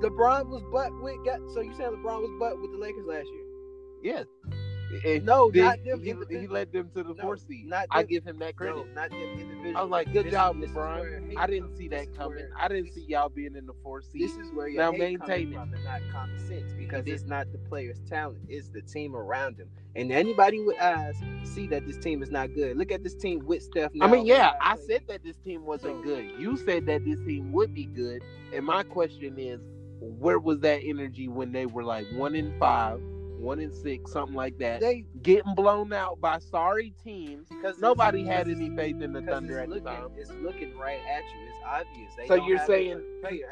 LeBron 0.00 0.46
was 0.46 0.62
butt 0.72 0.90
with 1.02 1.16
got 1.24 1.40
so 1.52 1.60
you 1.60 1.74
saying 1.74 1.90
LeBron 1.90 2.20
was 2.20 2.30
butt 2.38 2.60
with 2.60 2.72
the 2.72 2.78
Lakers 2.78 3.04
last 3.06 3.26
year? 3.26 3.44
Yes. 4.02 4.26
And 5.04 5.24
No, 5.26 5.50
then 5.50 5.64
not 5.64 5.84
them 5.84 6.02
he, 6.02 6.14
he 6.40 6.46
led 6.46 6.72
them 6.72 6.90
to 6.94 7.02
the 7.02 7.14
No, 7.14 7.22
four 7.22 7.36
seed. 7.36 7.66
not 7.66 7.86
I 7.90 8.02
give 8.02 8.24
him 8.24 8.38
that 8.38 8.54
No, 8.54 8.72
credit. 8.72 8.94
not 8.94 9.10
them 9.10 9.20
individually. 9.20 9.74
I 9.74 9.82
was 9.82 9.90
like, 9.90 10.12
good 10.12 10.26
This- 10.26 10.32
job, 10.32 10.56
LeBron. 10.56 11.34
I 11.36 11.46
didn't 11.46 11.76
see 11.76 11.88
that 11.88 12.14
coming. 12.16 12.38
where- 12.38 12.50
I 12.56 12.68
didn't 12.68 12.92
see 12.92 13.04
y'all 13.06 13.28
being 13.28 13.54
in 13.54 13.66
the 13.66 13.74
four 13.82 14.00
seed. 14.02 14.22
This 14.22 14.36
is 14.36 14.50
where 14.52 14.68
your 14.68 14.82
Now 14.82 14.92
maintain 14.92 15.48
it. 15.52 15.54
from 15.54 15.72
and 15.74 15.84
not 15.84 16.00
common 16.10 16.38
sense 16.38 16.72
because 16.72 17.06
it's 17.06 17.24
not 17.24 17.52
the 17.52 17.58
player's 17.58 18.00
talent, 18.08 18.40
it's 18.48 18.70
the 18.70 18.82
team 18.82 19.14
around 19.14 19.58
him. 19.58 19.68
And 19.94 20.12
anybody 20.12 20.60
with 20.62 20.80
eyes 20.80 21.16
see 21.44 21.66
that 21.68 21.86
this 21.86 21.98
team 21.98 22.22
is 22.22 22.30
not 22.30 22.54
good. 22.54 22.76
Look 22.76 22.92
at 22.92 23.02
this 23.02 23.14
team 23.14 23.44
with 23.44 23.62
Steph. 23.62 23.92
Now 23.94 24.06
I 24.06 24.10
mean, 24.10 24.26
yeah, 24.26 24.52
I 24.60 24.76
said 24.76 25.02
that 25.08 25.22
this 25.22 25.36
team 25.38 25.64
wasn't 25.66 25.96
So- 25.98 26.02
good. 26.02 26.30
You 26.38 26.56
said 26.56 26.86
that 26.86 27.04
this 27.04 27.20
team 27.26 27.52
would 27.52 27.74
be 27.74 27.86
good. 27.86 28.22
And 28.54 28.64
my 28.64 28.84
question 28.84 29.38
is, 29.38 29.60
where 30.00 30.38
was 30.38 30.60
that 30.60 30.80
energy 30.84 31.28
when 31.28 31.52
they 31.52 31.66
were 31.66 31.82
like 31.84 32.06
one 32.12 32.34
in 32.36 32.56
five, 32.58 33.00
one 33.38 33.58
in 33.60 33.72
six, 33.72 34.12
something 34.12 34.34
like 34.34 34.58
that, 34.58 34.80
they 34.80 35.04
getting 35.22 35.54
blown 35.54 35.92
out 35.92 36.20
by 36.20 36.38
sorry 36.38 36.92
teams? 37.02 37.48
because 37.48 37.78
Nobody 37.78 38.24
had 38.24 38.48
any 38.48 38.70
faith 38.76 39.00
in 39.00 39.12
the 39.12 39.22
Thunder 39.22 39.58
at 39.60 39.68
the 39.68 39.76
looking, 39.76 39.86
time. 39.86 40.10
it's 40.16 40.30
looking 40.42 40.76
right 40.76 41.00
at 41.08 41.22
you. 41.24 41.48
It's 41.48 41.58
obvious. 41.66 42.12
They 42.16 42.26
So 42.26 42.34
you're 42.34 42.64
saying- 42.66 43.02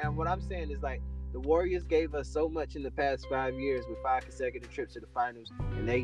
And 0.03 0.16
what 0.16 0.26
I'm 0.28 0.41
saying 0.41 0.70
is 0.70 0.82
like 0.82 1.01
the 1.32 1.41
Warriors 1.41 1.82
gave 1.84 2.14
us 2.14 2.28
so 2.28 2.49
much 2.49 2.76
in 2.76 2.82
the 2.82 2.91
past 2.91 3.26
five 3.28 3.55
years 3.55 3.84
with 3.89 3.99
five 4.03 4.22
consecutive 4.24 4.70
trips 4.70 4.95
to 4.95 5.01
the 5.01 5.07
finals, 5.09 5.51
and 5.76 5.89
they 5.89 6.03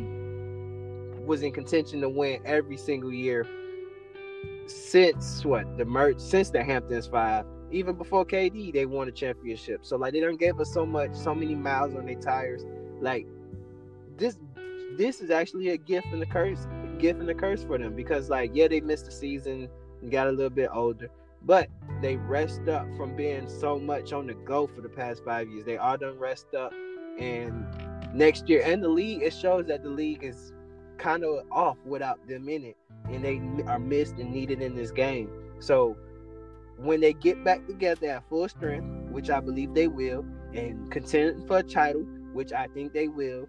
was 1.26 1.42
in 1.42 1.52
contention 1.52 2.00
to 2.00 2.08
win 2.08 2.40
every 2.44 2.76
single 2.76 3.12
year 3.12 3.46
since 4.66 5.44
what 5.44 5.76
the 5.76 5.84
merge 5.84 6.18
since 6.20 6.50
the 6.50 6.62
Hamptons 6.62 7.06
five. 7.06 7.44
Even 7.70 7.94
before 7.96 8.24
KD, 8.26 8.70
they 8.72 8.84
won 8.84 9.08
a 9.08 9.12
championship. 9.12 9.84
So 9.84 9.96
like 9.96 10.12
they 10.12 10.20
don't 10.20 10.38
gave 10.38 10.60
us 10.60 10.72
so 10.72 10.84
much, 10.84 11.14
so 11.14 11.34
many 11.34 11.54
miles 11.54 11.94
on 11.94 12.06
their 12.06 12.16
tires. 12.20 12.64
Like 13.00 13.26
this, 14.16 14.38
this 14.96 15.20
is 15.20 15.30
actually 15.30 15.70
a 15.70 15.76
gift 15.76 16.08
and 16.12 16.22
a 16.22 16.26
curse, 16.26 16.66
a 16.84 16.96
gift 16.98 17.20
and 17.20 17.28
a 17.28 17.34
curse 17.34 17.62
for 17.64 17.78
them 17.78 17.94
because 17.94 18.28
like 18.28 18.50
yeah, 18.54 18.68
they 18.68 18.80
missed 18.80 19.06
the 19.06 19.12
season, 19.12 19.68
and 20.00 20.10
got 20.10 20.26
a 20.26 20.30
little 20.30 20.50
bit 20.50 20.70
older, 20.72 21.08
but 21.42 21.68
they 22.00 22.16
rest 22.16 22.68
up 22.68 22.86
from 22.96 23.16
being 23.16 23.48
so 23.48 23.78
much 23.78 24.12
on 24.12 24.26
the 24.26 24.34
go 24.34 24.66
for 24.66 24.80
the 24.80 24.88
past 24.88 25.22
five 25.24 25.48
years. 25.48 25.64
They 25.64 25.76
all 25.76 25.96
done 25.96 26.18
rest 26.18 26.54
up, 26.54 26.72
and 27.18 27.66
next 28.14 28.48
year 28.48 28.62
and 28.64 28.82
the 28.82 28.88
league 28.88 29.22
it 29.22 29.32
shows 29.32 29.66
that 29.66 29.82
the 29.82 29.88
league 29.88 30.22
is 30.22 30.52
kind 30.98 31.24
of 31.24 31.44
off 31.50 31.78
without 31.84 32.26
them 32.28 32.48
in 32.48 32.64
it, 32.64 32.76
and 33.08 33.24
they 33.24 33.40
are 33.66 33.78
missed 33.78 34.16
and 34.18 34.32
needed 34.32 34.60
in 34.60 34.74
this 34.74 34.90
game. 34.90 35.30
So 35.60 35.96
when 36.76 37.00
they 37.00 37.12
get 37.12 37.42
back 37.44 37.66
together 37.66 38.08
at 38.08 38.28
full 38.28 38.48
strength, 38.48 38.86
which 39.10 39.30
I 39.30 39.40
believe 39.40 39.74
they 39.74 39.88
will, 39.88 40.24
and 40.54 40.90
contend 40.90 41.46
for 41.46 41.58
a 41.58 41.62
title, 41.62 42.02
which 42.32 42.52
I 42.52 42.66
think 42.68 42.92
they 42.92 43.08
will, 43.08 43.48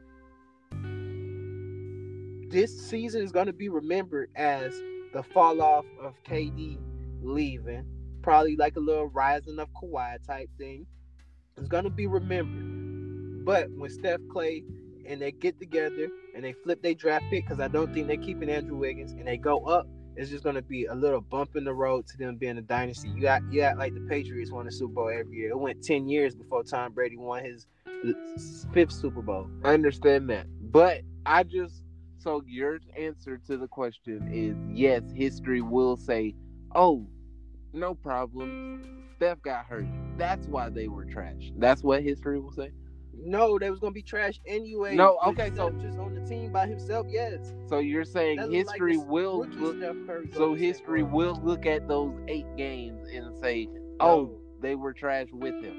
this 2.54 2.88
season 2.88 3.24
is 3.24 3.32
going 3.32 3.48
to 3.48 3.54
be 3.54 3.68
remembered 3.68 4.30
as 4.36 4.80
the 5.12 5.24
fall 5.34 5.60
off 5.60 5.86
of 6.00 6.14
KD 6.24 6.78
leaving, 7.24 7.84
probably 8.22 8.56
like 8.56 8.76
a 8.76 8.80
little 8.80 9.08
rising 9.08 9.58
of 9.58 9.68
Kawhi 9.74 10.24
type 10.26 10.50
thing. 10.60 10.86
It's 11.58 11.68
going 11.68 11.84
to 11.84 11.90
be 11.90 12.06
remembered. 12.06 13.44
But 13.44 13.72
when 13.72 13.90
Steph 13.90 14.20
Klay 14.34 14.64
and 15.08 15.20
they 15.20 15.32
get 15.32 15.60
together 15.60 16.10
and 16.36 16.44
they 16.44 16.54
flip 16.54 16.84
their 16.84 16.94
draft 16.94 17.26
pick, 17.32 17.44
because 17.44 17.60
I 17.60 17.68
don't 17.68 17.92
think 17.92 18.06
they're 18.06 18.18
keeping 18.18 18.50
Andrew 18.50 18.78
Wiggins, 18.78 19.14
and 19.14 19.28
they 19.28 19.38
go 19.38 19.66
up, 19.66 19.88
it's 20.16 20.30
just 20.30 20.44
going 20.44 20.56
to 20.56 20.62
be 20.62 20.86
a 20.86 20.94
little 20.94 21.22
bump 21.22 21.56
in 21.56 21.64
the 21.64 21.74
road 21.74 22.06
to 22.10 22.18
them 22.18 22.36
being 22.36 22.60
a 22.60 22.62
dynasty. 22.62 23.10
You 23.10 23.22
got, 23.24 23.42
you 23.52 23.62
got 23.62 23.80
like 23.80 23.96
the 23.96 24.02
Patriots 24.02 24.52
won 24.52 24.68
the 24.68 24.72
Super 24.72 24.94
Bowl 24.94 25.10
every 25.10 25.38
year. 25.38 25.50
It 25.50 25.60
went 25.60 25.84
10 25.84 26.08
years 26.08 26.36
before 26.36 26.64
Tom 26.64 26.92
Brady 26.94 27.18
won 27.18 27.44
his 27.44 27.66
fifth 28.74 28.92
Super 28.92 29.24
Bowl. 29.24 29.50
I 29.64 29.74
understand 29.74 30.30
that. 30.30 30.46
But 30.72 31.02
I 31.26 31.42
just 31.42 31.83
so 32.24 32.42
your 32.48 32.80
answer 32.98 33.38
to 33.48 33.58
the 33.58 33.68
question 33.68 34.30
is 34.32 34.56
yes, 34.72 35.04
history 35.14 35.62
will 35.62 35.98
say, 35.98 36.34
Oh, 36.74 37.06
no 37.74 37.94
problem. 37.94 39.10
Steph 39.18 39.42
got 39.42 39.66
hurt. 39.66 39.86
That's 40.18 40.48
why 40.48 40.70
they 40.70 40.88
were 40.88 41.06
trash. 41.06 41.52
That's 41.58 41.84
what 41.84 42.02
history 42.02 42.40
will 42.40 42.54
say. 42.54 42.72
No, 43.16 43.60
they 43.60 43.70
was 43.70 43.80
gonna 43.80 43.92
be 43.92 44.02
trash 44.02 44.40
anyway. 44.48 44.96
No, 44.96 45.20
okay, 45.28 45.52
so- 45.56 45.72
just 45.82 46.00
on 46.00 46.16
the 46.16 46.28
team 46.28 46.52
by 46.52 46.66
himself, 46.68 47.08
yes. 47.10 47.54
So 47.68 47.80
you're 47.80 48.06
saying 48.06 48.38
That 48.38 48.50
look 48.50 48.68
like 48.68 48.76
history 48.82 48.98
will 48.98 49.46
look 49.58 50.34
so 50.34 50.54
history 50.54 51.04
will 51.04 51.40
look 51.44 51.66
at 51.66 51.88
those 51.88 52.14
eight 52.28 52.48
games 52.58 53.08
and 53.14 53.36
say, 53.38 53.68
No. 54.00 54.08
Oh, 54.08 54.40
they 54.62 54.76
were 54.76 54.94
trash 54.94 55.28
with 55.32 55.62
him. 55.62 55.76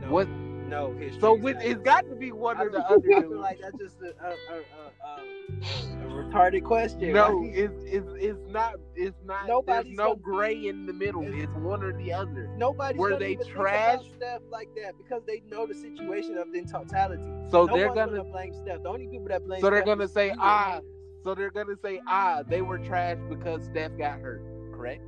No, 0.00 0.10
What 0.10 0.28
No, 0.68 0.92
history. 0.92 1.20
so 1.20 1.34
with 1.34 1.56
it's 1.60 1.80
got 1.82 2.08
to 2.08 2.14
be 2.16 2.32
one 2.32 2.60
or 2.60 2.68
the 2.70 2.78
other. 2.86 3.02
I 3.16 3.20
feel 3.20 3.38
like 3.40 3.60
that's 3.60 3.78
just 3.78 3.96
a, 4.00 4.14
a, 4.24 4.30
a, 4.54 4.60
a, 5.06 6.06
retarded 6.08 6.64
question. 6.64 7.12
No, 7.12 7.36
Like, 7.38 7.52
it's, 7.54 7.84
it's 7.84 8.06
it's 8.16 8.38
not 8.48 8.74
it's 8.94 9.16
not 9.24 9.46
Nobody's 9.46 9.84
there's 9.84 9.96
no 9.96 10.14
gonna- 10.14 10.20
gray 10.22 10.66
in 10.66 10.86
the 10.86 10.92
middle. 10.92 11.22
It's 11.24 11.52
one 11.54 11.82
or 11.84 11.92
the 11.96 12.12
other. 12.12 12.48
nobody's 12.56 12.98
were 12.98 13.10
gonna 13.10 13.20
they 13.20 13.36
trash? 13.36 14.00
stuff 14.16 14.42
like 14.50 14.68
that 14.82 14.96
because 14.98 15.22
they 15.26 15.42
know 15.50 15.66
the 15.66 15.74
situation 15.74 16.36
of 16.38 16.52
the 16.52 16.62
totality. 16.62 17.22
So 17.50 17.66
no 17.66 17.76
they're 17.76 17.92
one's 17.92 18.10
gonna 18.10 18.24
blame 18.24 18.52
Steph. 18.54 18.82
The 18.82 18.88
only 18.88 19.06
people 19.06 19.28
that 19.28 19.44
blame 19.46 19.60
So 19.60 19.70
they're 19.70 19.78
Steph 19.80 19.86
gonna 19.86 20.08
say, 20.08 20.34
ah. 20.38 20.80
So 21.22 21.34
they're 21.34 21.50
gonna 21.50 21.76
say, 21.82 22.00
ah, 22.06 22.42
they 22.46 22.62
were 22.62 22.78
trash 22.78 23.18
because 23.28 23.64
Steph 23.66 23.96
got 23.98 24.20
hurt. 24.20 24.42
Correct? 24.72 25.02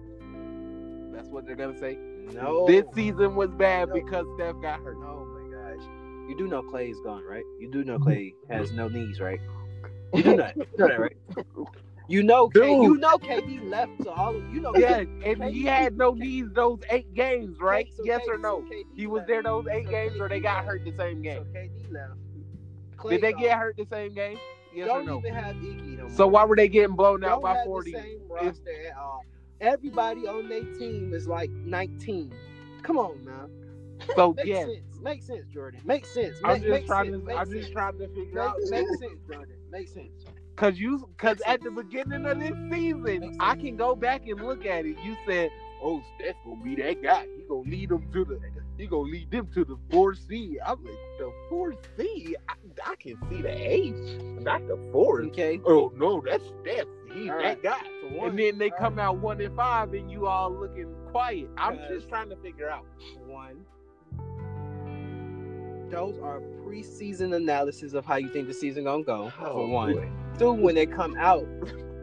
That's 1.12 1.28
what 1.28 1.46
they're 1.46 1.56
gonna 1.56 1.78
say. 1.78 1.96
no, 2.34 2.66
This 2.66 2.84
season 2.94 3.34
was 3.34 3.50
bad 3.50 3.88
No. 3.88 3.94
because 3.94 4.26
Steph 4.36 4.60
got 4.60 4.80
hurt. 4.80 5.00
Gosh. 5.00 5.24
You 6.28 6.36
do 6.36 6.46
know 6.46 6.62
Klay 6.62 6.90
is 6.90 7.00
gone, 7.00 7.24
right? 7.24 7.44
You 7.58 7.70
do 7.70 7.84
know 7.84 7.98
mm-hmm. 7.98 8.08
Klay 8.08 8.34
has 8.50 8.72
no 8.72 8.88
knees, 8.88 9.18
right? 9.20 9.40
You 10.14 10.22
do 10.22 10.30
know, 10.36 10.36
that. 10.36 10.56
you 10.56 10.66
know 10.78 10.88
that, 10.88 11.00
right? 11.00 11.16
You 12.08 12.22
know, 12.22 12.48
K, 12.48 12.70
you 12.70 12.96
know, 12.96 13.18
KD 13.18 13.68
left 13.68 14.02
to 14.02 14.10
all 14.10 14.36
of 14.36 14.54
you 14.54 14.60
know. 14.60 14.72
Yeah, 14.76 14.98
and 14.98 15.22
KD 15.22 15.52
he 15.52 15.64
had 15.64 15.96
no 15.96 16.12
knees 16.12 16.46
those 16.54 16.80
eight 16.90 17.12
games, 17.14 17.58
right? 17.60 17.86
so 17.94 18.02
yes 18.04 18.22
K- 18.24 18.30
or 18.32 18.38
no? 18.38 18.64
so 18.68 18.74
He 18.94 19.06
was 19.06 19.24
there 19.26 19.42
those 19.42 19.66
eight 19.70 19.84
So 19.86 19.90
games, 19.90 20.20
or 20.20 20.28
they 20.28 20.40
got 20.40 20.64
hurt 20.64 20.84
the 20.84 20.94
same 20.96 21.20
game. 21.22 21.44
So. 21.52 21.58
KD 21.58 21.92
left. 21.92 22.12
Klay 22.96 23.10
Did 23.10 23.20
they 23.22 23.32
gone. 23.32 23.42
get 23.42 23.58
hurt 23.58 23.76
the 23.76 23.86
same 23.90 24.14
game? 24.14 24.38
Yes 24.74 24.88
or 24.88 24.98
Don't 24.98 25.06
no? 25.06 25.18
even 25.18 25.34
have 25.34 25.56
Iggy 25.56 25.98
no. 25.98 26.08
So 26.08 26.26
why 26.26 26.44
were 26.44 26.56
they 26.56 26.68
getting 26.68 26.96
blown 26.96 27.24
out 27.24 27.40
Don't 27.40 27.42
by 27.42 27.64
forty? 27.64 27.92
Same 27.92 28.20
roster 28.28 28.70
at 28.90 28.96
all. 28.96 29.24
Everybody 29.60 30.26
on 30.26 30.48
their 30.48 30.62
team 30.78 31.12
is 31.12 31.26
like 31.26 31.50
19. 31.50 32.32
Come 32.82 32.96
on 32.98 33.24
now. 33.24 33.48
So 34.14 34.34
sense. 34.44 34.70
Makes 35.00 35.26
sense, 35.26 35.46
Jordan. 35.52 35.80
Makes 35.84 36.12
sense. 36.12 36.36
I'm 36.44 36.60
Make- 36.60 36.64
just 36.64 36.86
trying 36.86 37.10
sense. 37.12 37.20
to. 37.20 37.26
Makes 37.26 37.38
I'm 37.38 37.50
just 37.50 37.62
sense. 37.64 37.72
trying 37.72 37.98
to 37.98 38.08
figure 38.08 38.40
out. 38.40 38.56
Make, 38.62 38.70
makes 38.70 38.98
sense, 38.98 39.20
Jordan. 39.30 39.56
Makes 39.70 39.94
sense. 39.94 40.24
Cause 40.56 40.76
you, 40.76 41.08
cause 41.18 41.40
at 41.46 41.62
the 41.62 41.70
beginning 41.70 42.26
of 42.26 42.40
this 42.40 42.50
season, 42.72 43.36
I 43.38 43.54
can 43.54 43.76
go 43.76 43.94
back 43.94 44.26
and 44.26 44.40
look 44.42 44.66
at 44.66 44.84
it. 44.86 44.96
You 45.04 45.16
said, 45.24 45.50
"Oh, 45.80 46.02
Steph 46.16 46.34
gonna 46.44 46.62
be 46.64 46.74
that 46.82 47.00
guy. 47.00 47.26
He 47.36 47.44
gonna 47.48 47.60
lead 47.70 47.90
them 47.90 48.10
to 48.12 48.24
the. 48.24 48.40
He 48.76 48.88
gonna 48.88 49.02
lead 49.02 49.30
them 49.30 49.46
to 49.54 49.64
the 49.64 49.76
fourth 49.88 50.18
seed." 50.28 50.58
I'm 50.66 50.82
like, 50.84 50.94
the 51.20 51.32
fourth 51.48 51.76
seed. 51.96 52.34
I, 52.48 52.54
I 52.84 52.96
can 52.96 53.16
see 53.30 53.40
the 53.40 53.50
H, 53.50 53.94
not 54.42 54.66
the 54.66 54.76
four. 54.90 55.22
Okay. 55.26 55.60
Oh 55.64 55.92
no, 55.94 56.20
that's 56.26 56.42
Steph. 56.62 56.86
He's 57.12 57.30
All 57.30 57.38
that 57.38 57.44
right. 57.44 57.62
guy. 57.62 57.80
And 58.20 58.36
then 58.36 58.58
they 58.58 58.70
all 58.70 58.78
come 58.78 58.98
out 58.98 59.18
one 59.18 59.40
and 59.40 59.54
five, 59.54 59.92
and 59.94 60.10
you 60.10 60.26
all 60.26 60.52
looking 60.52 60.92
quiet. 61.12 61.48
I'm 61.56 61.78
just 61.88 62.08
trying 62.08 62.30
to 62.30 62.36
figure 62.36 62.68
out. 62.68 62.84
One. 63.26 63.64
Those 65.90 66.18
are 66.18 66.40
preseason 66.64 67.34
analysis 67.34 67.94
of 67.94 68.04
how 68.04 68.16
you 68.16 68.28
think 68.28 68.46
the 68.48 68.54
season 68.54 68.84
gonna 68.84 69.02
go. 69.02 69.32
Oh, 69.40 69.52
for 69.52 69.68
one. 69.68 70.12
Two, 70.38 70.52
when 70.52 70.74
they 70.74 70.86
come 70.86 71.16
out, 71.16 71.46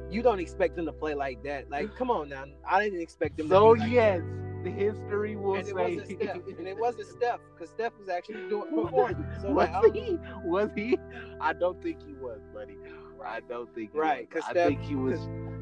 you 0.10 0.22
don't 0.22 0.40
expect 0.40 0.76
them 0.76 0.86
to 0.86 0.92
play 0.94 1.14
like 1.14 1.44
that. 1.44 1.70
Like, 1.70 1.96
come 1.96 2.10
on 2.10 2.30
now. 2.30 2.46
I 2.68 2.84
didn't 2.84 3.02
expect 3.02 3.38
them 3.38 3.48
So 3.48 3.76
to 3.76 3.82
like 3.82 3.92
yes, 3.92 4.22
the 4.64 4.72
history 4.72 5.36
will 5.36 5.56
And 5.56 5.68
it 5.68 5.76
say. 5.76 5.98
wasn't 5.98 6.08
Steph. 6.22 6.38
And 6.60 6.68
it 6.68 6.78
wasn't 6.78 7.08
Steph, 7.08 7.40
because 7.54 7.70
Steph 7.70 7.94
was 8.00 8.10
actually 8.10 8.48
doing 8.50 8.74
performing. 8.84 9.26
So 9.42 9.52
was 9.52 9.70
like, 9.70 9.94
he? 9.94 10.18
Was 10.46 10.70
he? 10.76 10.98
I 11.40 11.54
don't 11.54 11.82
think 11.84 12.04
he 12.06 12.14
was, 12.14 12.40
buddy. 12.54 12.78
I 13.24 13.40
don't 13.42 13.74
think 13.74 13.92
Right, 13.94 14.28
because 14.30 14.46
I 14.48 14.52
Steph- 14.52 14.68
think 14.70 14.82
he 14.82 14.96
was. 14.96 15.20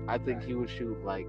I 0.07 0.17
think 0.17 0.43
he 0.43 0.53
would 0.53 0.69
shoot 0.69 1.03
like 1.05 1.27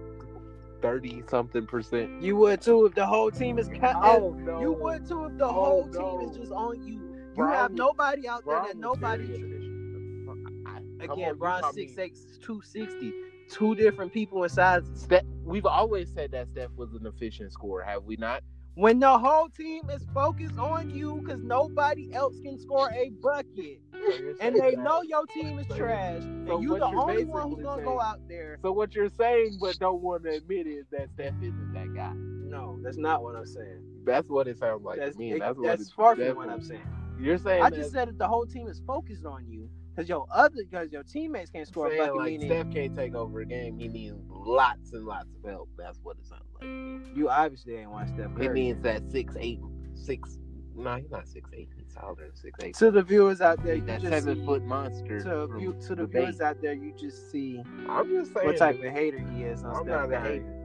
thirty 0.85 1.23
something 1.29 1.67
percent. 1.67 2.21
you 2.23 2.37
would 2.37 2.61
too 2.61 2.85
if 2.87 2.95
the 2.95 3.07
whole 3.07 3.31
team 3.31 3.59
is 3.59 3.69
ca- 3.69 3.99
Oh 4.03 4.31
no! 4.39 4.61
You 4.61 4.73
would 4.73 5.07
too 5.09 5.25
if 5.25 5.39
the 5.39 5.47
Oh, 5.47 5.53
whole 5.53 5.87
no. 5.87 6.19
team 6.21 6.29
is 6.31 6.37
just 6.37 6.53
on 6.53 6.83
you. 6.87 6.95
You 6.95 7.31
Brown 7.37 7.53
have 7.55 7.73
nobody 7.73 8.29
out 8.29 8.45
there 8.45 8.57
Brown 8.57 8.67
that 8.69 8.77
nobody. 8.77 9.27
very 9.27 9.39
efficient. 9.41 10.67
I- 10.67 10.71
I- 11.03 11.07
come 11.07 11.19
Again, 11.19 11.31
on, 11.31 11.39
Bron 11.39 11.73
six 11.73 11.99
eight 11.99 12.17
two 12.43 12.61
sixty. 12.63 13.13
Two 13.49 13.75
different 13.75 14.13
people 14.13 14.43
in 14.43 14.49
size. 14.49 14.85
Steph, 14.95 15.25
we've 15.45 15.67
always 15.67 16.11
said 16.13 16.31
that 16.33 16.49
Steph 16.49 16.71
was 16.77 16.93
an 16.95 17.07
efficient 17.07 17.53
scorer, 17.53 17.83
have 17.83 18.05
we 18.05 18.17
not? 18.17 18.43
When 18.77 18.99
the 18.99 19.17
whole 19.19 19.49
team 19.51 19.89
is 19.89 20.05
focused 20.13 20.59
on 20.59 20.91
you, 20.91 21.21
because 21.25 21.41
nobody 21.43 22.13
else 22.13 22.35
can 22.43 22.59
score 22.59 22.91
a 22.91 23.11
bucket, 23.23 23.79
and 24.41 24.57
they 24.57 24.75
that- 24.75 24.79
know 24.83 25.03
your 25.03 25.27
team 25.27 25.59
is 25.61 25.67
So- 25.69 25.77
trash, 25.77 26.23
and 26.23 26.49
you 26.63 26.71
what 26.73 26.81
the 26.81 26.91
you're 26.91 27.01
only 27.01 27.25
one 27.25 27.51
who's 27.51 27.63
gonna 27.63 27.77
saying- 27.77 27.85
go 27.85 28.01
out 28.01 28.21
there. 28.29 28.59
So 28.63 28.73
what 28.73 28.95
you're 28.95 29.09
saying, 29.11 29.59
but 29.61 29.79
don't 29.79 30.03
want 30.03 30.25
to 30.25 30.31
admit 30.31 30.67
is 30.67 30.87
that 30.91 31.09
Steph 31.11 31.35
isn't 31.41 31.73
that 31.73 31.95
guy. 31.95 32.13
No, 32.15 32.77
that's 32.83 32.97
not 32.97 33.23
what 33.23 33.37
I'm 33.37 33.47
saying. 33.47 33.81
That's 34.05 34.29
what 34.29 34.49
it 34.49 34.59
sounds 34.59 34.83
like 34.85 34.99
that's 34.99 35.13
to 35.15 35.19
me. 35.21 35.33
it- 35.35 35.39
That's, 35.41 35.57
what 35.57 35.67
that's 35.67 35.91
far 35.93 36.17
from 36.17 36.37
what 36.37 36.49
I'm 36.49 36.63
saying. 36.63 36.83
You're 37.21 37.39
saying 37.39 37.63
I 37.63 37.71
that- 37.71 37.77
just 37.77 37.93
said 37.93 38.09
that 38.09 38.19
the 38.19 38.27
whole 38.27 38.45
team 38.45 38.67
is 38.67 38.81
focused 38.87 39.25
on 39.25 39.47
you 39.47 39.71
because 39.95 40.09
your 40.09 40.27
other 40.31 40.57
because 40.71 40.93
your 40.93 41.03
teammates 41.03 41.51
can't 41.51 41.67
score 41.69 41.93
a 41.93 41.97
bucket. 41.97 42.17
like 42.17 42.27
meaning 42.33 42.49
Steph 42.49 42.71
can't 42.73 42.95
take 42.97 43.15
over 43.15 43.41
a 43.41 43.47
game. 43.47 43.79
He 43.79 43.89
needs 43.89 44.15
lots 44.29 44.93
and 44.93 45.05
lots 45.07 45.29
of 45.43 45.51
help. 45.51 45.69
That's 45.79 45.99
what 46.03 46.17
it 46.19 46.27
sounds 46.27 46.43
like. 46.61 47.17
you 47.17 47.29
obviously 47.29 47.77
ain't 47.77 47.91
watched 47.91 48.15
Steph 48.15 48.35
Curry. 48.35 48.49
needs 48.49 48.81
that 48.83 49.11
six 49.11 49.35
eight 49.39 49.61
six. 49.95 50.39
No, 50.77 50.97
he's 50.97 51.11
not 51.11 51.29
six 51.29 51.49
eight. 51.53 51.69
He's 51.77 51.95
taller 51.95 52.17
than 52.17 52.35
six 52.35 52.59
eight. 52.63 52.75
to 52.77 52.91
the 52.91 53.03
viewers 53.03 53.41
out 53.41 53.63
there, 53.63 53.77
you 53.77 53.85
that 53.87 54.01
just 54.01 54.13
seven 54.13 54.41
see, 54.41 54.45
foot 54.45 54.65
monster. 54.65 55.23
to, 55.23 55.47
view, 55.57 55.77
to 55.83 55.89
the 55.91 55.95
the 55.95 56.07
viewers 56.07 56.41
out 56.41 56.61
there, 56.61 56.73
you 56.73 56.93
just 56.99 57.31
see 57.31 57.63
I'm 57.89 58.09
just 58.11 58.35
saying. 58.35 58.47
what 58.47 58.57
type 58.57 58.83
of 58.83 58.93
hater 58.93 59.19
he 59.19 59.45
is 59.45 59.63
on 59.63 59.77
I'm 59.77 59.85
Steph 59.85 60.11
not 60.11 60.13
a 60.13 60.21
hater. 60.21 60.61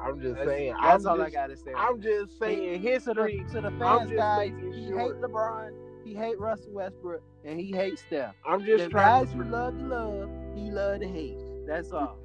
I'm 0.00 0.20
just 0.20 0.36
That's, 0.36 0.48
saying. 0.48 0.74
that's 0.80 1.04
I'm 1.04 1.10
all 1.10 1.16
just, 1.16 1.26
I 1.26 1.30
gotta 1.30 1.56
say. 1.56 1.72
I'm 1.76 2.00
just 2.00 2.38
saying 2.38 2.72
to 2.74 2.78
the, 2.78 2.88
history. 2.88 3.44
to 3.52 3.60
the 3.60 3.70
fans, 3.72 4.12
guys. 4.12 4.52
He 4.72 4.86
sure. 4.86 4.98
hate 5.00 5.20
LeBron. 5.20 5.72
He 6.04 6.14
hate 6.14 6.38
Russell 6.38 6.72
Westbrook, 6.72 7.22
and 7.44 7.60
he 7.60 7.72
hates 7.72 8.02
Steph. 8.02 8.34
I'm 8.46 8.64
just 8.64 8.84
the 8.84 8.90
trying. 8.90 9.24
guys 9.26 9.34
you 9.34 9.44
love 9.44 9.78
to 9.78 9.84
love, 9.84 10.30
he 10.54 10.70
love 10.70 11.00
to 11.00 11.08
hate. 11.08 11.36
That's 11.66 11.92
all. 11.92 12.18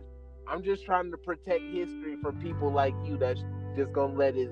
I'm 0.48 0.64
just 0.64 0.86
trying 0.86 1.12
to 1.12 1.18
protect 1.18 1.64
history 1.72 2.18
for 2.22 2.32
people 2.34 2.72
like 2.72 2.94
you 3.06 3.18
that's 3.18 3.44
just 3.76 3.94
gonna 3.94 4.14
let 4.14 4.36
it 4.36 4.52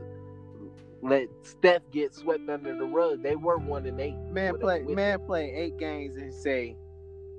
let 1.02 1.28
Steph 1.42 1.82
get 1.92 2.14
swept 2.14 2.48
under 2.50 2.76
the 2.78 2.86
rug. 2.86 3.24
They 3.24 3.36
were 3.36 3.58
one 3.58 3.86
and 3.86 4.00
eight. 4.00 4.16
Man 4.32 4.58
play 4.58 4.82
man 4.84 5.20
play 5.26 5.52
eight 5.54 5.78
games 5.78 6.16
and 6.18 6.34
say 6.34 6.76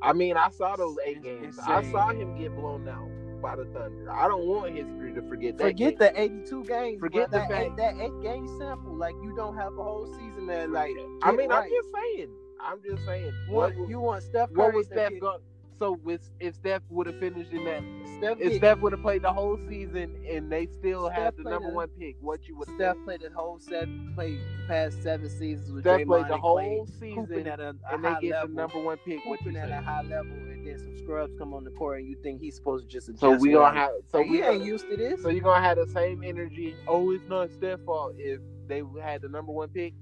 I 0.03 0.12
mean, 0.12 0.37
I 0.37 0.49
saw 0.51 0.74
those 0.76 0.97
eight 1.07 1.22
games. 1.22 1.59
I 1.64 1.83
saw 1.91 2.09
him 2.09 2.37
get 2.37 2.55
blown 2.57 2.89
out 2.89 3.09
by 3.41 3.55
the 3.57 3.64
Thunder. 3.66 4.11
I 4.11 4.26
don't 4.26 4.47
want 4.47 4.74
history 4.74 5.12
to 5.14 5.22
forget 5.28 5.57
that. 5.59 5.64
forget 5.68 5.91
game. 5.91 5.99
the 5.99 6.20
eighty 6.20 6.43
two 6.45 6.64
games. 6.64 6.99
Forget 7.01 7.30
the 7.30 7.39
that 7.39 7.49
fact- 7.51 7.76
that 7.76 7.95
eight 8.01 8.20
game 8.22 8.49
sample. 8.59 8.97
Like 8.97 9.14
you 9.22 9.33
don't 9.37 9.57
have 9.57 9.78
a 9.78 9.83
whole 9.83 10.07
season 10.07 10.32
there. 10.47 10.68
Like 10.68 10.93
I 11.22 11.32
mean, 11.32 11.51
right. 11.51 11.64
I'm 11.64 11.70
just 11.70 11.88
saying. 11.95 12.30
I'm 12.61 12.82
just 12.82 13.05
saying. 13.05 13.32
What, 13.49 13.76
What, 13.76 13.88
you 13.88 14.01
want 14.01 14.22
Steph 14.22 14.49
Curry 14.53 14.57
what 14.57 14.74
was 14.74 14.86
Steph 14.86 15.12
going? 15.20 15.40
So 15.78 15.99
with 16.05 16.30
if 16.38 16.55
Steph 16.55 16.82
would 16.90 17.09
have 17.09 17.18
finished 17.18 17.51
in 17.51 17.64
that, 17.64 17.82
Steph, 18.18 18.38
if 18.40 18.55
Steph 18.55 18.78
would 18.78 18.93
have 18.93 19.03
played 19.03 19.22
the 19.22 19.32
whole 19.32 19.59
season 19.68 20.14
and 20.30 20.49
they 20.51 20.66
still 20.66 21.07
Steph 21.07 21.18
had 21.18 21.36
the 21.36 21.43
number 21.43 21.70
the- 21.70 21.74
one 21.74 21.88
pick, 21.99 22.14
what 22.20 22.47
you 22.47 22.57
would 22.57 22.68
Steph 22.76 22.97
played 23.05 23.20
the 23.22 23.30
whole 23.34 23.59
seven, 23.59 24.12
played 24.14 24.38
past 24.68 25.03
seven 25.03 25.28
seasons 25.28 25.72
with 25.72 25.82
Steph 25.82 26.03
Draymond 26.03 26.07
played 26.07 26.28
the 26.28 26.36
whole 26.36 26.86
season 27.01 27.49
at 27.49 27.59
a, 27.59 27.74
a 27.90 27.95
and 27.95 28.05
they 28.05 28.14
get 28.20 28.30
level, 28.30 28.49
the 28.49 28.55
number 28.55 28.80
one 28.80 28.97
pick. 28.99 29.24
What 29.26 29.45
you 29.45 29.57
at 29.57 29.70
a 29.70 29.80
high 29.80 30.03
level, 30.03 30.30
and 30.30 30.64
then 30.64 30.78
some 30.78 30.97
scrubs 30.99 31.32
come 31.36 31.53
on 31.53 31.64
the 31.64 31.70
court, 31.72 31.99
and 31.99 32.09
you 32.09 32.16
think 32.22 32.40
he's 32.40 32.55
supposed 32.55 32.88
to 32.88 32.88
just 32.88 33.09
adjust? 33.09 33.20
So 33.20 33.34
we 33.34 33.51
gonna 33.51 33.76
have. 33.76 33.90
So 34.12 34.18
Like, 34.18 34.30
we 34.30 34.40
ain't 34.40 34.64
used 34.64 34.88
to 34.88 34.97
this. 34.97 35.20
So 35.20 35.30
you're 35.30 35.43
gonna 35.43 35.66
have 35.66 35.78
the 35.78 35.88
same 35.88 36.22
energy. 36.22 36.76
Oh, 36.86 37.11
it's 37.11 37.26
not 37.28 37.51
Steph's 37.51 37.82
fault 37.82 38.14
if 38.18 38.40
they 38.68 38.84
had 39.03 39.22
the 39.22 39.28
number 39.28 39.51
one 39.51 39.68
pick. 39.70 39.95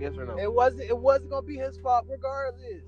Yes 0.00 0.12
or 0.16 0.26
no? 0.26 0.38
It 0.38 0.52
wasn't. 0.52 0.82
It 0.82 0.96
wasn't 0.98 1.30
gonna 1.30 1.42
be 1.46 1.56
his 1.56 1.76
fault, 1.78 2.06
regardless. 2.08 2.82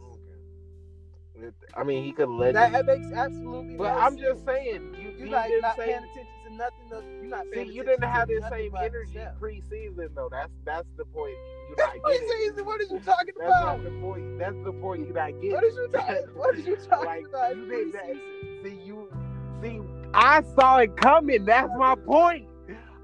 It- 1.35 1.55
I 1.75 1.85
mean, 1.85 2.05
he 2.05 2.13
could 2.13 2.29
let. 2.29 2.53
That, 2.55 2.69
it- 2.69 2.73
that 2.73 2.87
makes 2.87 3.13
absolutely. 3.17 3.77
But 3.77 3.95
no 3.95 3.99
I'm 4.01 4.13
sense. 4.19 4.21
just 4.23 4.45
saying, 4.45 4.95
you, 5.01 5.11
You 5.11 5.25
you 5.27 5.31
like 5.31 5.49
didn't 5.49 5.75
say. 5.77 5.85
paying 5.87 5.97
attention 5.97 6.27
to 6.47 6.55
nothing. 6.55 6.93
Else. 6.93 7.05
You're 7.23 7.31
not 7.31 7.47
See, 7.55 7.63
you 7.63 7.85
didn't 7.85 8.03
have 8.09 8.29
the 8.29 8.47
same 8.51 8.75
energy 8.77 9.11
Steph. 9.13 9.39
preseason 9.41 10.15
though. 10.15 10.29
That's 10.31 10.53
that's 10.65 10.89
the 10.99 11.05
point. 11.07 11.35
You 11.71 11.77
not 11.79 11.97
preseason, 11.97 12.65
what 12.67 12.81
are 12.81 12.85
you 12.85 13.01
talking 13.01 13.35
That's 13.39 13.49
about? 13.49 13.83
not 13.83 13.85
the 13.85 13.99
point. 14.01 14.39
That's 14.39 14.57
the 14.65 14.73
point 14.73 15.07
you 15.07 15.13
not 15.15 15.33
getting. 15.41 15.53
What 15.53 15.65
is 15.65 15.75
you 15.77 15.89
talking? 15.93 16.17
What 16.35 16.59
is 16.59 16.67
you 16.67 16.77
talking 16.77 17.07
Like, 17.07 17.25
about? 17.29 17.57
you 17.57 17.67
did 17.67 17.93
that. 17.95 18.17
See 18.63 18.79
you. 18.85 19.09
See, 19.63 19.81
I 20.13 20.43
saw 20.59 20.79
it 20.79 20.95
coming. 20.97 21.45
That's 21.47 21.71
my 21.79 21.95
point. 21.95 22.47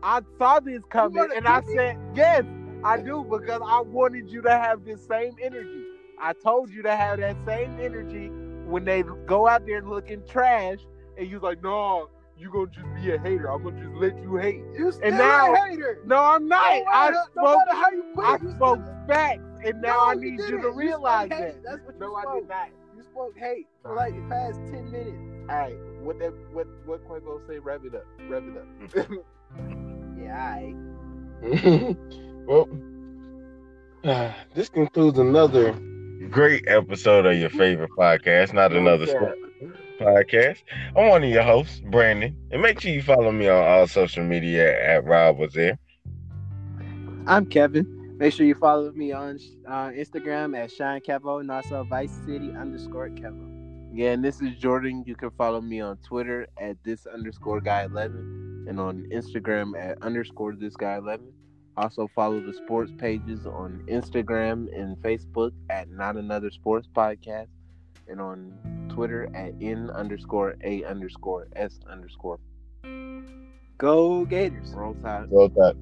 I 0.02 0.20
saw 0.38 0.60
this 0.60 0.82
coming, 0.90 1.28
and 1.34 1.46
I 1.48 1.62
said 1.74 1.96
yes, 2.14 2.44
I 2.84 3.00
do 3.00 3.24
because 3.28 3.62
I 3.64 3.80
wanted 3.80 4.30
you 4.30 4.42
to 4.42 4.50
have 4.50 4.84
this 4.84 5.04
same 5.06 5.34
energy. 5.42 5.84
I 6.20 6.32
told 6.32 6.70
you 6.70 6.82
to 6.82 6.94
have 6.96 7.18
that 7.20 7.36
same 7.46 7.78
energy 7.80 8.28
when 8.66 8.84
they 8.84 9.02
go 9.26 9.46
out 9.48 9.66
there 9.66 9.82
looking 9.82 10.22
trash, 10.26 10.78
and 11.18 11.28
you're 11.28 11.40
like, 11.40 11.62
no, 11.62 12.08
you 12.38 12.50
gonna 12.50 12.66
just 12.70 12.86
be 12.96 13.12
a 13.12 13.18
hater. 13.18 13.50
I'm 13.50 13.62
gonna 13.62 13.80
just 13.80 13.94
let 13.96 14.16
you 14.22 14.36
hate. 14.36 14.62
You 14.76 14.92
still 14.92 15.10
now- 15.10 15.52
a 15.54 15.56
hater. 15.68 15.98
No, 16.06 16.16
I'm 16.22 16.48
not. 16.48 16.60
No 16.84 16.84
I 16.92 17.10
matter- 17.10 17.22
no 17.36 17.42
spoke. 17.42 17.58
matter 17.66 17.76
how 17.76 17.90
you 17.90 18.04
put 18.14 18.24
I 18.24 18.32
you 18.42 18.50
spoke 18.50 18.80
still- 18.82 19.06
facts, 19.08 19.60
and 19.64 19.80
now 19.82 19.94
No, 19.96 20.04
I 20.06 20.14
need 20.14 20.26
you, 20.32 20.36
didn't. 20.46 20.62
to 20.62 20.70
realize 20.72 21.26
spoke 21.28 21.38
that. 21.38 21.52
hate. 21.54 21.62
That's 21.64 21.82
what 21.84 21.94
you 21.94 22.00
no, 22.00 22.14
I 22.14 22.34
did 22.34 22.48
not. 22.48 22.68
You 22.96 23.02
spoke 23.02 23.36
hate 23.38 23.66
for 23.82 23.94
like 23.94 24.14
the 24.14 24.22
past 24.28 24.60
ten 24.70 24.90
minutes. 24.90 25.16
All 25.48 25.56
right, 25.56 25.76
what 26.02 26.18
that 26.18 26.32
what 26.52 26.66
what 26.86 27.06
Quavo 27.08 27.46
say? 27.48 27.58
Rev 27.58 27.84
it 27.84 27.94
up, 27.94 28.04
rev 28.28 28.44
it 28.48 29.06
up. 29.06 29.08
Yeah, 30.18 30.34
I. 30.36 30.74
well, 32.46 32.68
this 34.54 34.68
concludes 34.68 35.18
another 35.18 35.72
great 36.30 36.64
episode 36.68 37.26
of 37.26 37.36
your 37.36 37.50
favorite 37.50 37.90
podcast, 37.98 38.52
not 38.52 38.72
another 38.72 39.06
podcast. 39.98 40.58
I'm 40.96 41.08
one 41.08 41.24
of 41.24 41.30
your 41.30 41.42
hosts, 41.42 41.80
Brandon, 41.80 42.36
and 42.50 42.62
make 42.62 42.80
sure 42.80 42.92
you 42.92 43.02
follow 43.02 43.32
me 43.32 43.48
on 43.48 43.62
all 43.62 43.86
social 43.86 44.24
media 44.24 44.80
at 44.80 45.04
Rob 45.04 45.38
was 45.38 45.54
there. 45.54 45.78
I'm 47.26 47.46
Kevin. 47.46 48.16
Make 48.18 48.32
sure 48.32 48.46
you 48.46 48.54
follow 48.54 48.92
me 48.92 49.12
on 49.12 49.38
uh, 49.66 49.88
Instagram 49.88 50.56
at 50.56 50.70
Shine 50.70 51.00
Kevo 51.00 51.40
and 51.40 51.50
also 51.50 51.84
Vice 51.84 52.16
City 52.24 52.52
underscore 52.52 53.08
Kevo. 53.10 53.52
Yeah, 53.92 54.12
and 54.12 54.24
this 54.24 54.40
is 54.40 54.56
Jordan. 54.56 55.04
You 55.06 55.16
can 55.16 55.30
follow 55.30 55.60
me 55.60 55.80
on 55.80 55.96
Twitter 55.98 56.46
at 56.58 56.76
this 56.84 57.06
underscore 57.06 57.60
guy 57.60 57.84
eleven, 57.84 58.66
and 58.68 58.78
on 58.78 59.06
Instagram 59.12 59.76
at 59.78 60.00
underscore 60.02 60.54
this 60.54 60.76
guy 60.76 60.96
eleven. 60.96 61.32
Also 61.76 62.08
follow 62.14 62.40
the 62.40 62.54
sports 62.54 62.92
pages 62.96 63.46
on 63.46 63.84
Instagram 63.88 64.68
and 64.74 64.96
Facebook 64.98 65.52
at 65.68 65.90
not 65.90 66.16
another 66.16 66.50
sports 66.50 66.88
podcast, 66.94 67.48
and 68.08 68.20
on 68.20 68.52
Twitter 68.88 69.28
at 69.34 69.52
n 69.60 69.90
underscore 69.90 70.56
a 70.64 70.84
underscore 70.84 71.48
s 71.54 71.78
underscore. 71.90 72.38
Go 73.78 74.24
Gators. 74.24 74.72
Roll 74.72 74.94
Tide. 75.02 75.28
Roll 75.30 75.50
Tide. 75.50 75.76